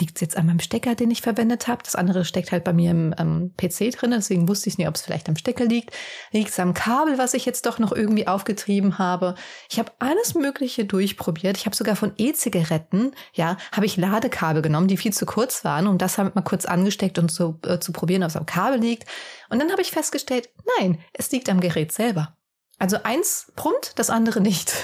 liegt 0.00 0.16
es 0.16 0.20
jetzt 0.20 0.36
an 0.36 0.46
meinem 0.46 0.60
Stecker, 0.60 0.94
den 0.94 1.10
ich 1.10 1.22
verwendet 1.22 1.68
habe. 1.68 1.82
Das 1.82 1.94
andere 1.94 2.24
steckt 2.24 2.52
halt 2.52 2.64
bei 2.64 2.72
mir 2.72 2.90
im 2.90 3.14
ähm, 3.18 3.52
PC 3.56 3.90
drin, 3.92 4.10
deswegen 4.10 4.48
wusste 4.48 4.68
ich 4.68 4.78
nicht, 4.78 4.88
ob 4.88 4.94
es 4.94 5.02
vielleicht 5.02 5.28
am 5.28 5.36
Stecker 5.36 5.64
liegt. 5.64 5.94
Liegt 6.32 6.50
es 6.50 6.58
am 6.58 6.74
Kabel, 6.74 7.18
was 7.18 7.34
ich 7.34 7.44
jetzt 7.44 7.66
doch 7.66 7.78
noch 7.78 7.92
irgendwie 7.92 8.26
aufgetrieben 8.26 8.98
habe. 8.98 9.34
Ich 9.70 9.78
habe 9.78 9.92
alles 9.98 10.34
Mögliche 10.34 10.84
durchprobiert. 10.84 11.56
Ich 11.56 11.66
habe 11.66 11.76
sogar 11.76 11.96
von 11.96 12.12
E-Zigaretten, 12.16 13.12
ja, 13.32 13.56
habe 13.72 13.86
ich 13.86 13.96
Ladekabel 13.96 14.62
genommen, 14.62 14.88
die 14.88 14.96
viel 14.96 15.12
zu 15.12 15.26
kurz 15.26 15.64
waren, 15.64 15.86
um 15.86 15.98
das 15.98 16.18
halt 16.18 16.34
mal 16.34 16.42
kurz 16.42 16.64
angesteckt 16.64 17.18
und 17.18 17.30
zu, 17.30 17.58
äh, 17.66 17.78
zu 17.78 17.92
probieren, 17.92 18.22
ob 18.22 18.30
es 18.30 18.36
am 18.36 18.46
Kabel 18.46 18.80
liegt. 18.80 19.04
Und 19.50 19.58
dann 19.58 19.70
habe 19.70 19.82
ich 19.82 19.90
festgestellt, 19.90 20.48
nein, 20.78 20.98
es 21.12 21.30
liegt 21.30 21.48
am 21.48 21.60
Gerät 21.60 21.92
selber. 21.92 22.36
Also 22.78 22.98
eins 23.02 23.52
brummt, 23.56 23.92
das 23.96 24.10
andere 24.10 24.40
nicht. 24.40 24.72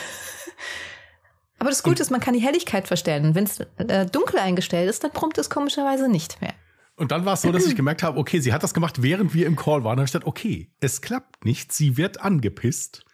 Aber 1.64 1.70
das 1.70 1.82
Gute 1.82 2.02
ist, 2.02 2.10
man 2.10 2.20
kann 2.20 2.34
die 2.34 2.42
Helligkeit 2.42 2.86
verstellen. 2.86 3.24
Und 3.24 3.34
wenn 3.34 3.44
es 3.44 3.58
äh, 3.78 4.04
dunkel 4.04 4.38
eingestellt 4.38 4.90
ist, 4.90 5.02
dann 5.02 5.12
brummt 5.12 5.38
es 5.38 5.48
komischerweise 5.48 6.10
nicht 6.10 6.42
mehr. 6.42 6.52
Und 6.96 7.10
dann 7.10 7.24
war 7.24 7.32
es 7.32 7.40
so, 7.40 7.52
dass 7.52 7.64
ich 7.64 7.74
gemerkt 7.74 8.02
habe, 8.02 8.18
okay, 8.18 8.38
sie 8.38 8.52
hat 8.52 8.62
das 8.62 8.74
gemacht, 8.74 9.00
während 9.00 9.32
wir 9.32 9.46
im 9.46 9.56
Call 9.56 9.82
waren. 9.82 9.96
Da 9.96 10.02
habe 10.02 10.04
ich 10.04 10.12
gedacht, 10.12 10.26
okay, 10.26 10.70
es 10.80 11.00
klappt 11.00 11.46
nicht, 11.46 11.72
sie 11.72 11.96
wird 11.96 12.20
angepisst. 12.20 13.06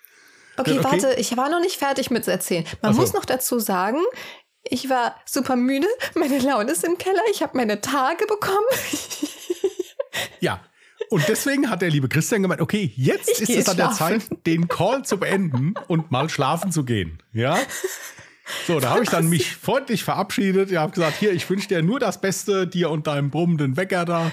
Okay, 0.56 0.80
okay. 0.80 0.82
warte, 0.82 1.14
ich 1.20 1.36
war 1.36 1.48
noch 1.48 1.60
nicht 1.60 1.76
fertig 1.76 2.10
mit 2.10 2.26
erzählen. 2.26 2.64
Man 2.82 2.92
so. 2.92 3.00
muss 3.00 3.12
noch 3.12 3.24
dazu 3.24 3.60
sagen, 3.60 4.00
ich 4.64 4.90
war 4.90 5.14
super 5.26 5.54
müde, 5.54 5.86
meine 6.16 6.40
Laune 6.40 6.72
ist 6.72 6.82
im 6.82 6.98
Keller, 6.98 7.22
ich 7.30 7.44
habe 7.44 7.56
meine 7.56 7.80
Tage 7.80 8.26
bekommen. 8.26 8.66
ja, 10.40 10.60
und 11.08 11.28
deswegen 11.28 11.70
hat 11.70 11.82
der 11.82 11.90
liebe 11.90 12.08
Christian 12.08 12.42
gemeint, 12.42 12.60
okay, 12.60 12.92
jetzt 12.96 13.40
ich 13.40 13.48
ist 13.48 13.56
es 13.56 13.68
an 13.68 13.76
der 13.76 13.92
Zeit, 13.92 14.22
den 14.44 14.66
Call 14.66 15.04
zu 15.04 15.18
beenden 15.18 15.74
und 15.86 16.10
mal 16.10 16.28
schlafen 16.28 16.72
zu 16.72 16.84
gehen. 16.84 17.22
Ja? 17.32 17.56
So, 18.66 18.80
da 18.80 18.90
habe 18.90 19.02
ich 19.02 19.10
dann 19.10 19.28
mich 19.28 19.56
freundlich 19.56 20.04
verabschiedet. 20.04 20.70
Ich 20.70 20.76
habe 20.76 20.92
gesagt, 20.92 21.16
hier, 21.18 21.32
ich 21.32 21.48
wünsche 21.48 21.68
dir 21.68 21.82
nur 21.82 22.00
das 22.00 22.20
Beste, 22.20 22.66
dir 22.66 22.90
und 22.90 23.06
deinem 23.06 23.30
brummenden 23.30 23.76
Wecker 23.76 24.04
da. 24.04 24.32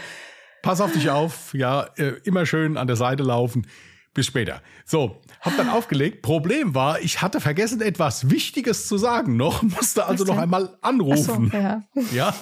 Pass 0.62 0.82
auf 0.82 0.92
dich 0.92 1.10
auf, 1.10 1.54
ja, 1.54 1.88
äh, 1.98 2.14
immer 2.24 2.46
schön 2.46 2.78
an 2.78 2.88
der 2.88 2.96
Seite 2.96 3.24
laufen. 3.24 3.68
Bis 4.14 4.26
später. 4.26 4.64
So, 4.84 5.22
hab 5.42 5.56
dann 5.58 5.70
aufgelegt. 5.70 6.24
Problem 6.24 6.74
war, 6.74 7.00
ich 7.02 7.22
hatte 7.22 7.40
vergessen, 7.40 7.82
etwas 7.82 8.32
Wichtiges 8.32 8.88
zu 8.88 8.98
sagen 8.98 9.38
noch, 9.38 9.62
musste 9.62 10.06
also 10.06 10.26
noch 10.26 10.38
einmal 10.40 10.76
anrufen. 10.82 11.52
So, 11.52 11.58
ja. 11.58 11.84
ja. 12.12 12.36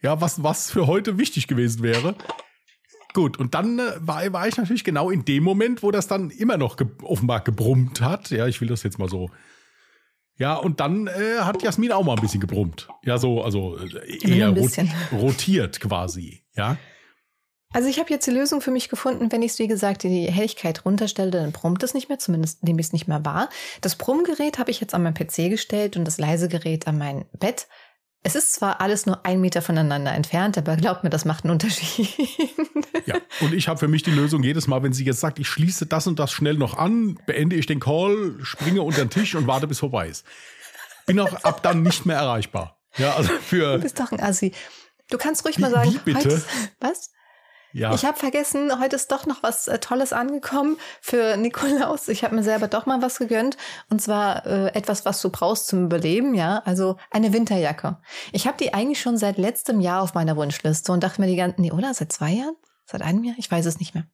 Ja, 0.00 0.20
was, 0.20 0.42
was 0.42 0.70
für 0.70 0.86
heute 0.86 1.18
wichtig 1.18 1.48
gewesen 1.48 1.82
wäre. 1.82 2.14
Gut, 3.14 3.36
und 3.38 3.54
dann 3.54 3.78
äh, 3.78 3.94
war, 3.98 4.32
war 4.32 4.46
ich 4.46 4.56
natürlich 4.56 4.84
genau 4.84 5.10
in 5.10 5.24
dem 5.24 5.42
Moment, 5.42 5.82
wo 5.82 5.90
das 5.90 6.06
dann 6.06 6.30
immer 6.30 6.56
noch 6.56 6.76
ge 6.76 6.86
offenbar 7.02 7.40
gebrummt 7.40 8.00
hat. 8.00 8.30
Ja, 8.30 8.46
ich 8.46 8.60
will 8.60 8.68
das 8.68 8.82
jetzt 8.82 8.98
mal 8.98 9.08
so 9.08 9.30
ja, 10.38 10.54
und 10.54 10.80
dann 10.80 11.08
äh, 11.08 11.40
hat 11.40 11.62
Jasmin 11.62 11.92
auch 11.92 12.04
mal 12.04 12.14
ein 12.14 12.20
bisschen 12.20 12.40
gebrummt. 12.40 12.88
Ja, 13.04 13.18
so, 13.18 13.42
also 13.42 13.76
äh, 13.76 14.38
eher 14.38 14.50
rot 14.50 14.78
rotiert 15.12 15.80
quasi, 15.80 16.44
ja. 16.54 16.76
Also 17.70 17.88
ich 17.88 17.98
habe 17.98 18.08
jetzt 18.08 18.26
die 18.26 18.30
Lösung 18.30 18.62
für 18.62 18.70
mich 18.70 18.88
gefunden, 18.88 19.30
wenn 19.30 19.42
ich 19.42 19.52
es, 19.52 19.58
wie 19.58 19.66
gesagt, 19.66 20.02
die 20.02 20.30
Helligkeit 20.30 20.86
runterstelle, 20.86 21.30
dann 21.30 21.52
brummt 21.52 21.82
es 21.82 21.92
nicht 21.92 22.08
mehr, 22.08 22.18
zumindest 22.18 22.64
nehme 22.64 22.80
ich 22.80 22.86
es 22.86 22.92
nicht 22.94 23.08
mehr 23.08 23.24
wahr. 23.26 23.50
Das 23.82 23.96
Brummgerät 23.96 24.58
habe 24.58 24.70
ich 24.70 24.80
jetzt 24.80 24.94
an 24.94 25.02
mein 25.02 25.12
PC 25.12 25.50
gestellt 25.50 25.96
und 25.96 26.06
das 26.06 26.18
Leisegerät 26.18 26.86
an 26.86 26.96
mein 26.96 27.26
Bett. 27.38 27.66
Es 28.28 28.34
ist 28.34 28.52
zwar 28.52 28.82
alles 28.82 29.06
nur 29.06 29.24
ein 29.24 29.40
Meter 29.40 29.62
voneinander 29.62 30.12
entfernt, 30.12 30.58
aber 30.58 30.76
glaubt 30.76 31.02
mir, 31.02 31.08
das 31.08 31.24
macht 31.24 31.44
einen 31.44 31.52
Unterschied. 31.52 32.10
Ja, 33.06 33.16
und 33.40 33.54
ich 33.54 33.68
habe 33.68 33.78
für 33.78 33.88
mich 33.88 34.02
die 34.02 34.10
Lösung 34.10 34.42
jedes 34.42 34.66
Mal, 34.66 34.82
wenn 34.82 34.92
sie 34.92 35.04
jetzt 35.04 35.20
sagt, 35.20 35.38
ich 35.38 35.48
schließe 35.48 35.86
das 35.86 36.06
und 36.06 36.18
das 36.18 36.30
schnell 36.30 36.58
noch 36.58 36.76
an, 36.76 37.18
beende 37.24 37.56
ich 37.56 37.64
den 37.64 37.80
Call, 37.80 38.36
springe 38.42 38.82
unter 38.82 39.02
den 39.02 39.08
Tisch 39.08 39.34
und 39.34 39.46
warte, 39.46 39.66
bis 39.66 39.78
vorbei 39.78 40.08
ist. 40.08 40.26
Bin 41.06 41.18
auch 41.20 41.32
ab 41.44 41.62
dann 41.62 41.80
nicht 41.80 42.04
mehr 42.04 42.18
erreichbar. 42.18 42.76
Ja, 42.98 43.14
also 43.14 43.32
für. 43.32 43.76
Du 43.76 43.82
bist 43.82 43.98
doch 43.98 44.12
ein 44.12 44.20
Assi. 44.20 44.52
Du 45.10 45.16
kannst 45.16 45.42
ruhig 45.46 45.58
mal 45.58 45.70
sagen, 45.70 45.90
wie 45.92 46.12
bitte? 46.12 46.42
was? 46.80 47.12
Ja. 47.72 47.94
Ich 47.94 48.04
habe 48.04 48.18
vergessen, 48.18 48.80
heute 48.80 48.96
ist 48.96 49.12
doch 49.12 49.26
noch 49.26 49.42
was 49.42 49.68
äh, 49.68 49.78
Tolles 49.78 50.12
angekommen 50.12 50.78
für 51.00 51.36
Nikolaus. 51.36 52.08
Ich 52.08 52.24
habe 52.24 52.34
mir 52.34 52.42
selber 52.42 52.68
doch 52.68 52.86
mal 52.86 53.02
was 53.02 53.18
gegönnt. 53.18 53.56
Und 53.90 54.00
zwar 54.00 54.46
äh, 54.46 54.74
etwas, 54.74 55.04
was 55.04 55.20
du 55.20 55.30
brauchst 55.30 55.68
zum 55.68 55.84
Überleben, 55.84 56.34
ja. 56.34 56.62
Also 56.64 56.96
eine 57.10 57.32
Winterjacke. 57.32 57.98
Ich 58.32 58.46
habe 58.46 58.56
die 58.58 58.74
eigentlich 58.74 59.00
schon 59.00 59.16
seit 59.16 59.38
letztem 59.38 59.80
Jahr 59.80 60.02
auf 60.02 60.14
meiner 60.14 60.36
Wunschliste 60.36 60.92
und 60.92 61.02
dachte 61.02 61.20
mir 61.20 61.26
die 61.26 61.36
ganzen, 61.36 61.60
nee, 61.60 61.72
oder? 61.72 61.92
Seit 61.94 62.12
zwei 62.12 62.30
Jahren? 62.30 62.56
Seit 62.90 63.02
einem 63.02 63.22
Jahr? 63.22 63.34
Ich 63.36 63.50
weiß 63.50 63.66
es 63.66 63.78
nicht 63.78 63.94
mehr. 63.94 64.06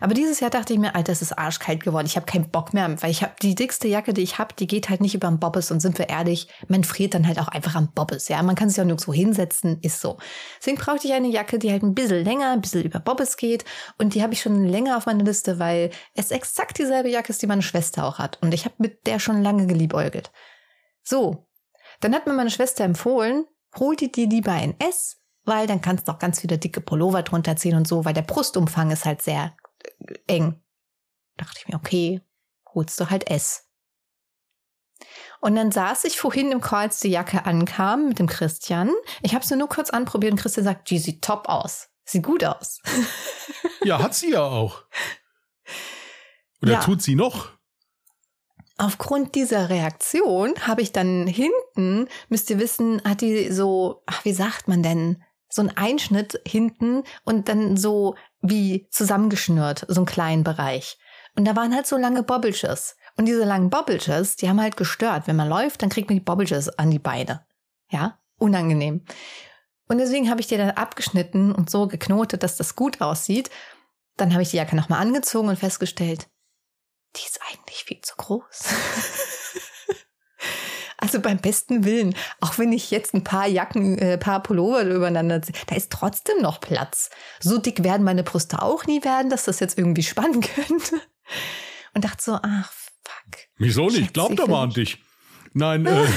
Aber 0.00 0.14
dieses 0.14 0.38
Jahr 0.38 0.50
dachte 0.50 0.72
ich 0.72 0.78
mir, 0.78 0.94
Alter, 0.94 1.10
es 1.10 1.22
ist 1.22 1.36
arschkalt 1.36 1.82
geworden. 1.82 2.06
Ich 2.06 2.14
habe 2.14 2.24
keinen 2.24 2.50
Bock 2.50 2.72
mehr, 2.72 3.02
weil 3.02 3.10
ich 3.10 3.24
habe 3.24 3.34
die 3.42 3.56
dickste 3.56 3.88
Jacke, 3.88 4.14
die 4.14 4.22
ich 4.22 4.38
habe, 4.38 4.54
die 4.54 4.68
geht 4.68 4.88
halt 4.88 5.00
nicht 5.00 5.16
über 5.16 5.26
den 5.26 5.40
Bobbes 5.40 5.72
und 5.72 5.80
sind 5.80 5.98
wir 5.98 6.08
ehrlich, 6.08 6.46
man 6.68 6.84
friert 6.84 7.14
dann 7.14 7.26
halt 7.26 7.40
auch 7.40 7.48
einfach 7.48 7.74
am 7.74 7.92
Bobbes. 7.92 8.28
Ja, 8.28 8.40
man 8.44 8.54
kann 8.54 8.68
sich 8.68 8.80
auch 8.80 8.84
nirgendwo 8.84 9.12
hinsetzen, 9.12 9.80
ist 9.82 10.00
so. 10.00 10.18
Deswegen 10.60 10.76
brauchte 10.76 11.08
ich 11.08 11.14
eine 11.14 11.26
Jacke, 11.26 11.58
die 11.58 11.72
halt 11.72 11.82
ein 11.82 11.94
bisschen 11.94 12.24
länger, 12.24 12.52
ein 12.52 12.60
bisschen 12.60 12.84
über 12.84 13.00
Bobbes 13.00 13.36
geht 13.36 13.64
und 13.98 14.14
die 14.14 14.22
habe 14.22 14.34
ich 14.34 14.40
schon 14.40 14.66
länger 14.66 14.96
auf 14.96 15.06
meiner 15.06 15.24
Liste, 15.24 15.58
weil 15.58 15.90
es 16.14 16.30
exakt 16.30 16.78
dieselbe 16.78 17.08
Jacke 17.08 17.30
ist, 17.30 17.42
die 17.42 17.48
meine 17.48 17.62
Schwester 17.62 18.04
auch 18.04 18.20
hat 18.20 18.38
und 18.40 18.54
ich 18.54 18.64
habe 18.66 18.76
mit 18.78 19.04
der 19.08 19.18
schon 19.18 19.42
lange 19.42 19.66
geliebäugelt. 19.66 20.30
So, 21.02 21.48
dann 21.98 22.14
hat 22.14 22.28
mir 22.28 22.34
meine 22.34 22.50
Schwester 22.50 22.84
empfohlen, 22.84 23.46
hol 23.80 23.96
dir 23.96 24.12
die 24.12 24.26
lieber 24.26 24.52
ein 24.52 24.78
S, 24.78 25.21
weil 25.44 25.66
dann 25.66 25.80
kannst 25.80 26.08
du 26.08 26.12
auch 26.12 26.18
ganz 26.18 26.40
viele 26.40 26.58
dicke 26.58 26.80
Pullover 26.80 27.22
drunter 27.22 27.56
ziehen 27.56 27.76
und 27.76 27.88
so, 27.88 28.04
weil 28.04 28.14
der 28.14 28.22
Brustumfang 28.22 28.90
ist 28.90 29.04
halt 29.04 29.22
sehr 29.22 29.54
eng. 30.26 30.60
Dachte 31.36 31.58
ich 31.58 31.68
mir, 31.68 31.76
okay, 31.76 32.20
holst 32.74 32.98
du 33.00 33.10
halt 33.10 33.30
S. 33.30 33.68
Und 35.40 35.56
dann 35.56 35.72
saß 35.72 36.04
ich 36.04 36.18
vorhin 36.18 36.52
im 36.52 36.60
Call, 36.60 36.82
als 36.82 37.00
die 37.00 37.08
Jacke 37.10 37.44
ankam 37.44 38.08
mit 38.08 38.18
dem 38.20 38.28
Christian. 38.28 38.90
Ich 39.22 39.34
habe 39.34 39.44
es 39.44 39.50
nur 39.50 39.68
kurz 39.68 39.90
anprobiert 39.90 40.32
und 40.32 40.38
Christian 40.38 40.64
sagt, 40.64 40.88
die 40.90 40.98
sieht 40.98 41.22
top 41.22 41.48
aus. 41.48 41.88
Sieht 42.04 42.22
gut 42.22 42.44
aus. 42.44 42.80
Ja, 43.84 44.00
hat 44.00 44.14
sie 44.14 44.30
ja 44.30 44.42
auch. 44.42 44.84
Oder 46.62 46.74
ja. 46.74 46.80
tut 46.80 47.02
sie 47.02 47.16
noch? 47.16 47.48
Aufgrund 48.78 49.34
dieser 49.34 49.68
Reaktion 49.70 50.54
habe 50.60 50.82
ich 50.82 50.92
dann 50.92 51.26
hinten, 51.26 52.08
müsst 52.28 52.48
ihr 52.50 52.60
wissen, 52.60 53.02
hat 53.04 53.20
die 53.20 53.50
so, 53.50 54.02
ach, 54.06 54.24
wie 54.24 54.32
sagt 54.32 54.68
man 54.68 54.84
denn, 54.84 55.22
so 55.52 55.60
ein 55.60 55.76
Einschnitt 55.76 56.40
hinten 56.46 57.04
und 57.24 57.48
dann 57.48 57.76
so 57.76 58.16
wie 58.40 58.88
zusammengeschnürt, 58.90 59.84
so 59.86 60.00
einen 60.00 60.06
kleinen 60.06 60.44
Bereich. 60.44 60.98
Und 61.36 61.44
da 61.44 61.54
waren 61.56 61.74
halt 61.74 61.86
so 61.86 61.96
lange 61.96 62.22
Bobbelches. 62.22 62.96
Und 63.16 63.26
diese 63.26 63.44
langen 63.44 63.68
Bobbelches, 63.68 64.36
die 64.36 64.48
haben 64.48 64.60
halt 64.60 64.78
gestört. 64.78 65.26
Wenn 65.26 65.36
man 65.36 65.48
läuft, 65.48 65.82
dann 65.82 65.90
kriegt 65.90 66.08
man 66.08 66.16
die 66.16 66.24
Bobbelches 66.24 66.78
an 66.78 66.90
die 66.90 66.98
Beine. 66.98 67.44
Ja, 67.90 68.18
unangenehm. 68.38 69.04
Und 69.88 69.98
deswegen 69.98 70.30
habe 70.30 70.40
ich 70.40 70.46
die 70.46 70.56
dann 70.56 70.70
abgeschnitten 70.70 71.52
und 71.52 71.68
so 71.68 71.86
geknotet, 71.86 72.42
dass 72.42 72.56
das 72.56 72.74
gut 72.74 73.02
aussieht. 73.02 73.50
Dann 74.16 74.32
habe 74.32 74.42
ich 74.42 74.50
die 74.50 74.56
Jacke 74.56 74.74
nochmal 74.74 75.00
angezogen 75.00 75.48
und 75.48 75.58
festgestellt, 75.58 76.28
die 77.16 77.26
ist 77.26 77.40
eigentlich 77.50 77.84
viel 77.84 78.00
zu 78.00 78.14
groß. 78.16 78.64
Also 81.02 81.18
beim 81.18 81.38
besten 81.38 81.84
Willen, 81.84 82.14
auch 82.40 82.58
wenn 82.58 82.72
ich 82.72 82.92
jetzt 82.92 83.12
ein 83.12 83.24
paar 83.24 83.48
Jacken, 83.48 83.98
äh, 83.98 84.18
paar 84.18 84.40
Pullover 84.40 84.84
übereinander 84.84 85.42
ziehe, 85.42 85.58
da 85.66 85.74
ist 85.74 85.90
trotzdem 85.90 86.40
noch 86.40 86.60
Platz. 86.60 87.10
So 87.40 87.58
dick 87.58 87.82
werden 87.82 88.04
meine 88.04 88.22
Brüste 88.22 88.62
auch 88.62 88.86
nie 88.86 89.02
werden, 89.02 89.28
dass 89.28 89.46
das 89.46 89.58
jetzt 89.58 89.76
irgendwie 89.76 90.04
spannen 90.04 90.40
könnte. 90.40 91.00
Und 91.92 92.04
dachte 92.04 92.22
so, 92.22 92.38
ach, 92.40 92.72
fuck. 92.72 93.40
Wieso 93.58 93.88
nicht? 93.88 94.14
Glaub 94.14 94.36
doch 94.36 94.46
mal 94.46 94.62
an 94.62 94.70
dich. 94.70 95.02
Nein, 95.54 95.86
äh. 95.86 96.06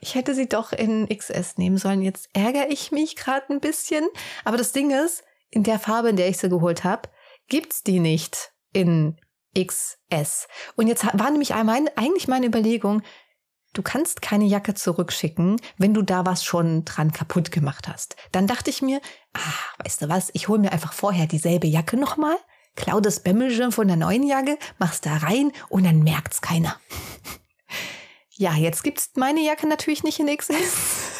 Ich 0.00 0.14
hätte 0.14 0.34
sie 0.34 0.48
doch 0.48 0.72
in 0.72 1.08
XS 1.08 1.58
nehmen 1.58 1.78
sollen. 1.78 2.00
Jetzt 2.00 2.30
ärgere 2.32 2.68
ich 2.70 2.92
mich 2.92 3.16
gerade 3.16 3.52
ein 3.52 3.60
bisschen. 3.60 4.06
Aber 4.44 4.56
das 4.56 4.72
Ding 4.72 4.92
ist, 4.92 5.24
in 5.50 5.62
der 5.62 5.78
Farbe, 5.78 6.08
in 6.08 6.16
der 6.16 6.28
ich 6.28 6.38
sie 6.38 6.48
geholt 6.48 6.84
habe, 6.84 7.08
gibt's 7.48 7.82
die 7.82 7.98
nicht 7.98 8.52
in 8.72 9.18
XS. 9.56 10.48
Und 10.76 10.86
jetzt 10.86 11.04
war 11.04 11.30
nämlich 11.30 11.54
eigentlich 11.54 12.28
meine 12.28 12.46
Überlegung, 12.46 13.02
du 13.72 13.82
kannst 13.82 14.22
keine 14.22 14.44
Jacke 14.44 14.74
zurückschicken, 14.74 15.60
wenn 15.78 15.94
du 15.94 16.02
da 16.02 16.26
was 16.26 16.44
schon 16.44 16.84
dran 16.84 17.12
kaputt 17.12 17.50
gemacht 17.50 17.88
hast. 17.88 18.16
Dann 18.32 18.46
dachte 18.46 18.70
ich 18.70 18.82
mir, 18.82 19.00
ah, 19.34 19.84
weißt 19.84 20.02
du 20.02 20.08
was, 20.08 20.30
ich 20.32 20.48
hole 20.48 20.60
mir 20.60 20.72
einfach 20.72 20.92
vorher 20.92 21.26
dieselbe 21.26 21.66
Jacke 21.66 21.96
nochmal, 21.96 22.36
klau 22.74 23.00
das 23.00 23.20
Bämmelchen 23.20 23.72
von 23.72 23.88
der 23.88 23.96
neuen 23.96 24.26
Jacke, 24.26 24.58
mach's 24.78 25.00
da 25.00 25.16
rein 25.16 25.52
und 25.68 25.84
dann 25.84 26.02
merkt's 26.02 26.40
keiner. 26.40 26.78
ja, 28.30 28.54
jetzt 28.54 28.82
gibt's 28.82 29.10
meine 29.14 29.40
Jacke 29.40 29.66
natürlich 29.66 30.04
nicht 30.04 30.20
in 30.20 30.34
XS. 30.34 31.15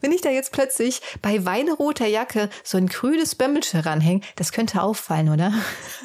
Wenn 0.00 0.12
ich 0.12 0.20
da 0.20 0.30
jetzt 0.30 0.52
plötzlich 0.52 1.00
bei 1.22 1.44
weineroter 1.44 2.06
Jacke 2.06 2.48
so 2.62 2.78
ein 2.78 2.86
grünes 2.86 3.34
Bömmelchen 3.34 3.80
ranhänge, 3.80 4.20
das 4.36 4.52
könnte 4.52 4.82
auffallen, 4.82 5.28
oder? 5.28 5.52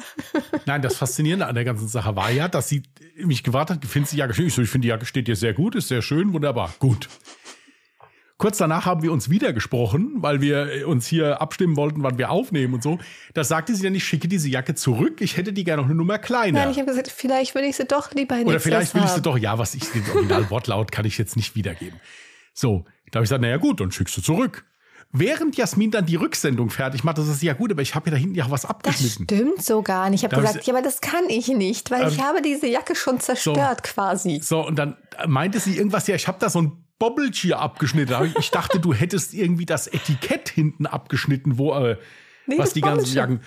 Nein, 0.66 0.82
das 0.82 0.96
Faszinierende 0.96 1.46
an 1.46 1.54
der 1.54 1.64
ganzen 1.64 1.88
Sache 1.88 2.16
war 2.16 2.30
ja, 2.30 2.48
dass 2.48 2.68
sie 2.68 2.82
mich 3.16 3.42
gewartet 3.42 3.76
hat, 3.76 3.84
findest 3.86 4.12
die 4.12 4.18
Jacke 4.18 4.34
schön? 4.34 4.46
Ich 4.46 4.54
so, 4.54 4.62
ich 4.62 4.70
finde 4.70 4.86
die 4.86 4.88
Jacke 4.90 5.06
steht 5.06 5.28
dir 5.28 5.36
sehr 5.36 5.54
gut, 5.54 5.74
ist 5.74 5.88
sehr 5.88 6.02
schön, 6.02 6.32
wunderbar, 6.32 6.74
gut. 6.78 7.08
Kurz 8.42 8.58
danach 8.58 8.86
haben 8.86 9.04
wir 9.04 9.12
uns 9.12 9.30
wieder 9.30 9.52
gesprochen, 9.52 10.14
weil 10.16 10.40
wir 10.40 10.88
uns 10.88 11.06
hier 11.06 11.40
abstimmen 11.40 11.76
wollten, 11.76 12.02
wann 12.02 12.18
wir 12.18 12.30
aufnehmen 12.30 12.74
und 12.74 12.82
so. 12.82 12.98
Da 13.34 13.44
sagte 13.44 13.72
sie 13.72 13.84
dann, 13.84 13.94
ich 13.94 14.02
schicke 14.02 14.26
diese 14.26 14.48
Jacke 14.48 14.74
zurück, 14.74 15.20
ich 15.20 15.36
hätte 15.36 15.52
die 15.52 15.62
gerne 15.62 15.82
noch 15.82 15.88
eine 15.88 15.94
Nummer 15.94 16.18
kleiner. 16.18 16.58
Nein, 16.58 16.72
ich 16.72 16.78
habe 16.78 16.88
gesagt, 16.88 17.08
vielleicht 17.08 17.54
will 17.54 17.62
ich 17.62 17.76
sie 17.76 17.84
doch 17.84 18.12
lieber 18.14 18.36
in 18.36 18.48
Oder 18.48 18.58
vielleicht 18.58 18.96
will 18.96 19.02
ich 19.04 19.10
sie 19.10 19.22
doch, 19.22 19.38
ja, 19.38 19.58
was 19.58 19.76
ich, 19.76 19.84
den 19.92 20.02
Originalwortlaut 20.12 20.90
kann 20.90 21.04
ich 21.04 21.18
jetzt 21.18 21.36
nicht 21.36 21.54
wiedergeben. 21.54 22.00
So, 22.52 22.84
da 23.12 23.18
habe 23.18 23.24
ich 23.24 23.28
gesagt, 23.28 23.42
naja 23.42 23.58
gut, 23.58 23.80
dann 23.80 23.92
schickst 23.92 24.16
du 24.16 24.22
zurück. 24.22 24.64
Während 25.14 25.58
Jasmin 25.58 25.90
dann 25.90 26.06
die 26.06 26.16
Rücksendung 26.16 26.70
fertig 26.70 27.04
macht, 27.04 27.18
das 27.18 27.28
ist 27.28 27.42
ja 27.42 27.52
gut, 27.52 27.70
aber 27.70 27.82
ich 27.82 27.94
habe 27.94 28.08
ja 28.08 28.12
da 28.12 28.16
hinten 28.16 28.34
ja 28.34 28.50
was 28.50 28.64
abgeschnitten. 28.64 29.26
Das 29.26 29.36
stimmt 29.36 29.62
so 29.62 29.82
gar 29.82 30.08
nicht. 30.08 30.20
Ich 30.20 30.24
habe 30.24 30.40
gesagt, 30.40 30.62
ich, 30.62 30.66
ja, 30.66 30.72
aber 30.72 30.82
das 30.82 31.02
kann 31.02 31.24
ich 31.28 31.48
nicht, 31.48 31.90
weil 31.90 32.04
ähm, 32.04 32.08
ich 32.08 32.22
habe 32.22 32.40
diese 32.40 32.66
Jacke 32.66 32.96
schon 32.96 33.20
zerstört 33.20 33.86
so, 33.86 33.92
quasi. 33.92 34.40
So, 34.42 34.66
und 34.66 34.76
dann 34.76 34.96
meinte 35.26 35.60
sie 35.60 35.76
irgendwas, 35.76 36.06
ja, 36.06 36.14
ich 36.14 36.28
habe 36.28 36.38
da 36.40 36.48
so 36.48 36.62
ein 36.62 36.86
Bobbeltier 36.98 37.58
abgeschnitten. 37.58 38.32
Ich 38.38 38.50
dachte, 38.50 38.80
du 38.80 38.94
hättest 38.94 39.34
irgendwie 39.34 39.66
das 39.66 39.86
Etikett 39.86 40.48
hinten 40.48 40.86
abgeschnitten, 40.86 41.58
wo 41.58 41.74
äh, 41.74 41.98
nee, 42.46 42.56
was 42.56 42.72
die 42.72 42.80
ganzen 42.80 43.14
Jacken. 43.14 43.40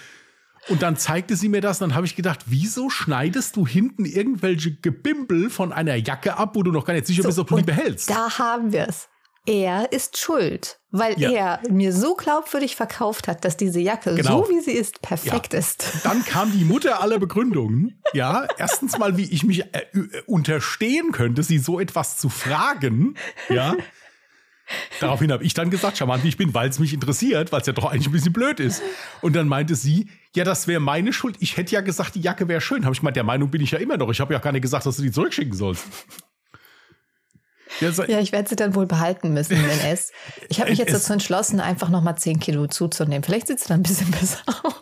Und 0.67 0.83
dann 0.83 0.97
zeigte 0.97 1.35
sie 1.35 1.49
mir 1.49 1.61
das, 1.61 1.81
und 1.81 1.89
dann 1.89 1.95
habe 1.95 2.05
ich 2.05 2.15
gedacht, 2.15 2.41
wieso 2.45 2.91
schneidest 2.91 3.55
du 3.55 3.65
hinten 3.65 4.05
irgendwelche 4.05 4.75
Gebimbel 4.75 5.49
von 5.49 5.73
einer 5.73 5.95
Jacke 5.95 6.37
ab, 6.37 6.55
wo 6.55 6.61
du 6.61 6.71
noch 6.71 6.85
gar 6.85 6.93
nicht 6.93 7.07
sicher 7.07 7.23
so, 7.23 7.29
bist, 7.29 7.39
ob 7.39 7.47
du 7.47 7.57
die 7.57 7.63
behältst? 7.63 8.09
Da 8.09 8.37
haben 8.37 8.71
wir 8.71 8.87
es 8.87 9.09
er 9.45 9.91
ist 9.91 10.17
schuld, 10.17 10.79
weil 10.91 11.19
ja. 11.19 11.31
er 11.31 11.61
mir 11.69 11.93
so 11.93 12.15
glaubwürdig 12.15 12.75
verkauft 12.75 13.27
hat, 13.27 13.45
dass 13.45 13.57
diese 13.57 13.79
Jacke, 13.79 14.15
genau. 14.15 14.43
so 14.43 14.49
wie 14.49 14.59
sie 14.59 14.71
ist, 14.71 15.01
perfekt 15.01 15.53
ja. 15.53 15.59
ist. 15.59 15.85
Dann 16.03 16.23
kam 16.25 16.51
die 16.51 16.65
Mutter 16.65 17.01
aller 17.01 17.19
Begründungen. 17.19 18.01
Ja, 18.13 18.47
erstens 18.57 18.97
mal, 18.97 19.17
wie 19.17 19.31
ich 19.31 19.43
mich 19.43 19.61
äh, 19.73 19.85
äh, 19.93 20.21
unterstehen 20.25 21.11
könnte, 21.11 21.43
sie 21.43 21.59
so 21.59 21.79
etwas 21.79 22.17
zu 22.17 22.29
fragen. 22.29 23.15
Ja. 23.49 23.75
Daraufhin 24.99 25.31
habe 25.31 25.43
ich 25.43 25.53
dann 25.53 25.69
gesagt, 25.69 25.97
charmant 25.97 26.23
wie 26.23 26.29
ich 26.29 26.37
bin, 26.37 26.53
weil 26.55 26.69
es 26.69 26.79
mich 26.79 26.93
interessiert, 26.93 27.51
weil 27.51 27.61
es 27.61 27.67
ja 27.67 27.73
doch 27.73 27.85
eigentlich 27.85 28.07
ein 28.07 28.11
bisschen 28.11 28.33
blöd 28.33 28.59
ist. 28.59 28.81
Und 29.21 29.35
dann 29.35 29.47
meinte 29.47 29.75
sie, 29.75 30.09
ja, 30.35 30.43
das 30.43 30.67
wäre 30.67 30.79
meine 30.79 31.13
Schuld. 31.13 31.35
Ich 31.39 31.55
hätte 31.57 31.73
ja 31.73 31.81
gesagt, 31.81 32.15
die 32.15 32.21
Jacke 32.21 32.47
wäre 32.47 32.61
schön. 32.61 32.83
Habe 32.83 32.93
ich 32.93 32.99
gemeint, 32.99 33.15
der 33.15 33.23
Meinung 33.23 33.51
bin 33.51 33.61
ich 33.61 33.71
ja 33.71 33.77
immer 33.77 33.97
noch. 33.97 34.09
Ich 34.09 34.19
habe 34.19 34.33
ja 34.33 34.39
gar 34.39 34.51
nicht 34.51 34.63
gesagt, 34.63 34.87
dass 34.87 34.97
du 34.97 35.03
die 35.03 35.11
zurückschicken 35.11 35.53
sollst. 35.53 35.85
Ja, 37.79 38.19
ich 38.19 38.31
werde 38.31 38.47
sie 38.49 38.55
dann 38.55 38.75
wohl 38.75 38.85
behalten 38.85 39.33
müssen 39.33 39.53
in 39.53 39.65
NS. 39.65 40.11
Ich 40.49 40.59
habe 40.59 40.69
mich 40.69 40.79
jetzt 40.79 40.93
dazu 40.93 41.13
entschlossen, 41.13 41.59
einfach 41.59 41.89
nochmal 41.89 42.17
10 42.17 42.39
Kilo 42.39 42.67
zuzunehmen. 42.67 43.23
Vielleicht 43.23 43.47
sieht 43.47 43.59
sie 43.59 43.67
dann 43.67 43.79
ein 43.79 43.83
bisschen 43.83 44.11
besser 44.11 44.39
aus. 44.63 44.75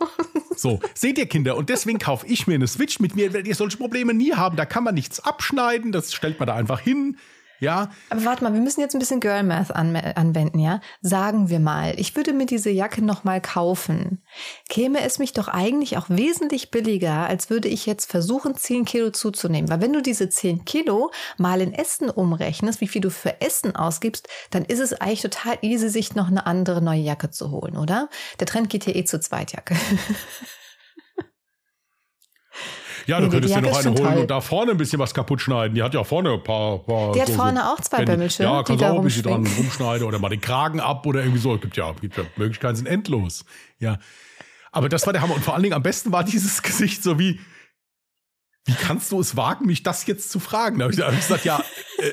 So, 0.55 0.79
seht 0.93 1.17
ihr 1.17 1.25
Kinder, 1.25 1.57
und 1.57 1.69
deswegen 1.69 1.97
kaufe 1.97 2.27
ich 2.27 2.45
mir 2.47 2.55
eine 2.55 2.67
Switch. 2.67 2.99
Mit 2.99 3.15
mir 3.15 3.33
werdet 3.33 3.47
ihr 3.47 3.55
solche 3.55 3.77
Probleme 3.77 4.13
nie 4.13 4.33
haben. 4.33 4.55
Da 4.55 4.65
kann 4.65 4.83
man 4.83 4.93
nichts 4.93 5.19
abschneiden, 5.19 5.91
das 5.91 6.13
stellt 6.13 6.39
man 6.39 6.47
da 6.47 6.55
einfach 6.55 6.79
hin. 6.79 7.17
Ja. 7.63 7.89
Aber 8.09 8.25
warte 8.25 8.43
mal, 8.43 8.53
wir 8.53 8.59
müssen 8.59 8.81
jetzt 8.81 8.93
ein 8.93 8.99
bisschen 8.99 9.21
Girl 9.21 9.41
Math 9.41 9.73
an, 9.73 9.95
anwenden, 9.95 10.59
ja? 10.59 10.81
Sagen 11.01 11.47
wir 11.47 11.61
mal, 11.61 11.97
ich 11.97 12.13
würde 12.17 12.33
mir 12.33 12.45
diese 12.45 12.69
Jacke 12.69 13.01
nochmal 13.01 13.39
kaufen. 13.39 14.21
Käme 14.67 14.99
es 14.99 15.17
mich 15.17 15.31
doch 15.31 15.47
eigentlich 15.47 15.97
auch 15.97 16.09
wesentlich 16.09 16.71
billiger, 16.71 17.25
als 17.25 17.49
würde 17.49 17.69
ich 17.69 17.85
jetzt 17.85 18.11
versuchen, 18.11 18.55
10 18.55 18.83
Kilo 18.83 19.11
zuzunehmen. 19.11 19.69
Weil 19.69 19.79
wenn 19.79 19.93
du 19.93 20.01
diese 20.01 20.27
10 20.27 20.65
Kilo 20.65 21.11
mal 21.37 21.61
in 21.61 21.73
Essen 21.73 22.09
umrechnest, 22.09 22.81
wie 22.81 22.87
viel 22.89 23.01
du 23.01 23.09
für 23.09 23.39
Essen 23.39 23.77
ausgibst, 23.77 24.27
dann 24.51 24.65
ist 24.65 24.79
es 24.79 24.91
eigentlich 24.91 25.21
total 25.21 25.57
easy, 25.61 25.87
sich 25.87 26.15
noch 26.15 26.27
eine 26.27 26.45
andere 26.45 26.81
neue 26.81 26.99
Jacke 26.99 27.29
zu 27.29 27.49
holen, 27.49 27.77
oder? 27.77 28.09
Der 28.41 28.47
Trend 28.47 28.69
geht 28.69 28.83
hier 28.83 28.97
eh 28.97 29.05
zur 29.05 29.21
Zweitjacke. 29.21 29.77
Ja, 33.05 33.19
du 33.19 33.25
nee, 33.25 33.31
könntest 33.31 33.55
dir 33.55 33.61
noch 33.61 33.77
eine 33.77 33.93
holen 33.95 34.17
und 34.19 34.31
da 34.31 34.41
vorne 34.41 34.71
ein 34.71 34.77
bisschen 34.77 34.99
was 34.99 35.13
kaputt 35.13 35.41
schneiden. 35.41 35.75
Die 35.75 35.83
hat 35.83 35.93
ja 35.93 36.03
vorne 36.03 36.33
ein 36.33 36.43
paar. 36.43 36.79
paar 36.79 37.13
die 37.13 37.21
hat 37.21 37.27
so, 37.27 37.33
vorne 37.33 37.69
auch 37.71 37.79
zwei 37.81 38.05
Bämmelchen. 38.05 38.45
Ja, 38.45 38.63
kannst 38.63 38.81
du 38.81 38.85
auch 38.85 38.97
ein 38.97 39.03
bisschen 39.03 39.23
dran 39.23 39.45
rumschneiden 39.45 40.07
oder 40.07 40.19
mal 40.19 40.29
den 40.29 40.41
Kragen 40.41 40.79
ab 40.79 41.05
oder 41.05 41.21
irgendwie 41.21 41.39
so. 41.39 41.55
Es 41.55 41.61
gibt 41.61 41.75
ja, 41.75 41.91
gibt 41.99 42.17
ja 42.17 42.23
Möglichkeiten, 42.35 42.75
sind 42.75 42.87
endlos. 42.87 43.45
Ja. 43.79 43.99
Aber 44.71 44.89
das 44.89 45.05
war 45.05 45.13
der 45.13 45.21
Hammer. 45.21 45.35
Und 45.35 45.43
vor 45.43 45.53
allen 45.53 45.63
Dingen 45.63 45.75
am 45.75 45.83
besten 45.83 46.11
war 46.11 46.23
dieses 46.23 46.61
Gesicht 46.63 47.03
so 47.03 47.19
wie, 47.19 47.39
wie 48.65 48.73
kannst 48.73 49.11
du 49.11 49.19
es 49.19 49.35
wagen, 49.35 49.65
mich 49.65 49.83
das 49.83 50.05
jetzt 50.07 50.31
zu 50.31 50.39
fragen? 50.39 50.79
Da 50.79 50.85
habe 50.85 50.93
ich, 50.93 50.99
hab 50.99 51.13
ich 51.13 51.19
gesagt, 51.19 51.45
ja, 51.45 51.63
äh, 51.99 52.11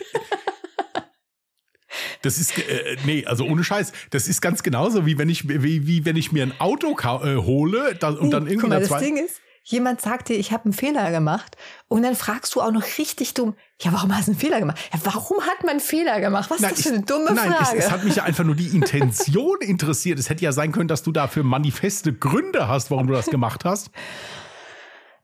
das 2.23 2.39
ist 2.39 2.59
äh, 2.59 2.97
nee, 3.05 3.25
also 3.25 3.45
ohne 3.45 3.65
Scheiß. 3.65 3.93
Das 4.11 4.29
ist 4.29 4.41
ganz 4.41 4.63
genauso 4.63 5.07
wie 5.07 5.19
wenn 5.19 5.29
ich 5.29 5.49
wie, 5.49 5.87
wie 5.87 6.05
wenn 6.05 6.17
ich 6.17 6.33
mir 6.33 6.43
ein 6.43 6.61
Auto 6.61 6.93
äh, 6.93 7.37
hole 7.37 7.95
da, 7.95 8.11
und 8.11 8.31
dann 8.31 8.47
irgendwie 8.47 8.69
Guck 8.69 8.71
mal, 8.71 8.81
das 8.81 9.01
Ding 9.01 9.17
ist, 9.17 9.41
Jemand 9.63 10.01
sagt 10.01 10.29
dir, 10.29 10.39
ich 10.39 10.53
habe 10.53 10.65
einen 10.65 10.73
Fehler 10.73 11.11
gemacht 11.11 11.57
und 11.89 12.03
dann 12.03 12.17
fragst 12.17 12.55
du 12.55 12.61
auch 12.61 12.73
noch 12.73 12.85
richtig 12.99 13.35
dumm, 13.35 13.55
ja, 13.83 13.93
warum 13.93 14.15
hast 14.15 14.27
du 14.27 14.33
einen 14.33 14.41
Fehler 14.41 14.59
gemacht? 14.59 14.79
Ja, 14.93 15.01
warum 15.05 15.41
hat 15.43 15.63
man 15.63 15.71
einen 15.71 15.81
Fehler 15.81 16.21
gemacht? 16.21 16.51
Was 16.51 16.61
nein, 16.61 16.73
ist 16.73 16.79
das 16.79 16.87
für 16.87 16.95
eine 16.95 17.05
dumme 17.05 17.33
nein, 17.33 17.53
Frage? 17.53 17.79
Es, 17.79 17.85
es 17.87 17.91
hat 17.91 18.05
mich 18.05 18.17
ja 18.17 18.25
einfach 18.25 18.45
nur 18.45 18.55
die 18.55 18.69
Intention 18.69 19.59
interessiert. 19.61 20.19
Es 20.19 20.29
hätte 20.29 20.45
ja 20.45 20.53
sein 20.53 20.73
können, 20.73 20.89
dass 20.89 21.03
du 21.03 21.13
dafür 21.13 21.45
manifeste 21.45 22.13
Gründe 22.13 22.69
hast, 22.69 22.91
warum 22.91 23.07
du 23.07 23.15
das 23.15 23.27
gemacht 23.27 23.65
hast. 23.65 23.91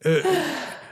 Äh, 0.01 0.21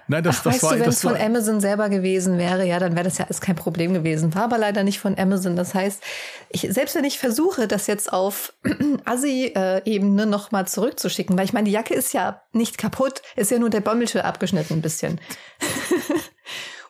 Nein, 0.06 0.22
das, 0.22 0.38
Ach, 0.38 0.42
das 0.44 0.54
weißt 0.54 0.62
war, 0.62 0.72
du, 0.74 0.80
wenn 0.80 0.88
es 0.88 1.00
von 1.00 1.16
Amazon 1.16 1.60
selber 1.60 1.88
gewesen 1.88 2.36
wäre, 2.36 2.66
ja, 2.66 2.78
dann 2.78 2.94
wäre 2.94 3.04
das 3.04 3.18
ja 3.18 3.24
alles 3.24 3.40
kein 3.40 3.56
Problem 3.56 3.94
gewesen. 3.94 4.34
War 4.34 4.44
aber 4.44 4.58
leider 4.58 4.84
nicht 4.84 4.98
von 4.98 5.18
Amazon. 5.18 5.56
Das 5.56 5.74
heißt, 5.74 6.02
ich, 6.50 6.68
selbst 6.70 6.94
wenn 6.94 7.04
ich 7.04 7.18
versuche, 7.18 7.66
das 7.66 7.86
jetzt 7.86 8.12
auf 8.12 8.52
Assi-Ebene 9.04 10.26
nochmal 10.26 10.66
zurückzuschicken, 10.66 11.38
weil 11.38 11.46
ich 11.46 11.52
meine, 11.52 11.66
die 11.66 11.72
Jacke 11.72 11.94
ist 11.94 12.12
ja 12.12 12.42
nicht 12.52 12.76
kaputt, 12.76 13.22
ist 13.36 13.50
ja 13.50 13.58
nur 13.58 13.70
der 13.70 13.80
Bommelschild 13.80 14.24
abgeschnitten 14.24 14.74
ein 14.74 14.82
bisschen. 14.82 15.20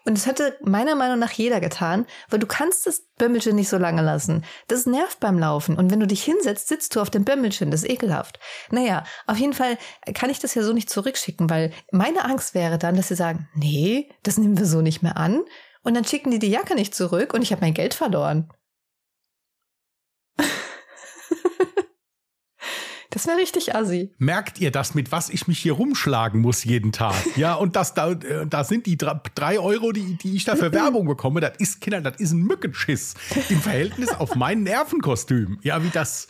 Und 0.07 0.19
das 0.19 0.27
hätte 0.27 0.59
meiner 0.63 0.95
Meinung 0.97 1.19
nach 1.19 1.33
jeder 1.33 1.61
getan, 1.61 2.07
weil 2.29 2.39
du 2.39 2.47
kannst 2.47 2.87
das 2.87 3.07
Bömmelchen 3.17 3.57
nicht 3.57 3.71
so 3.71 3.79
lange 3.79 4.03
lassen. 4.03 4.45
Das 4.69 4.85
nervt 4.85 5.19
beim 5.19 5.39
Laufen. 5.39 5.79
Und 5.79 5.91
wenn 5.91 6.01
du 6.01 6.07
dich 6.07 6.23
hinsetzt, 6.23 6.69
sitzt 6.69 6.95
du 6.95 7.01
auf 7.01 7.09
dem 7.09 7.25
Bömmelchen. 7.25 7.71
Das 7.71 7.85
ist 7.85 7.91
ekelhaft. 7.91 8.39
Naja, 8.71 9.05
auf 9.27 9.39
jeden 9.39 9.55
Fall 9.55 9.79
kann 10.13 10.29
ich 10.29 10.41
das 10.41 10.55
ja 10.55 10.63
so 10.63 10.75
nicht 10.75 10.91
zurückschicken, 10.91 11.49
weil 11.49 11.73
meine 11.91 12.25
Angst 12.27 12.55
wäre 12.55 12.77
dann, 12.77 12.97
dass 12.97 13.09
sie 13.09 13.15
sagen, 13.15 13.49
nee, 13.55 14.11
das 14.23 14.37
nehmen 14.37 14.59
wir 14.59 14.67
so 14.67 14.83
nicht 14.83 15.03
mehr 15.03 15.17
an. 15.17 15.43
Und 15.83 15.95
dann 15.95 16.05
schicken 16.05 16.31
die 16.31 16.39
die 16.39 16.51
Jacke 16.51 16.75
nicht 16.75 16.95
zurück 16.95 17.33
und 17.33 17.43
ich 17.43 17.53
habe 17.53 17.63
mein 17.63 17.75
Geld 17.75 17.95
verloren. 17.95 18.51
Das 23.15 23.29
wäre 23.29 23.37
richtig 23.37 23.77
assi. 23.77 24.13
Merkt 24.19 24.61
ihr 24.61 24.73
das, 24.73 24.97
mit 24.97 25.13
was 25.13 25.31
ich 25.31 25.47
mich 25.47 25.61
hier 25.61 25.75
rumschlagen 25.75 26.41
muss 26.41 26.65
jeden 26.65 26.91
Tag? 26.91 27.15
Ja, 27.37 27.55
und 27.55 27.77
das, 27.77 27.95
da, 27.95 28.11
äh, 28.11 28.45
da 28.45 28.65
sind 28.65 28.87
die 28.87 28.99
drei 28.99 29.61
Euro, 29.61 29.93
die, 29.93 30.17
die 30.17 30.35
ich 30.35 30.43
da 30.43 30.57
für 30.57 30.73
Werbung 30.73 31.07
bekomme, 31.07 31.41
das 31.41 31.57
ist, 31.59 31.81
Kinder, 31.81 32.01
das 32.01 32.17
ist 32.17 32.33
ein 32.33 32.43
Mückenschiss 32.43 33.15
im 33.51 33.61
Verhältnis 33.61 34.09
auf 34.09 34.35
mein 34.35 34.65
Nervenkostüm. 34.65 35.61
Ja, 35.63 35.85
wie 35.85 35.91
das 35.91 36.27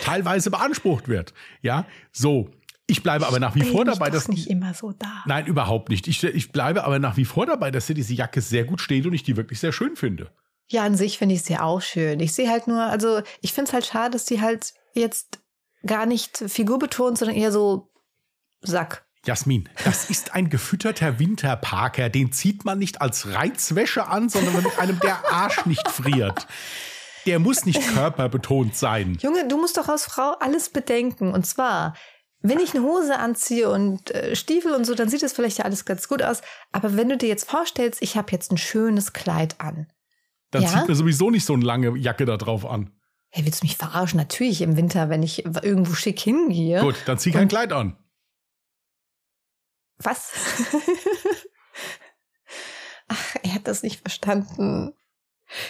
teilweise 0.00 0.50
beansprucht 0.50 1.08
wird. 1.08 1.34
Ja, 1.60 1.86
so. 2.12 2.48
Ich 2.86 3.02
bleibe 3.02 3.26
aber 3.26 3.38
nach 3.38 3.54
wie 3.54 3.62
vor 3.62 3.84
dabei, 3.84 4.08
dass 4.08 4.28
nicht 4.28 4.48
immer 4.48 4.72
so 4.72 4.92
da. 4.92 5.22
Nein, 5.26 5.46
überhaupt 5.46 5.90
nicht. 5.90 6.08
Ich, 6.08 6.24
ich 6.24 6.50
bleibe 6.50 6.84
aber 6.84 6.98
nach 6.98 7.18
wie 7.18 7.26
vor 7.26 7.44
dabei, 7.44 7.70
dass 7.70 7.86
dir 7.86 7.94
diese 7.94 8.14
Jacke 8.14 8.40
sehr 8.40 8.64
gut 8.64 8.80
steht 8.80 9.04
und 9.04 9.12
ich 9.12 9.22
die 9.22 9.36
wirklich 9.36 9.60
sehr 9.60 9.72
schön 9.72 9.96
finde. 9.96 10.30
Ja, 10.68 10.84
an 10.84 10.96
sich 10.96 11.18
finde 11.18 11.34
ich 11.34 11.42
sie 11.42 11.58
auch 11.58 11.82
schön. 11.82 12.20
Ich 12.20 12.32
sehe 12.32 12.48
halt 12.48 12.68
nur, 12.68 12.82
also 12.82 13.20
ich 13.42 13.52
finde 13.52 13.68
es 13.68 13.74
halt 13.74 13.84
schade, 13.86 14.12
dass 14.12 14.24
die 14.24 14.40
halt 14.40 14.72
jetzt 14.94 15.43
gar 15.86 16.06
nicht 16.06 16.38
figurbetont, 16.38 17.18
sondern 17.18 17.36
eher 17.36 17.52
so 17.52 17.90
Sack. 18.60 19.06
Jasmin, 19.26 19.68
das 19.84 20.10
ist 20.10 20.34
ein 20.34 20.50
gefütterter 20.50 21.18
Winterparker. 21.18 22.10
Den 22.10 22.32
zieht 22.32 22.64
man 22.64 22.78
nicht 22.78 23.00
als 23.00 23.32
Reizwäsche 23.32 24.06
an, 24.06 24.28
sondern 24.28 24.62
mit 24.62 24.78
einem, 24.78 24.98
der 25.00 25.32
Arsch 25.32 25.64
nicht 25.66 25.88
friert. 25.88 26.46
Der 27.26 27.38
muss 27.38 27.64
nicht 27.64 27.80
körperbetont 27.94 28.76
sein. 28.76 29.16
Junge, 29.22 29.48
du 29.48 29.56
musst 29.56 29.78
doch 29.78 29.88
als 29.88 30.04
Frau 30.04 30.34
alles 30.40 30.68
bedenken. 30.68 31.32
Und 31.32 31.46
zwar, 31.46 31.94
wenn 32.40 32.58
ich 32.58 32.74
eine 32.74 32.84
Hose 32.84 33.18
anziehe 33.18 33.70
und 33.70 34.10
äh, 34.10 34.36
Stiefel 34.36 34.74
und 34.74 34.84
so, 34.84 34.94
dann 34.94 35.08
sieht 35.08 35.22
das 35.22 35.32
vielleicht 35.32 35.58
ja 35.58 35.64
alles 35.64 35.86
ganz 35.86 36.06
gut 36.06 36.22
aus. 36.22 36.42
Aber 36.72 36.96
wenn 36.98 37.08
du 37.08 37.16
dir 37.16 37.28
jetzt 37.28 37.48
vorstellst, 37.48 38.02
ich 38.02 38.18
habe 38.18 38.30
jetzt 38.32 38.52
ein 38.52 38.58
schönes 38.58 39.14
Kleid 39.14 39.58
an. 39.58 39.86
Dann 40.50 40.62
ja? 40.64 40.68
zieht 40.68 40.88
mir 40.88 40.94
sowieso 40.94 41.30
nicht 41.30 41.46
so 41.46 41.54
eine 41.54 41.64
lange 41.64 41.96
Jacke 41.96 42.26
da 42.26 42.36
drauf 42.36 42.66
an. 42.66 42.90
Hey, 43.36 43.44
willst 43.44 43.62
du 43.62 43.66
mich 43.66 43.76
verarschen? 43.76 44.16
Natürlich 44.16 44.62
im 44.62 44.76
Winter, 44.76 45.08
wenn 45.08 45.24
ich 45.24 45.44
irgendwo 45.44 45.94
schick 45.94 46.20
hingehe. 46.20 46.80
Gut, 46.80 46.94
dann 47.06 47.18
zieh 47.18 47.32
kein 47.32 47.48
Kleid 47.48 47.72
an. 47.72 47.96
Was? 49.98 50.30
Ach, 53.08 53.36
er 53.42 53.54
hat 53.54 53.66
das 53.66 53.82
nicht 53.82 54.02
verstanden. 54.02 54.92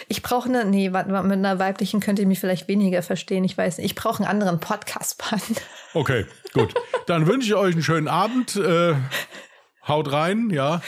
Ich 0.07 0.21
brauche 0.21 0.47
eine, 0.47 0.63
nee, 0.63 0.93
warte 0.93 1.09
mal, 1.09 1.23
mit 1.23 1.39
einer 1.39 1.57
weiblichen 1.57 2.01
könnte 2.01 2.21
ich 2.21 2.27
mich 2.27 2.39
vielleicht 2.39 2.67
weniger 2.67 3.01
verstehen. 3.01 3.43
Ich 3.43 3.57
weiß 3.57 3.79
nicht. 3.79 3.85
Ich 3.87 3.95
brauche 3.95 4.19
einen 4.19 4.29
anderen 4.29 4.59
Podcast-Band. 4.59 5.61
Okay, 5.95 6.25
gut. 6.53 6.73
Dann 7.07 7.25
wünsche 7.25 7.47
ich 7.47 7.55
euch 7.55 7.73
einen 7.73 7.81
schönen 7.81 8.09
Abend. 8.09 8.57
Äh, 8.57 8.95
haut 9.87 10.11
rein, 10.11 10.49
ja. 10.49 10.81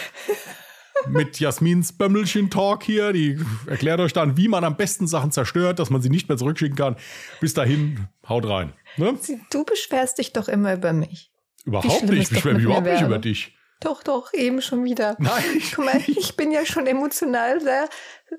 Mit 1.08 1.40
Jasmins 1.40 1.94
Bömmelchen-Talk 1.94 2.84
hier. 2.84 3.14
Die 3.14 3.40
erklärt 3.68 4.00
euch 4.00 4.14
dann, 4.14 4.38
wie 4.38 4.48
man 4.48 4.64
am 4.64 4.76
besten 4.78 5.08
Sachen 5.08 5.32
zerstört, 5.32 5.80
dass 5.80 5.90
man 5.90 6.02
sie 6.02 6.10
nicht 6.10 6.28
mehr 6.30 6.38
zurückschicken 6.38 6.76
kann. 6.76 6.96
Bis 7.40 7.54
dahin, 7.54 8.08
haut 8.28 8.48
rein. 8.48 8.74
Ne? 8.98 9.18
Du 9.52 9.64
beschwerst 9.64 10.18
dich 10.18 10.34
doch 10.34 10.48
immer 10.48 10.74
über 10.74 10.94
mich. 10.94 11.32
Überhaupt 11.66 12.04
nicht. 12.04 12.24
Ich 12.24 12.30
beschwere 12.30 12.56
mich 12.56 12.64
überhaupt 12.64 12.88
nicht 12.88 13.02
über 13.02 13.20
dich. 13.20 13.56
Doch, 13.80 14.02
doch, 14.04 14.34
eben 14.34 14.62
schon 14.62 14.84
wieder. 14.84 15.16
Nein. 15.20 15.44
Guck 15.76 15.86
mal, 15.86 16.02
ich 16.08 16.36
bin 16.36 16.52
ja 16.52 16.66
schon 16.66 16.88
emotional 16.88 17.62
sehr, 17.62 17.88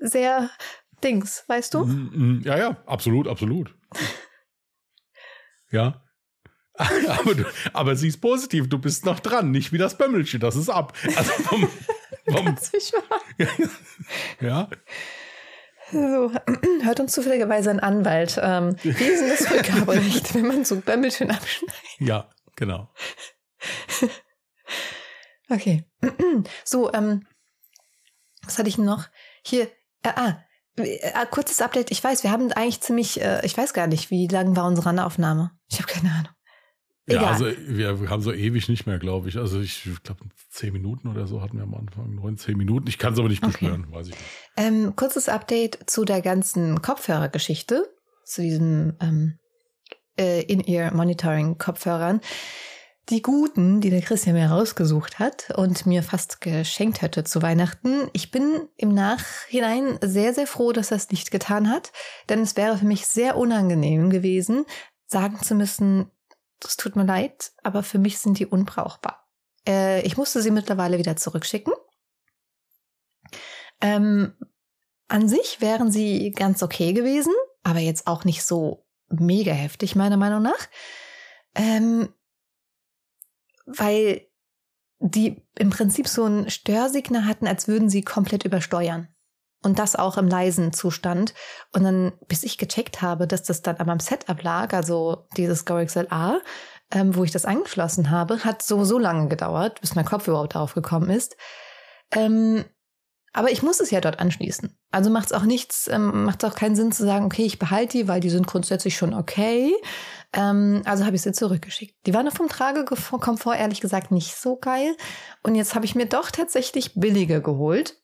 sehr 0.01 0.49
Dings, 1.03 1.43
weißt 1.47 1.73
du? 1.73 1.85
Mm, 1.85 2.11
mm, 2.13 2.41
Ja, 2.43 2.57
ja, 2.57 2.77
absolut, 2.85 3.27
absolut. 3.27 3.73
Ja. 5.71 6.03
Aber, 6.79 7.35
du, 7.35 7.43
aber 7.73 7.97
sie 7.97 8.07
ist 8.07 8.21
positiv, 8.21 8.69
du 8.69 8.79
bist 8.79 9.03
noch 9.05 9.19
dran, 9.19 9.51
nicht 9.51 9.73
wie 9.73 9.77
das 9.77 9.97
Bömmelchen, 9.97 10.39
das 10.39 10.55
ist 10.55 10.69
ab. 10.69 10.93
Also 11.17 11.33
mal. 13.09 13.47
ja, 14.41 14.69
So, 15.91 16.31
hört 16.83 16.99
uns 16.99 17.13
zufälligerweise 17.13 17.69
ein 17.69 17.79
Anwalt. 17.79 18.39
Ähm, 18.41 18.75
wie 18.83 18.89
ist 18.89 19.21
denn 19.21 19.29
das 19.29 19.51
Rückgaberecht, 19.51 20.33
wenn 20.35 20.47
man 20.47 20.65
so 20.65 20.77
Bämmelchen 20.77 21.31
abschneidet? 21.31 21.75
ja, 21.99 22.29
genau. 22.55 22.89
Okay. 25.49 25.85
So, 26.63 26.93
ähm, 26.93 27.25
was 28.43 28.57
hatte 28.57 28.69
ich 28.69 28.77
noch? 28.77 29.07
Hier, 29.43 29.63
äh, 30.03 30.13
ah, 30.15 30.43
äh, 30.77 31.25
kurzes 31.29 31.61
Update. 31.61 31.91
Ich 31.91 32.03
weiß, 32.03 32.23
wir 32.23 32.31
haben 32.31 32.51
eigentlich 32.53 32.81
ziemlich, 32.81 33.19
äh, 33.21 33.45
ich 33.45 33.57
weiß 33.57 33.73
gar 33.73 33.87
nicht, 33.87 34.09
wie 34.11 34.27
lang 34.27 34.55
war 34.55 34.65
unsere 34.65 35.05
Aufnahme. 35.05 35.51
Ich 35.67 35.79
habe 35.81 35.91
keine 35.91 36.11
Ahnung. 36.11 36.33
Ja, 37.09 37.17
Egal. 37.17 37.33
also 37.33 37.45
wir 37.67 38.09
haben 38.09 38.21
so 38.21 38.31
ewig 38.31 38.69
nicht 38.69 38.85
mehr, 38.85 38.99
glaube 38.99 39.29
ich. 39.29 39.37
Also 39.37 39.59
ich 39.59 39.89
glaube, 40.03 40.25
zehn 40.49 40.71
Minuten 40.73 41.07
oder 41.07 41.25
so 41.27 41.41
hatten 41.41 41.57
wir 41.57 41.63
am 41.63 41.73
Anfang. 41.73 42.13
Neun, 42.15 42.37
zehn 42.37 42.55
Minuten. 42.57 42.87
Ich 42.87 42.97
kann 42.99 43.13
es 43.13 43.19
aber 43.19 43.29
nicht 43.29 43.43
Okay. 43.43 43.51
beschwören, 43.53 43.87
weiß 43.91 44.07
ich 44.09 44.13
nicht. 44.13 44.25
Ähm, 44.57 44.95
kurzes 44.95 45.27
Update 45.27 45.89
zu 45.89 46.05
der 46.05 46.21
ganzen 46.21 46.81
Kopfhörergeschichte, 46.81 47.89
zu 48.25 48.41
diesem 48.43 48.95
ähm, 49.01 49.39
äh, 50.19 50.43
In-Ear-Monitoring-Kopfhörern. 50.43 52.21
Die 53.09 53.23
guten, 53.23 53.81
die 53.81 53.89
der 53.89 54.01
Christian 54.01 54.35
mir 54.35 54.49
rausgesucht 54.51 55.17
hat 55.17 55.51
und 55.55 55.87
mir 55.87 56.03
fast 56.03 56.41
geschenkt 56.41 57.01
hätte 57.01 57.23
zu 57.23 57.41
Weihnachten. 57.41 58.07
Ich 58.13 58.29
bin 58.29 58.67
im 58.77 58.93
Nachhinein 58.93 59.97
sehr, 60.03 60.31
sehr 60.35 60.45
froh, 60.45 60.73
dass 60.73 60.91
er 60.91 60.97
es 60.97 61.09
nicht 61.09 61.31
getan 61.31 61.71
hat, 61.71 61.91
denn 62.29 62.41
es 62.41 62.55
wäre 62.55 62.77
für 62.77 62.85
mich 62.85 63.07
sehr 63.07 63.35
unangenehm 63.35 64.11
gewesen, 64.11 64.65
sagen 65.07 65.39
zu 65.41 65.55
müssen, 65.55 66.11
das 66.59 66.77
tut 66.77 66.95
mir 66.95 67.05
leid, 67.05 67.51
aber 67.63 67.83
für 67.83 67.99
mich 67.99 68.19
sind 68.19 68.39
die 68.39 68.45
unbrauchbar. 68.45 69.27
Äh, 69.67 70.01
ich 70.01 70.17
musste 70.17 70.41
sie 70.41 70.51
mittlerweile 70.51 70.97
wieder 70.97 71.15
zurückschicken. 71.15 71.73
Ähm, 73.81 74.33
an 75.07 75.27
sich 75.27 75.61
wären 75.61 75.91
sie 75.91 76.31
ganz 76.31 76.61
okay 76.61 76.93
gewesen, 76.93 77.33
aber 77.63 77.79
jetzt 77.79 78.07
auch 78.07 78.25
nicht 78.25 78.43
so 78.43 78.85
mega 79.09 79.53
heftig, 79.53 79.95
meiner 79.95 80.17
Meinung 80.17 80.41
nach. 80.41 80.67
Ähm, 81.55 82.13
weil 83.65 84.27
die 84.99 85.41
im 85.57 85.69
Prinzip 85.69 86.07
so 86.07 86.25
ein 86.25 86.49
Störsignal 86.49 87.25
hatten, 87.25 87.47
als 87.47 87.67
würden 87.67 87.89
sie 87.89 88.01
komplett 88.01 88.43
übersteuern. 88.43 89.07
Und 89.61 89.77
das 89.77 89.95
auch 89.95 90.17
im 90.17 90.27
leisen 90.27 90.71
Zustand. 90.71 91.33
Und 91.73 91.83
dann, 91.83 92.13
bis 92.27 92.43
ich 92.43 92.57
gecheckt 92.57 93.01
habe, 93.01 93.27
dass 93.27 93.43
das 93.43 93.61
dann 93.61 93.77
an 93.77 93.87
meinem 93.87 93.99
Setup 93.99 94.41
lag, 94.41 94.73
also 94.73 95.27
dieses 95.35 95.65
Go 95.65 95.83
XLR, 95.83 96.41
ähm, 96.91 97.15
wo 97.15 97.23
ich 97.23 97.31
das 97.31 97.45
angeschlossen 97.45 98.09
habe, 98.09 98.43
hat 98.45 98.61
so, 98.61 98.83
so 98.85 98.97
lange 98.97 99.27
gedauert, 99.27 99.81
bis 99.81 99.95
mein 99.95 100.05
Kopf 100.05 100.27
überhaupt 100.27 100.55
aufgekommen 100.55 101.09
ist. 101.09 101.35
Ähm, 102.11 102.65
aber 103.31 103.51
ich 103.51 103.61
muss 103.61 103.79
es 103.79 103.91
ja 103.91 104.01
dort 104.01 104.19
anschließen. 104.19 104.75
Also 104.91 105.09
macht 105.09 105.27
es 105.27 105.33
auch 105.33 105.43
nichts, 105.43 105.87
ähm, 105.87 106.25
macht 106.25 106.43
es 106.43 106.49
auch 106.49 106.55
keinen 106.55 106.75
Sinn 106.75 106.91
zu 106.91 107.05
sagen, 107.05 107.25
okay, 107.25 107.45
ich 107.45 107.59
behalte 107.59 107.99
die, 107.99 108.07
weil 108.07 108.21
die 108.21 108.29
sind 108.29 108.47
grundsätzlich 108.47 108.97
schon 108.97 109.13
okay. 109.13 109.75
Ähm, 110.33 110.81
also 110.85 111.05
habe 111.05 111.15
ich 111.15 111.21
sie 111.21 111.31
zurückgeschickt. 111.31 111.95
Die 112.07 112.13
waren 112.13 112.29
vom 112.31 112.49
Tragekomfort 112.49 113.55
ehrlich 113.55 113.81
gesagt 113.81 114.11
nicht 114.11 114.35
so 114.35 114.57
geil. 114.57 114.95
Und 115.43 115.55
jetzt 115.55 115.75
habe 115.75 115.85
ich 115.85 115.95
mir 115.95 116.07
doch 116.07 116.31
tatsächlich 116.31 116.95
billige 116.95 117.41
geholt. 117.41 117.97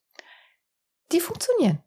Die 1.12 1.20
funktionieren. 1.20 1.80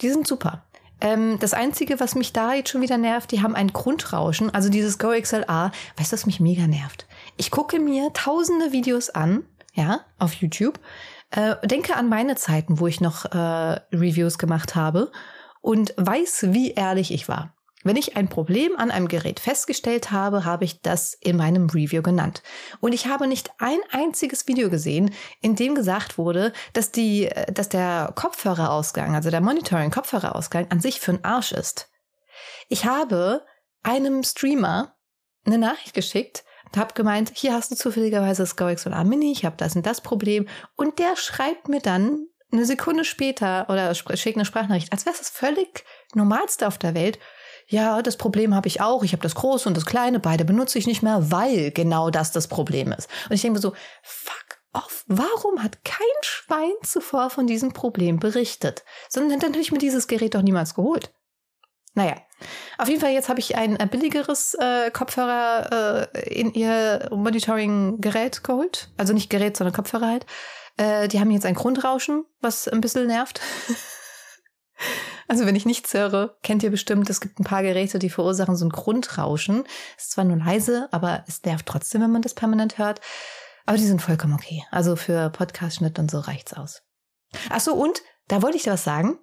Die 0.00 0.10
sind 0.10 0.26
super. 0.26 0.64
Ähm, 1.00 1.38
das 1.38 1.54
Einzige, 1.54 2.00
was 2.00 2.14
mich 2.14 2.32
da 2.32 2.54
jetzt 2.54 2.70
schon 2.70 2.80
wieder 2.80 2.98
nervt, 2.98 3.30
die 3.30 3.42
haben 3.42 3.54
ein 3.54 3.72
Grundrauschen. 3.72 4.52
Also 4.52 4.68
dieses 4.68 4.98
Go 4.98 5.10
XLR. 5.10 5.72
Weißt 5.96 6.12
du, 6.12 6.14
was 6.14 6.26
mich 6.26 6.40
mega 6.40 6.66
nervt? 6.66 7.06
Ich 7.36 7.50
gucke 7.50 7.78
mir 7.78 8.12
tausende 8.12 8.72
Videos 8.72 9.10
an, 9.10 9.44
ja, 9.74 10.00
auf 10.18 10.34
YouTube. 10.34 10.80
Äh, 11.30 11.56
denke 11.66 11.96
an 11.96 12.08
meine 12.08 12.36
Zeiten, 12.36 12.80
wo 12.80 12.86
ich 12.86 13.00
noch 13.00 13.24
äh, 13.26 13.36
Reviews 13.92 14.38
gemacht 14.38 14.74
habe 14.74 15.10
und 15.60 15.94
weiß, 15.96 16.46
wie 16.50 16.72
ehrlich 16.72 17.12
ich 17.12 17.28
war. 17.28 17.53
Wenn 17.84 17.96
ich 17.96 18.16
ein 18.16 18.28
Problem 18.28 18.76
an 18.76 18.90
einem 18.90 19.08
Gerät 19.08 19.38
festgestellt 19.38 20.10
habe, 20.10 20.46
habe 20.46 20.64
ich 20.64 20.80
das 20.80 21.12
in 21.20 21.36
meinem 21.36 21.68
Review 21.68 22.02
genannt. 22.02 22.42
Und 22.80 22.94
ich 22.94 23.06
habe 23.06 23.26
nicht 23.26 23.50
ein 23.58 23.78
einziges 23.90 24.48
Video 24.48 24.70
gesehen, 24.70 25.14
in 25.42 25.54
dem 25.54 25.74
gesagt 25.74 26.16
wurde, 26.16 26.54
dass 26.72 26.90
die, 26.90 27.30
dass 27.52 27.68
der 27.68 28.12
Kopfhörerausgang, 28.14 29.14
also 29.14 29.30
der 29.30 29.42
Monitoring-Kopfhörerausgang 29.42 30.70
an 30.70 30.80
sich 30.80 30.98
für 30.98 31.12
einen 31.12 31.24
Arsch 31.24 31.52
ist. 31.52 31.90
Ich 32.68 32.86
habe 32.86 33.44
einem 33.82 34.22
Streamer 34.22 34.96
eine 35.44 35.58
Nachricht 35.58 35.92
geschickt 35.92 36.42
und 36.64 36.78
habe 36.78 36.94
gemeint, 36.94 37.32
hier 37.34 37.52
hast 37.52 37.70
du 37.70 37.76
zufälligerweise 37.76 38.42
das 38.42 38.56
Go 38.56 38.74
XLR 38.74 39.04
Mini, 39.04 39.30
ich 39.30 39.44
habe 39.44 39.56
das 39.58 39.76
und 39.76 39.84
das 39.84 40.00
Problem. 40.00 40.48
Und 40.74 40.98
der 40.98 41.16
schreibt 41.16 41.68
mir 41.68 41.80
dann 41.80 42.28
eine 42.50 42.64
Sekunde 42.64 43.04
später 43.04 43.68
oder 43.68 43.94
schickt 43.94 44.36
eine 44.36 44.46
Sprachnachricht, 44.46 44.90
als 44.90 45.04
wäre 45.04 45.12
es 45.12 45.20
das 45.20 45.28
völlig 45.30 45.84
Normalste 46.14 46.66
auf 46.66 46.78
der 46.78 46.94
Welt. 46.94 47.18
Ja, 47.68 48.02
das 48.02 48.16
Problem 48.16 48.54
habe 48.54 48.68
ich 48.68 48.80
auch. 48.80 49.02
Ich 49.02 49.12
habe 49.12 49.22
das 49.22 49.34
große 49.34 49.68
und 49.68 49.76
das 49.76 49.86
kleine, 49.86 50.20
beide 50.20 50.44
benutze 50.44 50.78
ich 50.78 50.86
nicht 50.86 51.02
mehr, 51.02 51.30
weil 51.30 51.70
genau 51.70 52.10
das 52.10 52.32
das 52.32 52.48
Problem 52.48 52.92
ist. 52.92 53.08
Und 53.28 53.34
ich 53.34 53.42
denke 53.42 53.58
mir 53.58 53.62
so, 53.62 53.72
fuck 54.02 54.58
off, 54.72 55.04
warum 55.06 55.62
hat 55.62 55.84
kein 55.84 56.06
Schwein 56.22 56.72
zuvor 56.82 57.30
von 57.30 57.46
diesem 57.46 57.72
Problem 57.72 58.18
berichtet? 58.18 58.84
Sondern 59.08 59.40
dann 59.40 59.52
hätte 59.52 59.60
ich 59.60 59.72
mir 59.72 59.78
dieses 59.78 60.06
Gerät 60.08 60.34
doch 60.34 60.42
niemals 60.42 60.74
geholt. 60.74 61.12
Naja, 61.94 62.16
auf 62.76 62.88
jeden 62.88 63.00
Fall 63.00 63.12
jetzt 63.12 63.28
habe 63.28 63.38
ich 63.38 63.56
ein 63.56 63.78
äh, 63.78 63.86
billigeres 63.86 64.54
äh, 64.54 64.90
Kopfhörer 64.90 66.10
äh, 66.12 66.40
in 66.40 66.52
ihr 66.52 67.08
Monitoring-Gerät 67.12 68.42
geholt. 68.42 68.90
Also 68.96 69.12
nicht 69.12 69.30
Gerät, 69.30 69.56
sondern 69.56 69.74
Kopfhörer 69.74 70.08
halt. 70.08 70.26
Äh, 70.76 71.06
die 71.06 71.20
haben 71.20 71.30
jetzt 71.30 71.46
ein 71.46 71.54
Grundrauschen, 71.54 72.24
was 72.40 72.66
ein 72.66 72.80
bisschen 72.80 73.06
nervt. 73.06 73.40
Also 75.28 75.46
wenn 75.46 75.56
ich 75.56 75.66
nichts 75.66 75.94
höre, 75.94 76.36
kennt 76.42 76.62
ihr 76.62 76.70
bestimmt, 76.70 77.08
es 77.10 77.20
gibt 77.20 77.40
ein 77.40 77.44
paar 77.44 77.62
Geräte, 77.62 77.98
die 77.98 78.10
verursachen 78.10 78.56
so 78.56 78.66
ein 78.66 78.70
Grundrauschen. 78.70 79.64
Ist 79.96 80.12
zwar 80.12 80.24
nur 80.24 80.36
leise, 80.36 80.88
aber 80.92 81.24
es 81.26 81.42
nervt 81.44 81.66
trotzdem, 81.66 82.02
wenn 82.02 82.12
man 82.12 82.22
das 82.22 82.34
permanent 82.34 82.78
hört. 82.78 83.00
Aber 83.66 83.76
die 83.76 83.86
sind 83.86 84.02
vollkommen 84.02 84.34
okay. 84.34 84.64
Also 84.70 84.96
für 84.96 85.30
Podcast-Schnitt 85.30 85.98
und 85.98 86.10
so 86.10 86.20
reicht's 86.20 86.52
aus. 86.52 86.82
Ach 87.50 87.60
so, 87.60 87.74
und 87.74 88.02
da 88.28 88.42
wollte 88.42 88.56
ich 88.56 88.64
dir 88.64 88.72
was 88.72 88.84
sagen. 88.84 89.18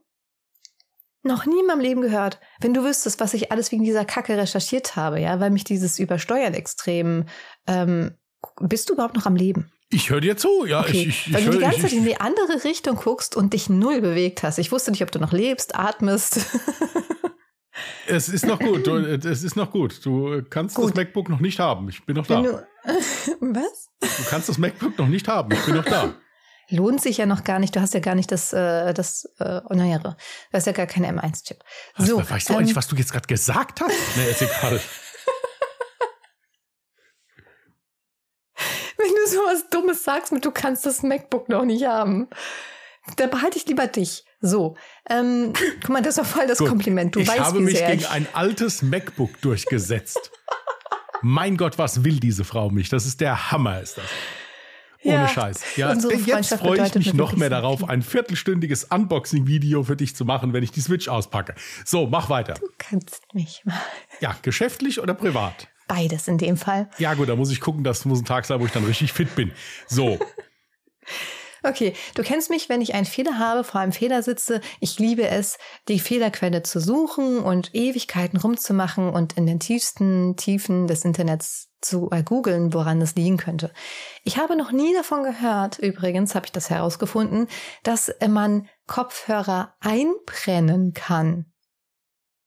Noch 1.23 1.45
nie 1.45 1.59
in 1.59 1.67
meinem 1.67 1.81
Leben 1.81 2.01
gehört, 2.01 2.39
wenn 2.61 2.73
du 2.73 2.83
wüsstest, 2.83 3.19
was 3.19 3.35
ich 3.35 3.51
alles 3.51 3.71
wegen 3.71 3.83
dieser 3.83 4.05
Kacke 4.05 4.37
recherchiert 4.37 4.95
habe, 4.95 5.19
ja, 5.19 5.39
weil 5.39 5.51
mich 5.51 5.63
dieses 5.63 5.99
Übersteuern 5.99 6.55
extrem, 6.55 7.25
ähm, 7.67 8.17
bist 8.59 8.89
du 8.89 8.93
überhaupt 8.93 9.15
noch 9.15 9.27
am 9.27 9.35
Leben? 9.35 9.71
Ich 9.93 10.09
höre 10.09 10.21
dir 10.21 10.37
zu, 10.37 10.65
ja. 10.65 10.79
Okay, 10.81 11.05
Ich, 11.09 11.27
ich, 11.27 11.33
weil 11.33 11.41
ich 11.41 11.45
du 11.45 11.51
die 11.51 11.59
ganze 11.59 11.77
ich, 11.77 11.83
Zeit 11.83 11.93
in 11.93 12.05
die 12.05 12.19
andere 12.19 12.63
Richtung 12.63 12.95
guckst 12.95 13.35
und 13.35 13.53
dich 13.53 13.69
null 13.69 14.01
bewegt 14.01 14.41
hast. 14.43 14.57
Ich 14.57 14.71
wusste 14.71 14.91
nicht, 14.91 15.03
ob 15.03 15.11
du 15.11 15.19
noch 15.19 15.33
lebst, 15.33 15.75
atmest. 15.75 16.39
Es 18.07 18.29
ist 18.29 18.45
noch 18.45 18.59
gut, 18.59 18.85
du, 18.87 18.97
es 18.97 19.43
ist 19.43 19.55
noch 19.55 19.71
gut. 19.71 20.05
Du 20.05 20.43
kannst 20.49 20.75
Gut. 20.75 20.89
das 20.89 20.95
MacBook 20.95 21.29
noch 21.29 21.39
nicht 21.39 21.59
haben. 21.59 21.87
Ich 21.89 22.05
bin 22.05 22.15
noch 22.15 22.27
da. 22.27 22.41
Du, 22.41 22.51
du, 22.51 23.55
was? 23.55 23.89
kannst 24.29 24.49
das 24.49 24.57
MacBook 24.57 24.97
noch 24.97 25.07
nicht 25.07 25.27
haben. 25.27 25.51
Ich 25.53 25.65
bin 25.65 25.75
noch 25.75 25.85
da. 25.85 26.13
Lohnt 26.69 27.01
sich 27.01 27.17
ja 27.17 27.25
noch 27.25 27.43
gar 27.43 27.59
nicht. 27.59 27.75
Du 27.75 27.81
hast 27.81 27.93
ja 27.93 27.99
gar 27.99 28.15
nicht 28.15 28.31
das, 28.31 28.53
äh, 28.53 28.93
das, 28.93 29.25
äh, 29.39 29.61
oh, 29.69 29.73
naja, 29.73 29.99
du 29.99 30.15
hast 30.53 30.67
ja 30.67 30.73
gar 30.73 30.85
keinen 30.85 31.19
M1-Chip. 31.19 31.59
So, 31.97 32.05
So, 32.05 32.29
weißt 32.29 32.49
du 32.49 32.53
ähm, 32.53 32.59
eigentlich, 32.59 32.75
was 32.75 32.87
du 32.87 32.95
jetzt 32.95 33.11
gerade 33.11 33.27
gesagt 33.27 33.81
hast? 33.81 33.91
Nee, 34.15 34.31
ist 34.31 34.41
egal. 34.41 34.79
Du 39.31 39.37
sowas 39.37 39.65
Dummes 39.69 40.03
sagst 40.03 40.31
mit, 40.31 40.45
du 40.45 40.51
kannst 40.51 40.85
das 40.85 41.03
MacBook 41.03 41.49
noch 41.49 41.65
nicht 41.65 41.85
haben, 41.85 42.27
dann 43.17 43.29
behalte 43.29 43.57
ich 43.57 43.65
lieber 43.65 43.87
dich. 43.87 44.25
So, 44.41 44.75
ähm, 45.09 45.53
guck 45.81 45.89
mal, 45.89 46.01
das 46.01 46.17
ist 46.17 46.23
doch 46.23 46.37
voll 46.37 46.47
das 46.47 46.57
Gut. 46.57 46.69
Kompliment. 46.69 47.15
Du 47.15 47.19
ich 47.19 47.27
weißt, 47.27 47.39
habe 47.39 47.59
mich 47.59 47.79
gegen 47.85 48.01
ich, 48.01 48.09
ein 48.09 48.27
altes 48.33 48.81
MacBook 48.81 49.39
durchgesetzt. 49.41 50.31
mein 51.21 51.57
Gott, 51.57 51.77
was 51.77 52.03
will 52.03 52.19
diese 52.19 52.43
Frau 52.43 52.69
mich? 52.69 52.89
Das 52.89 53.05
ist 53.05 53.21
der 53.21 53.51
Hammer, 53.51 53.81
ist 53.81 53.97
das. 53.97 54.05
Ohne 55.03 55.15
Ja, 55.15 55.27
Scheiß. 55.27 55.61
Ja, 55.77 55.93
jetzt 55.93 56.53
freue 56.53 56.85
ich 56.85 56.93
mich 56.93 57.13
noch 57.15 57.35
mehr 57.35 57.49
darauf, 57.49 57.89
ein 57.89 58.03
viertelstündiges 58.03 58.83
Unboxing-Video 58.85 59.83
für 59.83 59.95
dich 59.95 60.15
zu 60.15 60.25
machen, 60.25 60.53
wenn 60.53 60.63
ich 60.63 60.71
die 60.71 60.81
Switch 60.81 61.07
auspacke. 61.07 61.55
So, 61.85 62.05
mach 62.05 62.29
weiter. 62.29 62.53
Du 62.53 62.67
kannst 62.77 63.33
mich 63.33 63.63
mal. 63.65 63.81
Ja, 64.19 64.35
geschäftlich 64.43 65.01
oder 65.01 65.15
privat? 65.15 65.69
Beides 65.87 66.27
in 66.27 66.37
dem 66.37 66.57
Fall. 66.57 66.89
Ja, 66.97 67.13
gut, 67.13 67.29
da 67.29 67.35
muss 67.35 67.51
ich 67.51 67.59
gucken, 67.59 67.83
das 67.83 68.05
muss 68.05 68.19
ein 68.19 68.25
Tag 68.25 68.45
sein, 68.45 68.59
wo 68.59 68.65
ich 68.65 68.71
dann 68.71 68.85
richtig 68.85 69.13
fit 69.13 69.35
bin. 69.35 69.51
So, 69.87 70.19
Okay, 71.63 71.93
du 72.15 72.23
kennst 72.23 72.49
mich, 72.49 72.69
wenn 72.69 72.81
ich 72.81 72.95
einen 72.95 73.05
Fehler 73.05 73.37
habe, 73.37 73.63
vor 73.63 73.81
einem 73.81 73.91
Fehler 73.91 74.23
sitze. 74.23 74.61
Ich 74.79 74.97
liebe 74.97 75.27
es, 75.27 75.59
die 75.87 75.99
Fehlerquelle 75.99 76.63
zu 76.63 76.79
suchen 76.79 77.37
und 77.37 77.75
Ewigkeiten 77.75 78.39
rumzumachen 78.39 79.09
und 79.09 79.33
in 79.33 79.45
den 79.45 79.59
tiefsten 79.59 80.35
Tiefen 80.37 80.87
des 80.87 81.05
Internets 81.05 81.69
zu 81.79 82.09
googeln, 82.25 82.73
woran 82.73 82.99
das 82.99 83.15
liegen 83.15 83.37
könnte. 83.37 83.71
Ich 84.23 84.37
habe 84.37 84.55
noch 84.55 84.71
nie 84.71 84.93
davon 84.95 85.23
gehört, 85.23 85.77
übrigens 85.77 86.33
habe 86.33 86.47
ich 86.47 86.51
das 86.51 86.71
herausgefunden, 86.71 87.47
dass 87.83 88.11
man 88.27 88.67
Kopfhörer 88.87 89.75
einbrennen 89.81 90.93
kann. 90.93 91.50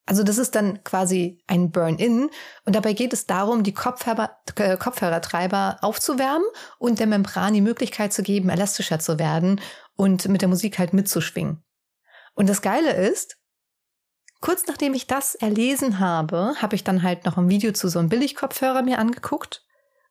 Also 0.07 0.23
das 0.23 0.37
ist 0.37 0.55
dann 0.55 0.85
quasi 0.85 1.43
ein 1.47 1.71
Burn-in 1.71 2.29
und 2.67 2.75
dabei 2.75 2.93
geht 2.93 3.15
es 3.15 3.27
darum, 3.27 3.63
die 3.63 3.73
Kopfhörer, 3.73 4.37
äh, 4.57 4.77
Kopfhörertreiber 4.77 5.79
aufzuwärmen 5.81 6.47
und 6.79 6.99
der 6.99 7.07
Membran 7.07 7.55
die 7.55 7.63
Möglichkeit 7.63 8.13
zu 8.13 8.23
geben, 8.23 8.51
elastischer 8.51 8.99
zu 8.99 9.19
werden 9.19 9.61
und 9.97 10.29
mit 10.29 10.43
der 10.43 10.49
Musik 10.49 10.79
halt 10.79 10.93
mitzuschwingen. 10.93 11.63
Und 12.35 12.49
das 12.49 12.61
Geile 12.61 12.93
ist, 12.93 13.39
kurz 14.41 14.67
nachdem 14.67 14.93
ich 14.93 15.07
das 15.07 15.35
erlesen 15.37 16.01
habe, 16.01 16.55
habe 16.61 16.77
ich 16.77 16.85
dann 16.85 17.03
halt 17.03 17.25
noch 17.25 17.39
ein 17.39 17.49
Video 17.49 17.73
zu 17.73 17.89
so 17.89 17.99
einem 17.99 18.11
Billigkopfhörer 18.11 18.83
mir 18.83 18.99
angeguckt. 18.99 19.64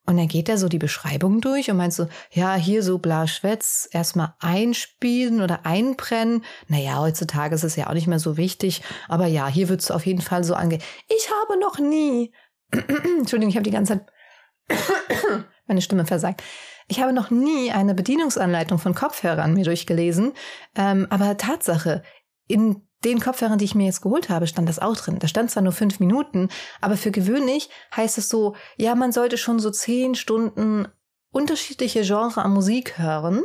Und 0.05 0.17
dann 0.17 0.27
geht 0.27 0.49
er 0.49 0.57
so 0.57 0.67
die 0.67 0.79
Beschreibung 0.79 1.39
durch 1.39 1.71
und 1.71 1.77
meint 1.77 1.93
so, 1.93 2.07
ja, 2.31 2.55
hier 2.55 2.83
so 2.83 2.97
bla 2.97 3.25
Schwätz, 3.25 3.87
erstmal 3.91 4.33
einspielen 4.39 5.41
oder 5.41 5.65
einbrennen. 5.65 6.43
Naja, 6.67 6.99
heutzutage 6.99 7.55
ist 7.55 7.63
es 7.63 7.77
ja 7.77 7.87
auch 7.87 7.93
nicht 7.93 8.07
mehr 8.07 8.19
so 8.19 8.35
wichtig. 8.35 8.81
Aber 9.07 9.27
ja, 9.27 9.47
hier 9.47 9.69
wird 9.69 9.81
es 9.81 9.91
auf 9.91 10.05
jeden 10.05 10.21
Fall 10.21 10.43
so 10.43 10.55
ange... 10.55 10.79
Ich 11.07 11.29
habe 11.31 11.59
noch 11.59 11.79
nie... 11.79 12.33
Entschuldigung, 12.71 13.49
ich 13.49 13.55
habe 13.55 13.63
die 13.63 13.71
ganze 13.71 13.93
Zeit... 13.93 14.79
Meine 15.67 15.81
Stimme 15.81 16.05
versagt. 16.05 16.43
Ich 16.89 17.01
habe 17.01 17.13
noch 17.13 17.29
nie 17.29 17.71
eine 17.71 17.93
Bedienungsanleitung 17.93 18.79
von 18.79 18.93
Kopfhörern 18.93 19.53
mir 19.53 19.63
durchgelesen. 19.63 20.33
Ähm, 20.75 21.07
aber 21.09 21.37
Tatsache, 21.37 22.03
in 22.47 22.85
den 23.05 23.19
Kopfhörern, 23.19 23.57
die 23.57 23.65
ich 23.65 23.75
mir 23.75 23.85
jetzt 23.85 24.01
geholt 24.01 24.29
habe, 24.29 24.47
stand 24.47 24.69
das 24.69 24.79
auch 24.79 24.95
drin. 24.95 25.19
Da 25.19 25.27
stand 25.27 25.51
zwar 25.51 25.63
nur 25.63 25.73
fünf 25.73 25.99
Minuten, 25.99 26.49
aber 26.81 26.97
für 26.97 27.11
gewöhnlich 27.11 27.69
heißt 27.95 28.17
es 28.17 28.29
so, 28.29 28.55
ja, 28.77 28.95
man 28.95 29.11
sollte 29.11 29.37
schon 29.37 29.59
so 29.59 29.71
zehn 29.71 30.15
Stunden 30.15 30.87
unterschiedliche 31.31 32.03
Genre 32.03 32.41
an 32.43 32.53
Musik 32.53 32.97
hören, 32.97 33.43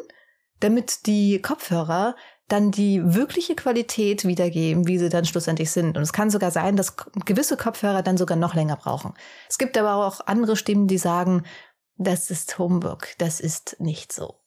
damit 0.60 1.06
die 1.06 1.40
Kopfhörer 1.40 2.16
dann 2.48 2.70
die 2.70 3.02
wirkliche 3.04 3.54
Qualität 3.54 4.24
wiedergeben, 4.24 4.86
wie 4.86 4.98
sie 4.98 5.10
dann 5.10 5.26
schlussendlich 5.26 5.70
sind. 5.70 5.96
Und 5.96 6.02
es 6.02 6.14
kann 6.14 6.30
sogar 6.30 6.50
sein, 6.50 6.76
dass 6.76 6.96
gewisse 7.26 7.56
Kopfhörer 7.56 8.02
dann 8.02 8.16
sogar 8.16 8.38
noch 8.38 8.54
länger 8.54 8.76
brauchen. 8.76 9.14
Es 9.48 9.58
gibt 9.58 9.76
aber 9.76 10.06
auch 10.06 10.26
andere 10.26 10.56
Stimmen, 10.56 10.88
die 10.88 10.98
sagen, 10.98 11.44
das 11.96 12.30
ist 12.30 12.58
Humbug, 12.58 13.08
das 13.18 13.40
ist 13.40 13.76
nicht 13.80 14.12
so. 14.12 14.40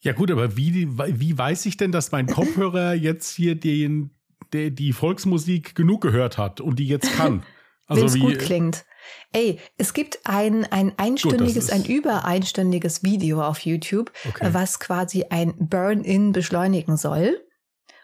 Ja 0.00 0.12
gut, 0.12 0.30
aber 0.30 0.56
wie, 0.56 0.88
wie 0.88 1.38
weiß 1.38 1.66
ich 1.66 1.76
denn, 1.76 1.92
dass 1.92 2.12
mein 2.12 2.26
Kopfhörer 2.26 2.94
jetzt 2.94 3.34
hier 3.34 3.54
den, 3.54 4.10
der, 4.52 4.70
die 4.70 4.92
Volksmusik 4.92 5.74
genug 5.74 6.00
gehört 6.02 6.38
hat 6.38 6.60
und 6.60 6.78
die 6.78 6.86
jetzt 6.88 7.12
kann? 7.14 7.42
Wenn 7.88 8.04
es 8.06 8.14
wie, 8.14 8.20
gut 8.20 8.38
klingt. 8.38 8.84
Ey, 9.32 9.58
es 9.76 9.94
gibt 9.94 10.20
ein, 10.24 10.64
ein 10.66 10.92
einstündiges, 10.96 11.56
ist- 11.56 11.72
ein 11.72 11.84
über 11.84 12.24
einstündiges 12.24 13.02
Video 13.02 13.42
auf 13.42 13.60
YouTube, 13.60 14.12
Okay. 14.28 14.48
was 14.52 14.78
quasi 14.78 15.24
ein 15.30 15.54
Burn-in 15.58 16.30
beschleunigen 16.32 16.96
soll. 16.96 17.40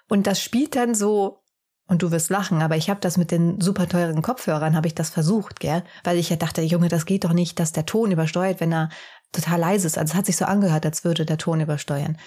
Und 0.09 0.27
das 0.27 0.43
spielt 0.43 0.75
dann 0.75 0.95
so, 0.97 1.39
und 1.87 2.03
du 2.03 2.11
wirst 2.11 2.31
lachen, 2.31 2.63
aber 2.63 2.77
ich 2.77 2.91
habe 2.91 2.99
das 3.01 3.17
mit 3.17 3.31
den 3.31 3.61
super 3.61 3.89
teuren 3.89 4.23
Kopfhörern, 4.23 4.75
habe 4.75 4.89
ich 4.89 4.95
das 4.97 5.11
versucht, 5.11 5.61
gell? 5.61 5.85
Weil 6.03 6.19
ich 6.19 6.31
ja 6.31 6.37
dachte, 6.37 6.63
Junge, 6.63 6.89
das 6.89 7.07
geht 7.07 7.23
doch 7.25 7.33
nicht, 7.33 7.61
dass 7.61 7.71
der 7.71 7.87
Ton 7.87 8.11
übersteuert, 8.11 8.59
wenn 8.61 8.73
er 8.73 8.89
total 9.33 9.61
leise 9.61 9.87
ist. 9.87 9.99
Also 9.99 10.13
es 10.13 10.17
hat 10.17 10.27
sich 10.27 10.37
so 10.37 10.45
angehört, 10.45 10.85
als 10.85 11.05
würde 11.05 11.27
der 11.27 11.39
Ton 11.39 11.61
übersteuern. 11.61 12.19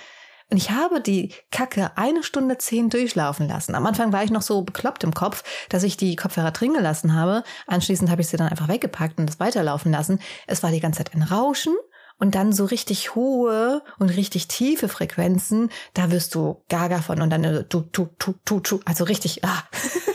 Und 0.52 0.58
ich 0.58 0.72
habe 0.72 1.00
die 1.00 1.34
Kacke 1.52 1.92
eine 1.96 2.24
Stunde 2.24 2.58
zehn 2.58 2.90
durchlaufen 2.90 3.48
lassen. 3.48 3.76
Am 3.76 3.86
Anfang 3.86 4.12
war 4.12 4.24
ich 4.24 4.32
noch 4.32 4.42
so 4.42 4.64
bekloppt 4.64 5.04
im 5.04 5.14
Kopf, 5.14 5.44
dass 5.70 5.84
ich 5.84 5.96
die 5.96 6.16
Kopfhörer 6.16 6.52
drin 6.52 6.74
gelassen 6.74 7.14
habe. 7.14 7.44
Anschließend 7.68 8.10
habe 8.10 8.22
ich 8.22 8.30
sie 8.30 8.38
dann 8.38 8.50
einfach 8.50 8.68
weggepackt 8.68 9.20
und 9.20 9.28
das 9.28 9.40
weiterlaufen 9.40 9.92
lassen. 9.92 10.20
Es 10.48 10.64
war 10.64 10.72
die 10.72 10.80
ganze 10.80 11.04
Zeit 11.04 11.14
ein 11.14 11.22
Rauschen 11.22 11.76
und 12.18 12.34
dann 12.34 12.52
so 12.52 12.66
richtig 12.66 13.14
hohe 13.14 13.84
und 14.00 14.10
richtig 14.10 14.48
tiefe 14.48 14.90
Frequenzen. 14.90 15.70
Da 15.94 16.10
wirst 16.10 16.34
du 16.34 16.64
gaga 16.68 17.02
von 17.02 17.22
und 17.22 17.30
dann 17.30 17.44
äh, 17.44 17.64
tu, 17.66 17.82
tu, 17.82 18.08
tu, 18.18 18.34
tu, 18.44 18.60
tu, 18.60 18.80
also 18.86 19.04
richtig, 19.04 19.46
ah. 19.46 19.64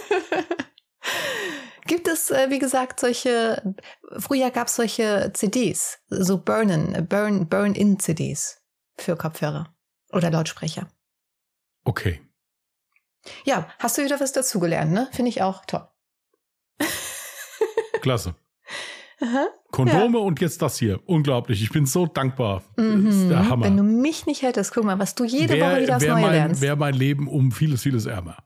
Gibt 1.87 2.09
es, 2.09 2.30
äh, 2.30 2.49
wie 2.51 2.59
gesagt, 2.59 3.01
solche, 3.01 3.74
früher 4.18 4.51
gab 4.51 4.68
es 4.68 4.76
solche 4.76 5.30
CDs, 5.35 5.99
so 6.09 6.39
Burn-in, 6.39 7.07
Burn, 7.09 7.49
Burn-in-CDs 7.49 8.62
für 8.97 9.16
Kopfhörer 9.16 9.74
oder 10.12 10.30
Lautsprecher. 10.30 10.89
okay. 11.85 12.20
Ja, 13.45 13.68
hast 13.78 13.97
du 13.97 14.05
wieder 14.05 14.20
was 14.20 14.32
dazugelernt, 14.32 14.93
ne? 14.93 15.09
Finde 15.12 15.30
ich 15.30 15.41
auch 15.41 15.64
toll. 15.64 15.89
Klasse. 18.03 18.35
Aha. 19.20 19.47
Kondome 19.70 20.18
und 20.18 20.41
jetzt 20.43 20.61
das 20.61 20.78
hier. 20.78 21.01
Unglaublich. 21.07 21.62
Ich 21.62 21.70
bin 21.70 21.87
so 21.87 22.05
dankbar. 22.07 22.62
Das 22.76 22.85
ist 22.85 22.93
Mhm. 23.24 23.28
der 23.30 23.49
Hammer. 23.49 23.64
Wenn 23.64 23.76
du 23.78 23.82
mich 23.82 24.26
nicht 24.26 24.43
hättest, 24.43 24.74
guck 24.74 24.85
mal, 24.85 24.99
was 24.99 25.14
du 25.14 25.24
jede 25.24 25.55
Wär- 25.55 25.70
Woche 25.72 25.82
wieder 25.82 25.97
aufs 25.97 26.05
Neue 26.07 26.20
mein, 26.20 26.32
lernst. 26.32 26.61
Wäre 26.61 26.76
mein 26.76 26.93
Leben 26.95 27.26
um 27.28 27.51
vieles, 27.51 27.82
vieles 27.82 28.05
ärmer. 28.05 28.43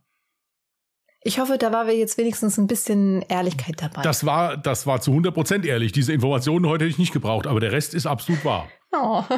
Ich 1.22 1.40
hoffe, 1.40 1.58
da 1.58 1.72
war 1.72 1.86
wir 1.86 1.96
jetzt 1.96 2.16
wenigstens 2.16 2.58
ein 2.58 2.66
bisschen 2.68 3.22
Ehrlichkeit 3.22 3.82
dabei. 3.82 4.02
Das 4.02 4.24
war, 4.24 4.56
das 4.56 4.86
war 4.86 5.00
zu 5.00 5.10
100% 5.12 5.66
ehrlich. 5.66 5.92
Diese 5.92 6.12
Informationen 6.12 6.66
heute 6.66 6.84
hätte 6.84 6.92
ich 6.92 6.98
nicht 6.98 7.12
gebraucht, 7.12 7.46
aber 7.46 7.58
der 7.60 7.72
Rest 7.72 7.92
ist 7.94 8.06
absolut 8.06 8.44
wahr. 8.44 8.68
Oh. 8.92 9.22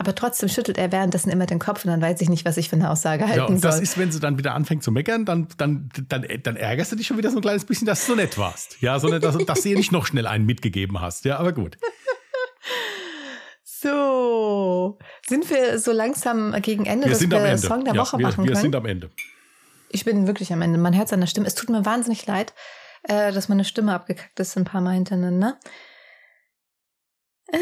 Aber 0.00 0.14
trotzdem 0.14 0.48
schüttelt 0.48 0.78
er 0.78 0.92
währenddessen 0.92 1.28
immer 1.28 1.46
den 1.46 1.58
Kopf 1.58 1.84
und 1.84 1.90
dann 1.90 2.00
weiß 2.00 2.20
ich 2.20 2.28
nicht, 2.28 2.44
was 2.44 2.56
ich 2.56 2.68
für 2.68 2.76
eine 2.76 2.88
Aussage 2.90 3.24
halten 3.24 3.36
Ja, 3.38 3.46
und 3.46 3.64
das 3.64 3.76
soll. 3.76 3.82
ist, 3.82 3.98
wenn 3.98 4.12
sie 4.12 4.20
dann 4.20 4.38
wieder 4.38 4.54
anfängt 4.54 4.84
zu 4.84 4.92
meckern, 4.92 5.24
dann, 5.24 5.48
dann, 5.56 5.88
dann, 6.08 6.24
dann 6.44 6.54
ärgerst 6.54 6.92
du 6.92 6.96
dich 6.96 7.08
schon 7.08 7.18
wieder 7.18 7.30
so 7.30 7.36
ein 7.38 7.42
kleines 7.42 7.64
bisschen, 7.64 7.84
dass 7.84 8.06
du 8.06 8.12
so 8.12 8.16
nett 8.16 8.38
warst. 8.38 8.80
Ja, 8.80 9.00
sondern 9.00 9.20
dass, 9.20 9.36
dass 9.38 9.62
du 9.62 9.70
ihr 9.70 9.76
nicht 9.76 9.90
noch 9.90 10.06
schnell 10.06 10.28
einen 10.28 10.46
mitgegeben 10.46 11.00
hast. 11.00 11.24
Ja, 11.24 11.38
aber 11.38 11.52
gut. 11.52 11.78
so, 13.64 14.98
sind 15.26 15.50
wir 15.50 15.80
so 15.80 15.90
langsam 15.90 16.54
gegen 16.62 16.86
Ende, 16.86 17.06
Wir 17.06 17.12
dass 17.14 17.28
wir 17.28 17.36
Ende. 17.36 17.58
Song 17.58 17.84
der 17.84 17.94
ja, 17.94 18.00
Woche 18.00 18.18
wir, 18.18 18.26
machen 18.28 18.44
wir 18.44 18.52
können? 18.52 18.62
sind 18.62 18.76
am 18.76 18.86
Ende. 18.86 19.10
Ich 19.90 20.04
bin 20.04 20.26
wirklich 20.26 20.52
am 20.52 20.62
Ende. 20.62 20.78
Man 20.78 20.96
hört 20.96 21.10
der 21.10 21.26
Stimme. 21.26 21.46
Es 21.46 21.54
tut 21.54 21.70
mir 21.70 21.84
wahnsinnig 21.84 22.26
leid, 22.26 22.54
äh, 23.04 23.32
dass 23.32 23.48
meine 23.48 23.64
Stimme 23.64 23.94
abgekackt 23.94 24.38
ist 24.40 24.56
ein 24.56 24.64
paar 24.64 24.80
Mal 24.80 24.94
hintereinander. 24.94 25.58
Äh, 27.48 27.58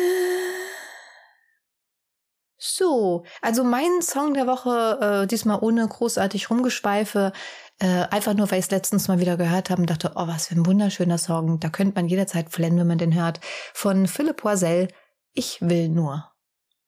so, 2.59 3.24
also 3.43 3.64
mein 3.64 4.03
Song 4.03 4.35
der 4.35 4.47
Woche, 4.47 5.22
äh, 5.22 5.27
diesmal 5.27 5.59
ohne 5.61 5.87
großartig 5.87 6.51
Rumgeschweife, 6.51 7.33
äh, 7.79 8.07
einfach 8.11 8.35
nur, 8.35 8.51
weil 8.51 8.59
ich 8.59 8.66
es 8.66 8.70
letztens 8.70 9.09
mal 9.09 9.20
wieder 9.20 9.37
gehört 9.37 9.70
habe 9.70 9.83
und 9.83 9.91
dachte, 9.91 10.12
oh, 10.16 10.27
was 10.27 10.49
für 10.49 10.55
ein 10.57 10.66
wunderschöner 10.66 11.18
Song. 11.18 11.61
Da 11.61 11.68
könnte 11.68 11.95
man 11.95 12.09
jederzeit 12.09 12.51
flennen, 12.51 12.79
wenn 12.79 12.87
man 12.87 12.99
den 12.99 13.14
hört. 13.14 13.41
Von 13.74 14.07
Philipp 14.07 14.39
Poisel, 14.39 14.89
Ich 15.33 15.61
will 15.61 15.91
nur. 15.91 16.33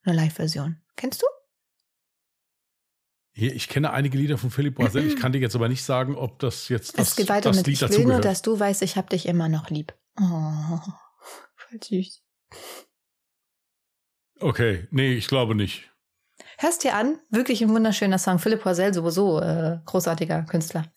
Eine 0.03 0.15
Live-Version. 0.15 0.81
Kennst 0.95 1.21
du? 1.21 1.38
Ich 3.47 3.69
kenne 3.69 3.91
einige 3.91 4.17
Lieder 4.17 4.37
von 4.37 4.51
Philipp 4.51 4.75
Boisel. 4.75 5.05
Ich 5.05 5.15
kann 5.15 5.31
dir 5.31 5.39
jetzt 5.39 5.55
aber 5.55 5.69
nicht 5.69 5.83
sagen, 5.83 6.15
ob 6.15 6.39
das 6.39 6.69
jetzt 6.69 6.97
das, 6.97 7.09
es 7.09 7.15
geht 7.15 7.29
weiter 7.29 7.49
das 7.49 7.57
mit 7.57 7.67
Lied 7.67 7.81
Ich 7.81 7.89
will 7.91 8.05
nur, 8.05 8.21
dass 8.21 8.41
du 8.41 8.59
weißt, 8.59 8.81
ich 8.81 8.95
hab 8.97 9.09
dich 9.09 9.27
immer 9.27 9.49
noch 9.49 9.69
lieb. 9.69 9.93
Oh, 10.19 10.23
voll 11.55 11.79
süß. 11.83 12.23
Okay, 14.39 14.87
nee, 14.91 15.13
ich 15.13 15.27
glaube 15.27 15.55
nicht. 15.55 15.89
Hörst 16.57 16.83
dir 16.83 16.95
an, 16.95 17.19
wirklich 17.29 17.61
ein 17.61 17.69
wunderschöner 17.69 18.17
Song. 18.17 18.39
Philipp 18.39 18.61
Poisel 18.61 18.93
sowieso 18.93 19.39
äh, 19.39 19.79
großartiger 19.85 20.43
Künstler. 20.43 20.91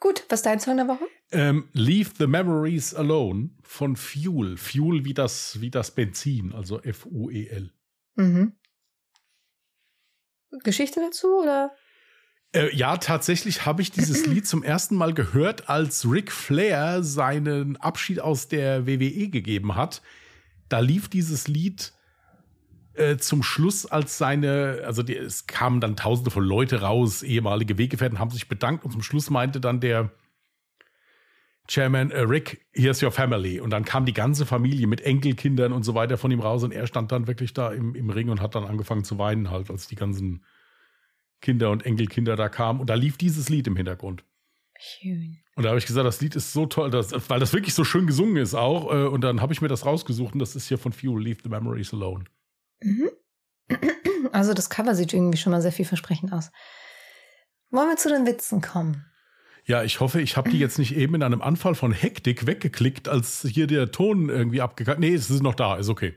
Gut, 0.00 0.24
was 0.28 0.40
ist 0.40 0.46
dein 0.46 0.60
Song 0.60 0.76
der 0.76 0.86
Woche? 0.86 1.04
Ähm, 1.32 1.68
Leave 1.72 2.10
the 2.18 2.26
Memories 2.26 2.94
Alone 2.94 3.50
von 3.62 3.96
Fuel. 3.96 4.56
Fuel 4.56 5.04
wie 5.04 5.14
das, 5.14 5.60
wie 5.60 5.70
das 5.70 5.90
Benzin, 5.90 6.52
also 6.54 6.80
F-U-E-L. 6.80 7.72
Mhm. 8.14 8.52
Geschichte 10.62 11.00
dazu 11.00 11.28
oder? 11.42 11.72
Äh, 12.52 12.74
ja, 12.74 12.96
tatsächlich 12.96 13.66
habe 13.66 13.82
ich 13.82 13.90
dieses 13.90 14.26
Lied 14.26 14.46
zum 14.46 14.62
ersten 14.62 14.96
Mal 14.96 15.12
gehört, 15.12 15.68
als 15.68 16.10
Ric 16.10 16.32
Flair 16.32 17.02
seinen 17.02 17.76
Abschied 17.76 18.20
aus 18.20 18.48
der 18.48 18.86
WWE 18.86 19.28
gegeben 19.28 19.74
hat. 19.74 20.02
Da 20.68 20.80
lief 20.80 21.08
dieses 21.08 21.48
Lied 21.48 21.92
äh, 22.94 23.16
zum 23.18 23.42
Schluss 23.42 23.86
als 23.86 24.18
seine, 24.18 24.82
also 24.84 25.02
die, 25.02 25.16
es 25.16 25.46
kamen 25.46 25.80
dann 25.80 25.96
tausende 25.96 26.30
von 26.30 26.42
Leute 26.42 26.80
raus, 26.80 27.22
ehemalige 27.22 27.78
Weggefährten 27.78 28.18
haben 28.18 28.30
sich 28.30 28.48
bedankt 28.48 28.84
und 28.84 28.92
zum 28.92 29.02
Schluss 29.02 29.30
meinte 29.30 29.60
dann 29.60 29.80
der 29.80 30.10
Chairman 31.68 32.10
äh, 32.10 32.20
Rick, 32.20 32.66
here's 32.72 33.02
your 33.02 33.12
family. 33.12 33.60
Und 33.60 33.70
dann 33.70 33.84
kam 33.84 34.06
die 34.06 34.14
ganze 34.14 34.46
Familie 34.46 34.86
mit 34.86 35.02
Enkelkindern 35.02 35.72
und 35.72 35.82
so 35.84 35.94
weiter 35.94 36.16
von 36.16 36.30
ihm 36.30 36.40
raus 36.40 36.64
und 36.64 36.72
er 36.72 36.86
stand 36.86 37.12
dann 37.12 37.26
wirklich 37.26 37.52
da 37.52 37.72
im, 37.72 37.94
im 37.94 38.10
Ring 38.10 38.30
und 38.30 38.40
hat 38.40 38.54
dann 38.54 38.64
angefangen 38.64 39.04
zu 39.04 39.18
weinen 39.18 39.50
halt, 39.50 39.70
als 39.70 39.86
die 39.86 39.94
ganzen 39.94 40.44
Kinder 41.40 41.70
und 41.70 41.84
Enkelkinder 41.84 42.36
da 42.36 42.48
kamen. 42.48 42.80
Und 42.80 42.88
da 42.88 42.94
lief 42.94 43.18
dieses 43.18 43.48
Lied 43.50 43.66
im 43.66 43.76
Hintergrund. 43.76 44.24
Schön. 44.78 45.38
Und 45.56 45.64
da 45.64 45.70
habe 45.70 45.78
ich 45.78 45.86
gesagt, 45.86 46.06
das 46.06 46.20
Lied 46.20 46.36
ist 46.36 46.52
so 46.52 46.66
toll, 46.66 46.90
dass, 46.90 47.12
weil 47.28 47.40
das 47.40 47.52
wirklich 47.52 47.74
so 47.74 47.84
schön 47.84 48.06
gesungen 48.06 48.36
ist 48.36 48.54
auch. 48.54 48.92
Äh, 48.92 49.06
und 49.06 49.22
dann 49.22 49.42
habe 49.42 49.52
ich 49.52 49.60
mir 49.60 49.68
das 49.68 49.84
rausgesucht 49.84 50.32
und 50.32 50.38
das 50.38 50.56
ist 50.56 50.68
hier 50.68 50.78
von 50.78 50.92
Fuel, 50.92 51.22
Leave 51.22 51.40
the 51.42 51.50
Memories 51.50 51.92
Alone. 51.92 52.24
Mhm. 52.80 53.10
Also 54.32 54.52
das 54.52 54.68
Cover 54.68 54.94
sieht 54.94 55.14
irgendwie 55.14 55.38
schon 55.38 55.52
mal 55.52 55.62
sehr 55.62 55.72
vielversprechend 55.72 56.32
aus. 56.32 56.50
Wollen 57.70 57.88
wir 57.88 57.96
zu 57.96 58.08
den 58.08 58.26
Witzen 58.26 58.60
kommen? 58.60 59.06
Ja, 59.68 59.82
ich 59.82 60.00
hoffe, 60.00 60.22
ich 60.22 60.38
habe 60.38 60.48
die 60.48 60.58
jetzt 60.58 60.78
nicht 60.78 60.96
eben 60.96 61.16
in 61.16 61.22
einem 61.22 61.42
Anfall 61.42 61.74
von 61.74 61.92
Hektik 61.92 62.46
weggeklickt, 62.46 63.06
als 63.06 63.46
hier 63.46 63.66
der 63.66 63.90
Ton 63.90 64.30
irgendwie 64.30 64.62
abgekackt. 64.62 64.98
Nee, 64.98 65.12
es 65.12 65.28
ist 65.28 65.42
noch 65.42 65.54
da, 65.54 65.76
ist 65.76 65.90
okay. 65.90 66.16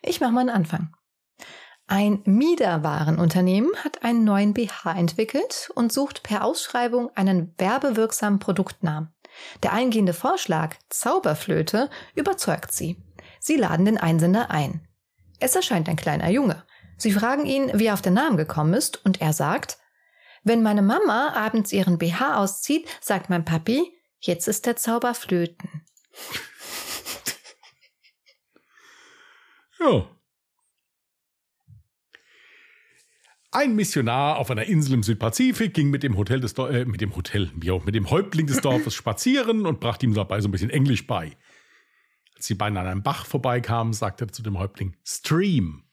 Ich 0.00 0.20
mache 0.20 0.30
mal 0.30 0.42
einen 0.42 0.50
Anfang. 0.50 0.94
Ein 1.88 2.22
Miederwarenunternehmen 2.24 3.72
hat 3.82 4.04
einen 4.04 4.22
neuen 4.22 4.54
BH 4.54 4.92
entwickelt 4.92 5.72
und 5.74 5.92
sucht 5.92 6.22
per 6.22 6.44
Ausschreibung 6.44 7.10
einen 7.16 7.52
werbewirksamen 7.58 8.38
Produktnamen. 8.38 9.12
Der 9.64 9.72
eingehende 9.72 10.12
Vorschlag 10.12 10.76
Zauberflöte 10.88 11.90
überzeugt 12.14 12.72
sie. 12.72 13.02
Sie 13.40 13.56
laden 13.56 13.86
den 13.86 13.98
Einsender 13.98 14.52
ein. 14.52 14.86
Es 15.40 15.56
erscheint 15.56 15.88
ein 15.88 15.96
kleiner 15.96 16.30
Junge. 16.30 16.62
Sie 16.96 17.10
fragen 17.10 17.44
ihn, 17.44 17.72
wie 17.74 17.86
er 17.86 17.94
auf 17.94 18.02
den 18.02 18.14
Namen 18.14 18.36
gekommen 18.36 18.74
ist, 18.74 19.04
und 19.04 19.20
er 19.20 19.32
sagt, 19.32 19.78
wenn 20.42 20.62
meine 20.62 20.82
Mama 20.82 21.32
abends 21.34 21.72
ihren 21.72 21.98
BH 21.98 22.38
auszieht, 22.38 22.88
sagt 23.00 23.30
mein 23.30 23.44
Papi, 23.44 23.92
jetzt 24.20 24.48
ist 24.48 24.66
der 24.66 24.76
Zauber 24.76 25.14
flöten. 25.14 25.84
Ja. 29.78 30.06
Ein 33.52 33.74
Missionar 33.74 34.38
auf 34.38 34.50
einer 34.50 34.64
Insel 34.64 34.94
im 34.94 35.02
Südpazifik 35.02 35.74
ging 35.74 35.90
mit 35.90 36.04
dem 36.04 36.16
Hotel 36.16 36.38
des 36.38 36.54
Dor 36.54 36.70
äh, 36.70 36.84
mit 36.84 37.00
dem 37.00 37.16
Hotel, 37.16 37.50
auch 37.70 37.84
mit 37.84 37.96
dem 37.96 38.08
Häuptling 38.08 38.46
des 38.46 38.60
Dorfes 38.60 38.94
spazieren 38.94 39.66
und 39.66 39.80
brachte 39.80 40.06
ihm 40.06 40.14
dabei 40.14 40.40
so 40.40 40.48
ein 40.48 40.52
bisschen 40.52 40.70
Englisch 40.70 41.06
bei. 41.06 41.36
Als 42.36 42.46
die 42.46 42.54
beiden 42.54 42.78
an 42.78 42.86
einem 42.86 43.02
Bach 43.02 43.26
vorbeikamen, 43.26 43.92
sagte 43.92 44.26
er 44.26 44.32
zu 44.32 44.42
dem 44.42 44.58
Häuptling 44.58 44.96
Stream. 45.04 45.84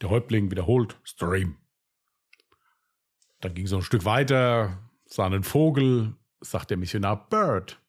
Der 0.00 0.10
Häuptling 0.10 0.50
wiederholt 0.50 0.98
Stream. 1.04 1.56
Dann 3.40 3.54
ging 3.54 3.66
so 3.66 3.76
ein 3.76 3.82
Stück 3.82 4.04
weiter, 4.04 4.78
sah 5.06 5.26
einen 5.26 5.42
Vogel, 5.42 6.14
sagt 6.40 6.70
der 6.70 6.76
Missionar 6.76 7.28
Bird. 7.28 7.80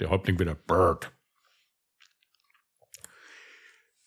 Der 0.00 0.10
Häuptling 0.10 0.38
wieder 0.38 0.54
Bird. 0.54 1.12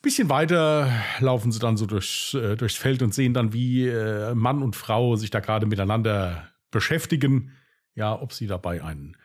Bisschen 0.02 0.30
weiter 0.30 0.90
laufen 1.20 1.52
sie 1.52 1.60
dann 1.60 1.76
so 1.76 1.86
durchs, 1.86 2.34
äh, 2.34 2.56
durchs 2.56 2.76
Feld 2.76 3.02
und 3.02 3.14
sehen 3.14 3.34
dann, 3.34 3.52
wie 3.52 3.88
äh, 3.88 4.34
Mann 4.34 4.64
und 4.64 4.78
Frau 4.78 5.18
sich 5.18 5.30
da 5.30 5.42
gerade 5.42 5.66
miteinander 5.66 6.50
beschäftigen. 6.72 7.52
Ja, 7.96 8.20
ob 8.20 8.32
sie 8.32 8.48
dabei 8.48 8.82
einen 8.82 9.18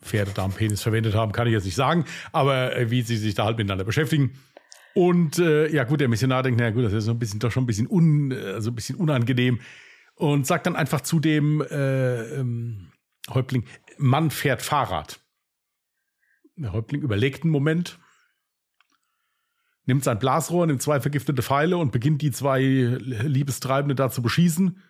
Pferdedarmpenis 0.00 0.82
verwendet 0.82 1.14
haben, 1.14 1.32
kann 1.32 1.46
ich 1.46 1.52
jetzt 1.52 1.66
nicht 1.66 1.74
sagen, 1.74 2.06
aber 2.32 2.74
äh, 2.76 2.90
wie 2.90 3.02
sie 3.02 3.16
sich 3.16 3.34
da 3.34 3.44
halt 3.44 3.58
miteinander 3.58 3.84
beschäftigen. 3.84 4.38
Und 4.94 5.38
äh, 5.38 5.68
ja, 5.68 5.84
gut, 5.84 6.00
der 6.00 6.08
Missionar 6.08 6.42
denkt, 6.42 6.58
na 6.58 6.70
gut, 6.70 6.84
das 6.84 6.92
ist 6.92 7.04
so 7.04 7.10
ein 7.10 7.18
bisschen, 7.18 7.38
doch 7.38 7.52
schon 7.52 7.64
ein 7.64 7.66
bisschen, 7.66 7.88
un, 7.88 8.32
also 8.32 8.70
ein 8.70 8.74
bisschen 8.74 8.96
unangenehm 8.96 9.60
und 10.18 10.46
sagt 10.46 10.66
dann 10.66 10.76
einfach 10.76 11.00
zu 11.00 11.20
dem 11.20 11.62
äh, 11.62 12.40
ähm, 12.40 12.92
Häuptling, 13.30 13.64
Mann 13.96 14.30
fährt 14.30 14.62
Fahrrad. 14.62 15.20
Der 16.56 16.72
Häuptling 16.72 17.02
überlegt 17.02 17.44
einen 17.44 17.52
Moment, 17.52 18.00
nimmt 19.84 20.02
sein 20.02 20.18
Blasrohr, 20.18 20.66
nimmt 20.66 20.82
zwei 20.82 21.00
vergiftete 21.00 21.42
Pfeile 21.42 21.76
und 21.76 21.92
beginnt 21.92 22.20
die 22.20 22.32
zwei 22.32 22.60
Liebestreibende 22.60 23.94
da 23.94 24.10
zu 24.10 24.22
beschießen. 24.22 24.82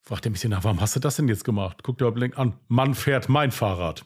Fragt 0.00 0.24
er 0.26 0.30
mich 0.30 0.42
nach, 0.44 0.64
warum 0.64 0.80
hast 0.80 0.96
du 0.96 1.00
das 1.00 1.16
denn 1.16 1.28
jetzt 1.28 1.44
gemacht? 1.44 1.82
Guckt 1.82 2.00
der 2.00 2.08
Häuptling 2.08 2.34
an, 2.34 2.58
Mann 2.68 2.94
fährt 2.94 3.28
mein 3.28 3.50
Fahrrad. 3.50 4.04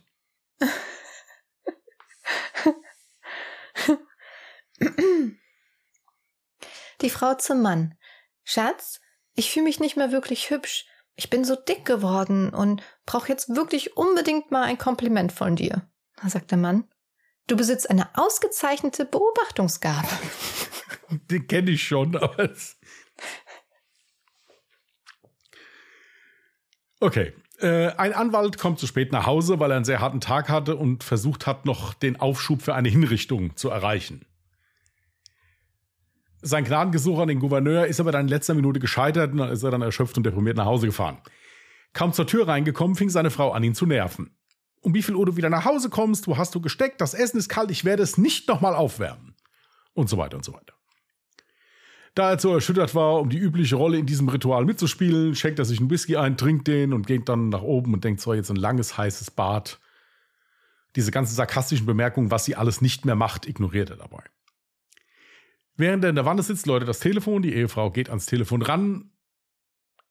Die 7.00 7.10
Frau 7.10 7.34
zum 7.34 7.60
Mann. 7.60 7.94
Schatz, 8.42 9.00
ich 9.34 9.50
fühle 9.50 9.64
mich 9.64 9.80
nicht 9.80 9.96
mehr 9.96 10.12
wirklich 10.12 10.50
hübsch. 10.50 10.86
Ich 11.16 11.30
bin 11.30 11.44
so 11.44 11.54
dick 11.56 11.84
geworden 11.84 12.50
und 12.50 12.82
brauche 13.06 13.28
jetzt 13.28 13.54
wirklich 13.54 13.96
unbedingt 13.96 14.50
mal 14.50 14.64
ein 14.64 14.78
Kompliment 14.78 15.32
von 15.32 15.56
dir. 15.56 15.88
Sagt 16.26 16.50
der 16.50 16.58
Mann. 16.58 16.84
Du 17.46 17.56
besitzt 17.56 17.90
eine 17.90 18.08
ausgezeichnete 18.16 19.04
Beobachtungsgabe. 19.04 20.08
Den 21.30 21.46
kenne 21.46 21.72
ich 21.72 21.86
schon, 21.86 22.16
aber 22.16 22.50
es 22.50 22.78
Okay. 27.00 27.34
Äh, 27.60 27.88
ein 27.92 28.14
Anwalt 28.14 28.58
kommt 28.58 28.78
zu 28.78 28.86
spät 28.86 29.12
nach 29.12 29.26
Hause, 29.26 29.60
weil 29.60 29.70
er 29.70 29.76
einen 29.76 29.84
sehr 29.84 30.00
harten 30.00 30.20
Tag 30.20 30.48
hatte 30.48 30.74
und 30.76 31.04
versucht 31.04 31.46
hat, 31.46 31.66
noch 31.66 31.94
den 31.94 32.18
Aufschub 32.18 32.62
für 32.62 32.74
eine 32.74 32.88
Hinrichtung 32.88 33.56
zu 33.56 33.68
erreichen. 33.68 34.26
Sein 36.46 36.64
Gnadengesuch 36.64 37.18
an 37.20 37.28
den 37.28 37.40
Gouverneur 37.40 37.86
ist 37.86 38.00
aber 38.00 38.12
dann 38.12 38.26
in 38.26 38.28
letzter 38.28 38.52
Minute 38.52 38.78
gescheitert 38.78 39.32
und 39.32 39.38
dann 39.38 39.48
ist 39.48 39.62
er 39.62 39.70
dann 39.70 39.80
erschöpft 39.80 40.18
und 40.18 40.26
deprimiert 40.26 40.58
nach 40.58 40.66
Hause 40.66 40.84
gefahren. 40.84 41.16
Kaum 41.94 42.12
zur 42.12 42.26
Tür 42.26 42.46
reingekommen, 42.46 42.96
fing 42.96 43.08
seine 43.08 43.30
Frau 43.30 43.52
an, 43.52 43.64
ihn 43.64 43.74
zu 43.74 43.86
nerven. 43.86 44.36
Um 44.82 44.92
wie 44.92 45.00
viel 45.00 45.14
Uhr 45.14 45.24
du 45.24 45.36
wieder 45.36 45.48
nach 45.48 45.64
Hause 45.64 45.88
kommst, 45.88 46.26
wo 46.26 46.36
hast 46.36 46.54
du 46.54 46.60
gesteckt, 46.60 47.00
das 47.00 47.14
Essen 47.14 47.38
ist 47.38 47.48
kalt, 47.48 47.70
ich 47.70 47.86
werde 47.86 48.02
es 48.02 48.18
nicht 48.18 48.46
nochmal 48.46 48.74
aufwärmen. 48.74 49.34
Und 49.94 50.10
so 50.10 50.18
weiter 50.18 50.36
und 50.36 50.44
so 50.44 50.52
weiter. 50.52 50.74
Da 52.14 52.32
er 52.32 52.38
so 52.38 52.52
erschüttert 52.52 52.94
war, 52.94 53.20
um 53.20 53.30
die 53.30 53.38
übliche 53.38 53.76
Rolle 53.76 53.96
in 53.96 54.04
diesem 54.04 54.28
Ritual 54.28 54.66
mitzuspielen, 54.66 55.34
schenkt 55.34 55.58
er 55.58 55.64
sich 55.64 55.80
einen 55.80 55.88
Whisky 55.88 56.18
ein, 56.18 56.36
trinkt 56.36 56.68
den 56.68 56.92
und 56.92 57.06
geht 57.06 57.26
dann 57.30 57.48
nach 57.48 57.62
oben 57.62 57.94
und 57.94 58.04
denkt 58.04 58.20
zwar 58.20 58.34
jetzt 58.34 58.50
ein 58.50 58.56
langes, 58.56 58.98
heißes 58.98 59.30
Bad. 59.30 59.80
Diese 60.94 61.10
ganzen 61.10 61.34
sarkastischen 61.34 61.86
Bemerkungen, 61.86 62.30
was 62.30 62.44
sie 62.44 62.54
alles 62.54 62.82
nicht 62.82 63.06
mehr 63.06 63.16
macht, 63.16 63.48
ignoriert 63.48 63.88
er 63.88 63.96
dabei. 63.96 64.24
Während 65.76 66.04
er 66.04 66.10
in 66.10 66.16
der 66.16 66.24
Wanne 66.24 66.42
sitzt, 66.42 66.66
läutet 66.66 66.88
das 66.88 67.00
Telefon, 67.00 67.42
die 67.42 67.52
Ehefrau 67.54 67.90
geht 67.90 68.08
ans 68.08 68.26
Telefon 68.26 68.62
ran. 68.62 69.10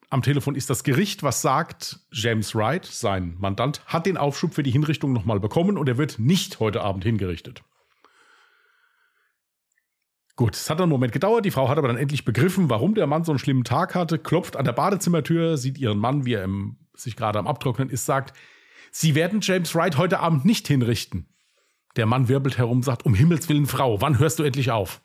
Am 0.09 0.21
Telefon 0.21 0.55
ist 0.55 0.69
das 0.69 0.83
Gericht, 0.83 1.23
was 1.23 1.41
sagt, 1.41 1.99
James 2.11 2.53
Wright, 2.53 2.85
sein 2.85 3.35
Mandant, 3.39 3.83
hat 3.85 4.05
den 4.05 4.17
Aufschub 4.17 4.53
für 4.53 4.61
die 4.61 4.71
Hinrichtung 4.71 5.13
nochmal 5.13 5.39
bekommen 5.39 5.77
und 5.77 5.87
er 5.87 5.97
wird 5.97 6.19
nicht 6.19 6.59
heute 6.59 6.81
Abend 6.81 7.03
hingerichtet. 7.03 7.63
Gut, 10.35 10.55
es 10.55 10.69
hat 10.69 10.81
einen 10.81 10.89
Moment 10.89 11.13
gedauert, 11.13 11.45
die 11.45 11.51
Frau 11.51 11.69
hat 11.69 11.77
aber 11.77 11.87
dann 11.87 11.97
endlich 11.97 12.25
begriffen, 12.25 12.69
warum 12.69 12.95
der 12.95 13.07
Mann 13.07 13.23
so 13.23 13.31
einen 13.31 13.39
schlimmen 13.39 13.63
Tag 13.63 13.95
hatte, 13.95 14.17
klopft 14.17 14.55
an 14.55 14.65
der 14.65 14.73
Badezimmertür, 14.73 15.57
sieht 15.57 15.77
ihren 15.77 15.99
Mann, 15.99 16.25
wie 16.25 16.33
er 16.33 16.43
im, 16.43 16.77
sich 16.95 17.15
gerade 17.15 17.39
am 17.39 17.47
Abtrocknen 17.47 17.89
ist, 17.89 18.05
sagt, 18.05 18.37
Sie 18.91 19.15
werden 19.15 19.41
James 19.41 19.73
Wright 19.73 19.97
heute 19.97 20.19
Abend 20.19 20.43
nicht 20.45 20.67
hinrichten. 20.67 21.27
Der 21.95 22.05
Mann 22.05 22.27
wirbelt 22.27 22.57
herum, 22.57 22.83
sagt, 22.83 23.05
um 23.05 23.15
Himmels 23.15 23.47
Willen, 23.49 23.65
Frau, 23.67 24.01
wann 24.01 24.19
hörst 24.19 24.39
du 24.39 24.43
endlich 24.43 24.69
auf? 24.69 25.01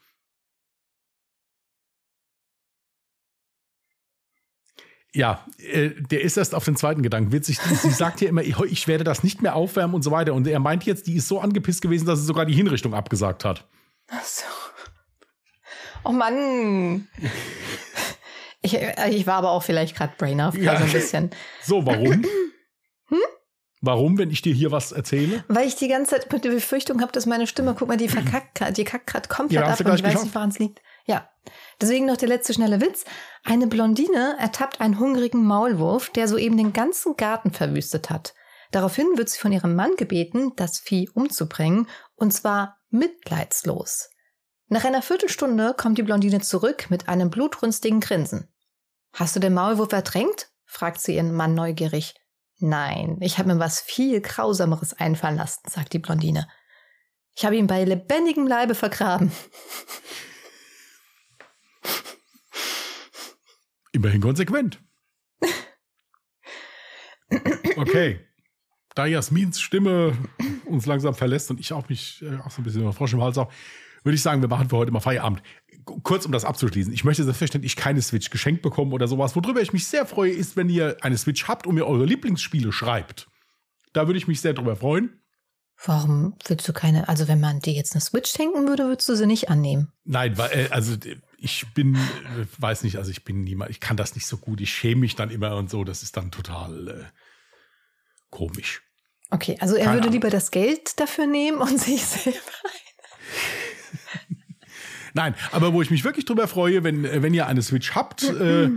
Ja, 5.15 5.45
äh, 5.59 5.91
der 5.91 6.21
ist 6.21 6.37
erst 6.37 6.55
auf 6.55 6.65
den 6.65 6.77
zweiten 6.77 7.03
Gedanken 7.03 7.33
witzig. 7.33 7.59
Sie 7.59 7.91
sagt 7.91 8.21
ja 8.21 8.29
immer, 8.29 8.43
ich, 8.43 8.89
werde 8.89 9.05
das 9.05 9.23
nicht 9.23 9.41
mehr 9.41 9.57
aufwärmen 9.57 9.95
und 9.95 10.03
so 10.03 10.11
weiter. 10.11 10.35
Und 10.35 10.47
er 10.47 10.61
meint 10.61 10.85
jetzt, 10.85 11.07
die 11.07 11.17
ist 11.17 11.29
so 11.29 11.41
angepisst 11.41 11.81
gewesen, 11.81 12.07
dass 12.07 12.21
sie 12.21 12.27
sogar 12.27 12.45
die 12.45 12.55
Hinrichtung 12.55 12.95
abgesagt 12.95 13.45
hat. 13.45 13.67
Ach 14.09 14.25
so. 14.25 14.45
Oh 16.05 16.13
Mann. 16.13 17.09
Ich, 18.61 18.75
äh, 18.75 19.11
ich 19.11 19.27
war 19.27 19.37
aber 19.37 19.51
auch 19.51 19.63
vielleicht 19.63 19.97
gerade 19.97 20.13
Brain 20.19 20.41
auf, 20.41 20.57
ja. 20.57 20.77
so 20.77 20.85
ein 20.85 20.93
bisschen. 20.93 21.31
So, 21.63 21.85
warum? 21.85 22.25
Hm? 23.11 23.19
Warum, 23.81 24.19
wenn 24.19 24.31
ich 24.31 24.43
dir 24.43 24.53
hier 24.53 24.71
was 24.71 24.93
erzähle? 24.93 25.45
Weil 25.49 25.67
ich 25.67 25.77
die 25.77 25.89
ganze 25.89 26.11
Zeit 26.11 26.45
die 26.45 26.49
Befürchtung 26.51 27.01
habe, 27.01 27.11
dass 27.11 27.25
meine 27.25 27.47
Stimme, 27.47 27.75
guck 27.75 27.89
mal, 27.89 27.97
die 27.97 28.11
verkackt, 28.11 28.77
die 28.77 28.85
kackt 28.85 29.07
gerade 29.07 29.29
komplett 29.31 29.63
ja, 29.63 29.67
ab 29.67 29.81
und 29.81 29.95
ich 29.95 30.03
weiß 30.03 30.25
nicht, 30.25 30.35
woran 30.35 30.51
es 30.51 30.59
liegt. 30.59 30.83
Ja. 31.09 31.29
Deswegen 31.81 32.07
noch 32.07 32.19
der 32.19 32.29
letzte 32.29 32.53
schnelle 32.53 32.81
Witz. 32.81 33.05
Eine 33.43 33.67
Blondine 33.67 34.37
ertappt 34.39 34.81
einen 34.81 34.99
hungrigen 34.99 35.45
Maulwurf, 35.45 36.11
der 36.11 36.29
soeben 36.29 36.59
den 36.59 36.75
ganzen 36.75 37.17
Garten 37.17 37.51
verwüstet 37.51 38.11
hat. 38.11 38.35
Daraufhin 38.71 39.07
wird 39.17 39.31
sie 39.31 39.39
von 39.39 39.51
ihrem 39.51 39.75
Mann 39.75 39.97
gebeten, 39.97 40.53
das 40.57 40.79
Vieh 40.79 41.09
umzubringen, 41.15 41.89
und 42.15 42.33
zwar 42.33 42.79
mitleidslos. 42.91 44.11
Nach 44.69 44.85
einer 44.85 45.01
Viertelstunde 45.01 45.75
kommt 45.75 45.97
die 45.97 46.03
Blondine 46.03 46.43
zurück 46.43 46.91
mit 46.91 47.09
einem 47.09 47.31
blutrünstigen 47.31 48.01
Grinsen. 48.01 48.53
Hast 49.15 49.35
du 49.35 49.41
den 49.41 49.55
Maulwurf 49.55 49.93
ertränkt? 49.93 50.51
fragt 50.67 51.01
sie 51.01 51.17
ihren 51.17 51.33
Mann 51.33 51.55
neugierig. 51.55 52.15
Nein, 52.59 53.17
ich 53.21 53.39
habe 53.39 53.55
mir 53.55 53.59
was 53.59 53.81
viel 53.81 54.21
Grausameres 54.21 54.93
einfallen 54.93 55.39
lassen, 55.39 55.63
sagt 55.71 55.95
die 55.95 55.99
Blondine. 55.99 56.47
Ich 57.35 57.47
habe 57.47 57.57
ihn 57.57 57.67
bei 57.67 57.85
lebendigem 57.85 58.47
Leibe 58.47 58.75
vergraben. 58.75 59.33
Immerhin 63.93 64.21
konsequent. 64.21 64.81
Okay. 67.77 68.21
da 68.95 69.07
Jasmins 69.07 69.61
Stimme 69.61 70.17
uns 70.65 70.87
langsam 70.87 71.15
verlässt 71.15 71.51
und 71.51 71.61
ich 71.61 71.73
auch 71.73 71.89
mich 71.89 72.23
äh, 72.23 72.37
auch 72.45 72.51
so 72.51 72.61
ein 72.61 72.65
bisschen 72.65 72.93
Frosch 72.93 73.13
im 73.13 73.23
Hals 73.23 73.39
auch, 73.39 73.53
würde 74.03 74.15
ich 74.15 74.23
sagen, 74.23 74.41
wir 74.41 74.49
machen 74.49 74.69
für 74.69 74.77
heute 74.77 74.91
mal 74.91 75.01
Feierabend. 75.01 75.43
Kurz, 76.03 76.27
um 76.27 76.33
das 76.33 76.45
abzuschließen. 76.45 76.93
Ich 76.93 77.05
möchte 77.05 77.25
selbstverständlich 77.25 77.77
keine 77.77 78.03
Switch 78.03 78.31
geschenkt 78.31 78.63
bekommen 78.63 78.93
oder 78.93 79.09
sowas. 79.09 79.35
Worüber 79.37 79.61
ich 79.61 79.73
mich 79.73 79.87
sehr 79.87 80.05
freue, 80.05 80.33
ist, 80.33 80.57
wenn 80.57 80.69
ihr 80.69 80.97
eine 81.01 81.17
Switch 81.17 81.49
habt 81.49 81.67
und 81.67 81.77
mir 81.77 81.87
eure 81.87 82.05
Lieblingsspiele 82.05 82.73
schreibt. 82.73 83.29
Da 83.93 84.07
würde 84.07 84.19
ich 84.19 84.29
mich 84.29 84.41
sehr 84.41 84.53
drüber 84.53 84.77
freuen. 84.77 85.21
Warum 85.85 86.35
würdest 86.45 86.69
du 86.69 86.73
keine, 86.73 87.09
also 87.09 87.29
wenn 87.29 87.41
man 87.41 87.61
dir 87.61 87.73
jetzt 87.73 87.93
eine 87.93 88.01
Switch 88.01 88.31
schenken 88.31 88.67
würde, 88.67 88.85
würdest 88.85 89.09
du 89.09 89.15
sie 89.15 89.27
nicht 89.27 89.49
annehmen? 89.49 89.93
Nein, 90.05 90.37
weil, 90.37 90.51
äh, 90.51 90.69
also 90.71 90.97
ich 91.39 91.67
bin, 91.73 91.95
äh, 91.95 92.47
weiß 92.59 92.83
nicht, 92.83 92.97
also 92.97 93.11
ich 93.11 93.25
bin 93.25 93.45
niemand, 93.45 93.71
ich 93.71 93.81
kann 93.81 93.97
das 93.97 94.15
nicht 94.15 94.27
so 94.27 94.37
gut, 94.37 94.61
ich 94.61 94.73
schäme 94.73 95.03
mich 95.03 95.15
dann 95.15 95.31
immer 95.31 95.57
und 95.57 95.71
so, 95.71 95.85
das 95.85 96.03
ist 96.03 96.17
dann 96.17 96.31
total 96.31 96.89
äh, 96.89 97.05
komisch. 98.31 98.83
Okay, 99.31 99.57
also 99.61 99.75
er 99.77 99.85
Keine 99.85 99.97
würde 99.97 100.03
Ahnung. 100.05 100.13
lieber 100.15 100.31
das 100.31 100.51
Geld 100.51 100.99
dafür 100.99 101.27
nehmen 101.27 101.59
und 101.59 101.79
sich 101.81 102.05
selber. 102.05 102.39
Nein, 105.15 105.35
aber 105.53 105.73
wo 105.73 105.81
ich 105.83 105.91
mich 105.91 106.05
wirklich 106.05 106.25
drüber 106.25 106.49
freue, 106.49 106.85
wenn, 106.85 107.05
äh, 107.05 107.23
wenn 107.23 107.35
ihr 107.35 107.47
eine 107.47 107.63
Switch 107.63 107.95
habt, 107.95 108.25
äh, 108.25 108.71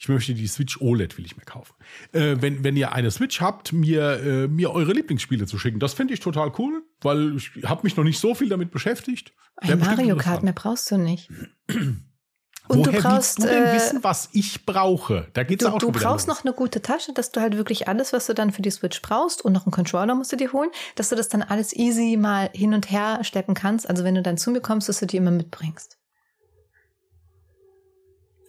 ich 0.00 0.08
möchte 0.08 0.32
die 0.32 0.46
Switch 0.46 0.80
OLED, 0.80 1.18
will 1.18 1.26
ich 1.26 1.36
mir 1.36 1.44
kaufen. 1.44 1.74
Äh, 2.12 2.36
wenn, 2.40 2.64
wenn 2.64 2.74
ihr 2.74 2.92
eine 2.92 3.10
Switch 3.10 3.42
habt, 3.42 3.74
mir, 3.74 4.18
äh, 4.20 4.48
mir 4.48 4.72
eure 4.72 4.94
Lieblingsspiele 4.94 5.46
zu 5.46 5.58
schicken, 5.58 5.78
das 5.78 5.92
finde 5.92 6.14
ich 6.14 6.20
total 6.20 6.52
cool, 6.58 6.82
weil 7.02 7.36
ich 7.36 7.50
habe 7.64 7.82
mich 7.84 7.98
noch 7.98 8.04
nicht 8.04 8.18
so 8.18 8.34
viel 8.34 8.48
damit 8.48 8.70
beschäftigt. 8.70 9.34
Ein 9.56 9.78
Mario 9.78 10.16
Kart 10.16 10.42
mehr 10.42 10.54
brauchst 10.54 10.90
du 10.90 10.96
nicht. 10.96 11.28
Und 12.68 12.78
Woher 12.78 12.92
du 12.92 13.02
brauchst, 13.02 13.38
du 13.40 13.42
denn 13.42 13.64
äh, 13.64 13.74
wissen, 13.74 14.02
was 14.02 14.30
ich 14.32 14.64
brauche? 14.64 15.28
Da 15.34 15.42
geht's 15.42 15.64
du, 15.64 15.70
auch 15.70 15.78
du 15.78 15.90
brauchst 15.90 16.28
los. 16.28 16.38
noch 16.38 16.44
eine 16.44 16.54
gute 16.54 16.80
Tasche, 16.80 17.12
dass 17.12 17.30
du 17.32 17.40
halt 17.40 17.56
wirklich 17.56 17.88
alles, 17.88 18.14
was 18.14 18.26
du 18.26 18.32
dann 18.32 18.52
für 18.52 18.62
die 18.62 18.70
Switch 18.70 19.02
brauchst 19.02 19.44
und 19.44 19.52
noch 19.52 19.66
einen 19.66 19.72
Controller 19.72 20.14
musst 20.14 20.32
du 20.32 20.36
dir 20.36 20.52
holen, 20.52 20.70
dass 20.94 21.10
du 21.10 21.16
das 21.16 21.28
dann 21.28 21.42
alles 21.42 21.76
easy 21.76 22.16
mal 22.16 22.48
hin 22.54 22.72
und 22.72 22.90
her 22.90 23.18
schleppen 23.22 23.54
kannst. 23.54 23.90
Also 23.90 24.04
wenn 24.04 24.14
du 24.14 24.22
dann 24.22 24.38
zu 24.38 24.50
mir 24.50 24.60
kommst, 24.60 24.88
dass 24.88 25.00
du 25.00 25.06
die 25.06 25.18
immer 25.18 25.32
mitbringst. 25.32 25.99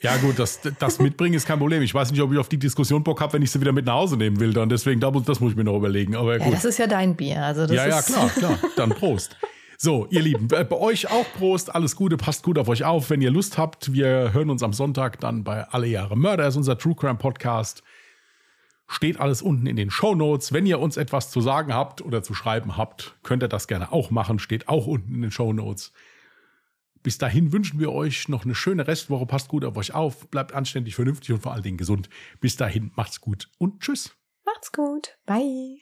Ja 0.01 0.17
gut, 0.17 0.39
das, 0.39 0.59
das 0.79 0.99
mitbringen 0.99 1.35
ist 1.35 1.45
kein 1.45 1.59
Problem. 1.59 1.83
Ich 1.83 1.93
weiß 1.93 2.11
nicht, 2.11 2.21
ob 2.21 2.31
ich 2.31 2.39
auf 2.39 2.49
die 2.49 2.57
Diskussion 2.57 3.03
Bock 3.03 3.21
habe, 3.21 3.33
wenn 3.33 3.43
ich 3.43 3.51
sie 3.51 3.61
wieder 3.61 3.71
mit 3.71 3.85
nach 3.85 3.93
Hause 3.93 4.17
nehmen 4.17 4.39
will. 4.39 4.51
Dann 4.51 4.67
deswegen, 4.67 4.99
das 4.99 5.39
muss 5.39 5.51
ich 5.51 5.55
mir 5.57 5.63
noch 5.63 5.77
überlegen. 5.77 6.15
Aber 6.15 6.37
Ja, 6.37 6.43
gut. 6.43 6.53
das 6.53 6.65
ist 6.65 6.79
ja 6.79 6.87
dein 6.87 7.15
Bier. 7.15 7.43
Also 7.45 7.67
das 7.67 7.75
ja, 7.75 7.87
ja, 7.87 8.01
klar, 8.01 8.29
klar. 8.35 8.59
Dann 8.75 8.89
Prost. 8.89 9.37
So, 9.77 10.07
ihr 10.09 10.21
Lieben, 10.21 10.47
bei 10.47 10.63
bei 10.63 10.75
euch 10.77 11.11
auch 11.11 11.25
Prost, 11.37 11.73
alles 11.73 11.95
Gute, 11.95 12.17
passt 12.17 12.43
gut 12.43 12.57
auf 12.57 12.67
euch 12.67 12.83
auf. 12.83 13.11
Wenn 13.11 13.21
ihr 13.21 13.31
Lust 13.31 13.59
habt, 13.59 13.93
wir 13.93 14.33
hören 14.33 14.49
uns 14.49 14.63
am 14.63 14.73
Sonntag 14.73 15.19
dann 15.19 15.43
bei 15.43 15.63
Alle 15.69 15.87
Jahre 15.87 16.17
Mörder, 16.17 16.47
ist 16.47 16.55
unser 16.55 16.77
True 16.77 16.95
Crime 16.95 17.15
Podcast. 17.15 17.83
Steht 18.87 19.19
alles 19.19 19.41
unten 19.41 19.67
in 19.67 19.75
den 19.75 19.89
Show 19.91 20.15
Notes. 20.15 20.51
Wenn 20.51 20.65
ihr 20.65 20.79
uns 20.79 20.97
etwas 20.97 21.31
zu 21.31 21.41
sagen 21.41 21.73
habt 21.73 22.01
oder 22.01 22.23
zu 22.23 22.33
schreiben 22.33 22.75
habt, 22.75 23.15
könnt 23.23 23.43
ihr 23.43 23.47
das 23.47 23.67
gerne 23.67 23.91
auch 23.93 24.09
machen. 24.11 24.39
Steht 24.39 24.67
auch 24.67 24.85
unten 24.87 25.13
in 25.15 25.21
den 25.21 25.31
Show 25.31 25.53
Notes. 25.53 25.93
Bis 27.03 27.17
dahin 27.17 27.51
wünschen 27.51 27.79
wir 27.79 27.91
euch 27.91 28.27
noch 28.27 28.45
eine 28.45 28.55
schöne 28.55 28.87
Restwoche. 28.87 29.25
Passt 29.25 29.47
gut 29.47 29.65
auf 29.65 29.77
euch 29.77 29.93
auf. 29.93 30.27
Bleibt 30.29 30.53
anständig, 30.53 30.95
vernünftig 30.95 31.31
und 31.31 31.41
vor 31.41 31.53
allen 31.53 31.63
Dingen 31.63 31.77
gesund. 31.77 32.09
Bis 32.39 32.55
dahin, 32.55 32.91
macht's 32.95 33.21
gut 33.21 33.49
und 33.57 33.81
tschüss. 33.81 34.15
Macht's 34.45 34.71
gut. 34.71 35.17
Bye. 35.25 35.79